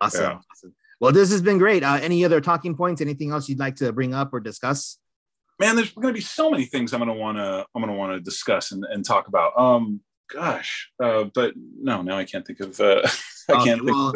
Awesome. 0.00 0.40
Well, 0.98 1.12
this 1.12 1.30
has 1.30 1.42
been 1.42 1.58
great. 1.58 1.82
Uh, 1.82 1.98
any 2.00 2.24
other 2.24 2.40
talking 2.40 2.74
points? 2.76 3.00
Anything 3.00 3.30
else 3.30 3.48
you'd 3.48 3.58
like 3.58 3.76
to 3.76 3.92
bring 3.92 4.14
up 4.14 4.32
or 4.32 4.40
discuss? 4.40 4.98
Man, 5.58 5.76
there's 5.76 5.92
going 5.92 6.08
to 6.08 6.14
be 6.14 6.20
so 6.20 6.50
many 6.50 6.64
things 6.64 6.92
I'm 6.92 7.00
going 7.00 7.08
to 7.08 7.14
want 7.14 7.38
to 7.38 7.66
I'm 7.74 7.82
going 7.82 7.92
to 7.92 7.98
want 7.98 8.12
to 8.12 8.20
discuss 8.20 8.72
and, 8.72 8.84
and 8.84 9.04
talk 9.04 9.28
about. 9.28 9.58
Um, 9.58 10.00
gosh, 10.32 10.90
uh, 11.02 11.24
but 11.34 11.54
no, 11.56 12.02
now 12.02 12.16
I 12.16 12.24
can't 12.24 12.46
think 12.46 12.60
of. 12.60 12.78
Uh, 12.80 13.02
I 13.48 13.64
can't 13.64 13.84
well, 13.84 14.14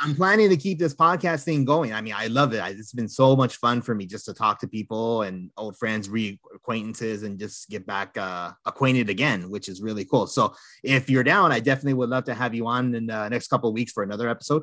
I'm 0.00 0.14
planning 0.14 0.48
to 0.48 0.56
keep 0.56 0.78
this 0.78 0.94
podcast 0.94 1.42
thing 1.44 1.64
going. 1.64 1.92
I 1.92 2.00
mean, 2.00 2.14
I 2.16 2.28
love 2.28 2.52
it. 2.52 2.62
It's 2.78 2.92
been 2.92 3.08
so 3.08 3.34
much 3.34 3.56
fun 3.56 3.82
for 3.82 3.94
me 3.94 4.06
just 4.06 4.26
to 4.26 4.34
talk 4.34 4.60
to 4.60 4.68
people 4.68 5.22
and 5.22 5.50
old 5.56 5.76
friends, 5.76 6.08
reacquaintances, 6.08 7.24
and 7.24 7.38
just 7.38 7.68
get 7.68 7.84
back 7.84 8.16
uh, 8.16 8.52
acquainted 8.66 9.10
again, 9.10 9.50
which 9.50 9.68
is 9.68 9.82
really 9.82 10.04
cool. 10.04 10.26
So, 10.26 10.54
if 10.84 11.10
you're 11.10 11.24
down, 11.24 11.50
I 11.50 11.60
definitely 11.60 11.94
would 11.94 12.10
love 12.10 12.24
to 12.24 12.34
have 12.34 12.54
you 12.54 12.66
on 12.68 12.94
in 12.94 13.06
the 13.06 13.28
next 13.28 13.48
couple 13.48 13.68
of 13.68 13.74
weeks 13.74 13.92
for 13.92 14.02
another 14.02 14.28
episode. 14.28 14.62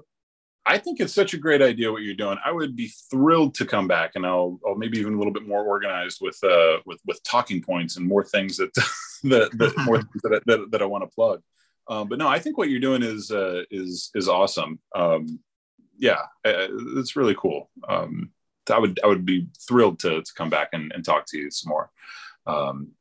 I 0.68 0.78
think 0.78 1.00
it's 1.00 1.14
such 1.14 1.34
a 1.34 1.38
great 1.38 1.62
idea 1.62 1.92
what 1.92 2.02
you're 2.02 2.14
doing. 2.14 2.38
I 2.44 2.52
would 2.52 2.76
be 2.76 2.92
thrilled 3.10 3.56
to 3.56 3.66
come 3.66 3.88
back, 3.88 4.12
and 4.16 4.26
I'll, 4.26 4.60
I'll 4.68 4.76
maybe 4.76 5.00
even 5.00 5.14
a 5.14 5.18
little 5.18 5.32
bit 5.32 5.48
more 5.48 5.64
organized 5.64 6.20
with 6.22 6.38
uh, 6.44 6.78
with 6.86 7.00
with 7.06 7.24
talking 7.24 7.62
points 7.62 7.96
and 7.96 8.06
more 8.06 8.24
things 8.24 8.58
that 8.58 8.74
that, 9.24 9.58
that 9.58 9.78
more 9.86 9.98
things 9.98 10.22
that, 10.24 10.42
that, 10.46 10.72
that 10.72 10.82
I 10.82 10.86
want 10.86 11.04
to 11.04 11.16
plug. 11.16 11.42
Um, 11.88 12.10
but 12.10 12.20
no, 12.20 12.28
I 12.28 12.40
think 12.40 12.58
what 12.58 12.70
you're 12.70 12.82
doing 12.82 13.02
is 13.02 13.32
uh, 13.32 13.64
is 13.72 14.12
is 14.14 14.28
awesome. 14.28 14.80
Um, 14.94 15.40
yeah, 15.98 16.24
it's 16.44 17.16
really 17.16 17.36
cool. 17.36 17.70
Um, 17.88 18.32
I 18.70 18.78
would 18.78 19.00
I 19.04 19.08
would 19.08 19.26
be 19.26 19.48
thrilled 19.68 20.00
to 20.00 20.22
to 20.22 20.34
come 20.36 20.50
back 20.50 20.70
and, 20.74 20.92
and 20.94 21.04
talk 21.04 21.26
to 21.28 21.38
you 21.38 21.50
some 21.50 21.70
more. 21.70 21.90
Um, 22.46 22.92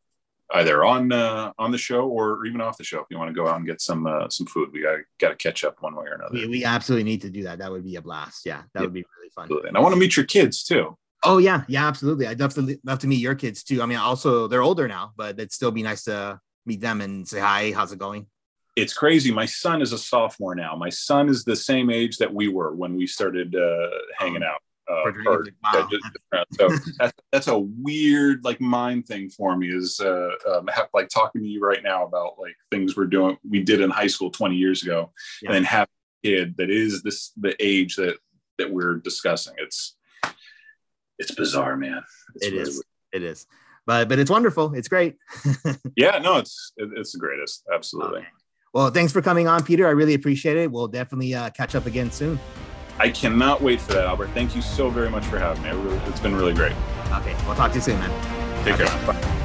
either 0.55 0.85
on 0.85 1.13
uh, 1.13 1.53
on 1.59 1.71
the 1.71 1.79
show 1.79 2.07
or 2.09 2.45
even 2.47 2.61
off 2.61 2.79
the 2.79 2.85
show. 2.85 3.01
If 3.01 3.07
you 3.11 3.19
want 3.19 3.29
to 3.29 3.35
go 3.35 3.49
out 3.49 3.57
and 3.57 3.67
get 3.67 3.81
some 3.81 4.07
uh, 4.07 4.29
some 4.29 4.47
food, 4.47 4.71
we 4.73 4.83
got 4.83 4.99
got 5.19 5.31
to 5.31 5.37
catch 5.37 5.65
up 5.65 5.77
one 5.81 5.95
way 5.95 6.07
or 6.07 6.15
another. 6.15 6.35
We, 6.35 6.47
we, 6.47 6.65
absolutely 6.65 7.05
need 7.05 7.23
to 7.23 7.31
do 7.31 7.43
that. 7.45 7.59
That 7.59 7.71
would 7.71 7.85
be 7.85 7.97
a 7.97 8.03
blast. 8.03 8.47
Yeah, 8.47 8.63
that 8.75 8.81
yeah. 8.81 8.81
would 8.83 8.93
be 8.93 9.05
really 9.19 9.31
fun. 9.35 9.45
Absolutely. 9.45 9.69
And 9.69 9.77
I 9.77 9.81
want 9.81 9.95
to 9.95 9.99
meet 9.99 10.17
your 10.17 10.27
kids 10.27 10.65
too. 10.65 10.97
Oh 11.25 11.39
yeah, 11.39 11.65
yeah, 11.69 11.87
absolutely. 11.87 12.27
I'd 12.27 12.41
love 12.41 12.55
to 12.55 12.79
love 12.85 12.99
to 13.01 13.07
meet 13.07 13.21
your 13.21 13.35
kids 13.35 13.63
too. 13.63 13.83
I 13.83 13.87
mean, 13.87 13.99
also 13.99 14.47
they're 14.47 14.63
older 14.63 14.87
now, 14.87 15.13
but 15.17 15.39
it'd 15.39 15.53
still 15.53 15.73
be 15.73 15.83
nice 15.83 16.05
to 16.05 16.41
meet 16.65 16.81
them 16.81 17.01
and 17.01 17.27
say 17.27 17.41
hi. 17.41 17.73
How's 17.73 17.93
it 17.93 17.99
going? 17.99 18.27
It's 18.77 18.93
crazy. 18.93 19.33
My 19.33 19.47
son 19.47 19.81
is 19.81 19.95
a 19.95 19.99
sophomore 19.99 20.55
now. 20.55 20.77
My 20.77 20.91
son 20.91 21.31
is 21.31 21.45
the 21.45 21.57
same 21.57 21.89
age 21.89 22.19
that 22.19 22.33
we 22.33 22.49
were 22.49 22.75
when 22.75 22.95
we 22.95 23.07
started 23.07 23.57
uh, 23.57 23.89
hanging 24.19 24.43
out 24.43 24.61
uh, 24.89 25.11
wow. 25.65 25.89
so 26.53 26.69
that's, 26.99 27.13
that's 27.33 27.47
a 27.49 27.59
weird 27.59 28.45
like 28.45 28.61
mind 28.61 29.07
thing 29.07 29.29
for 29.29 29.57
me 29.57 29.69
is 29.69 30.01
uh, 30.01 30.31
um, 30.51 30.67
have, 30.69 30.89
like 30.95 31.09
talking 31.09 31.43
to 31.43 31.49
you 31.49 31.61
right 31.61 31.83
now 31.83 32.05
about 32.05 32.39
like 32.39 32.57
things 32.71 32.97
we're 32.97 33.07
doing 33.07 33.37
we 33.49 33.63
did 33.63 33.81
in 33.81 33.91
high 33.91 34.07
school 34.07 34.31
20 34.31 34.55
years 34.55 34.83
ago 34.83 35.13
yeah. 35.43 35.49
and 35.49 35.57
then 35.57 35.65
have 35.65 35.89
a 35.89 36.29
kid 36.29 36.55
that 36.59 36.71
is 36.71 37.03
this 37.03 37.33
the 37.37 37.57
age 37.61 37.97
that 37.97 38.17
that 38.59 38.73
we're 38.73 38.97
discussing. 38.97 39.55
It's 39.59 39.97
it's 41.19 41.35
bizarre 41.35 41.77
man. 41.77 42.03
It's 42.37 42.47
it 42.47 42.53
really 42.53 42.63
is. 42.63 42.83
it 43.13 43.23
is. 43.23 43.47
But 43.87 44.09
but 44.09 44.19
it's 44.19 44.31
wonderful. 44.31 44.75
It's 44.75 44.89
great. 44.89 45.17
Yeah 45.97 46.19
no 46.19 46.37
it's 46.37 46.73
it, 46.77 46.91
it's 46.95 47.13
the 47.13 47.19
greatest. 47.19 47.65
Absolutely. 47.73 48.21
Okay. 48.21 48.29
well 48.73 48.91
thanks 48.91 49.13
for 49.13 49.23
coming 49.23 49.49
on 49.49 49.65
peter. 49.65 49.87
I 49.87 49.91
really 49.91 50.15
appreciate 50.15 50.57
it. 50.57 50.71
We'll 50.71 50.89
definitely 50.89 51.35
uh, 51.35 51.51
catch 51.51 51.75
up 51.75 51.87
again 51.87 52.11
soon 52.11 52.39
I 52.99 53.11
cannot 53.11 53.63
wait 53.63 53.81
for 53.81 53.93
that, 53.93 54.07
Albert. 54.07 54.29
Thank 54.29 54.57
you 54.57 54.63
so 54.63 54.89
very 54.89 55.11
much 55.11 55.25
for 55.27 55.39
having 55.39 55.63
me. 55.63 55.71
It's 56.07 56.21
been 56.21 56.35
really 56.35 56.55
great. 56.55 56.73
Okay, 57.13 57.37
we'll 57.47 57.55
talk 57.55 57.71
to 57.73 57.77
you 57.77 57.83
soon, 57.83 57.99
man. 57.99 58.65
Take 58.65 58.75
okay. 58.75 58.87
care. 58.87 59.07
Bye. 59.07 59.43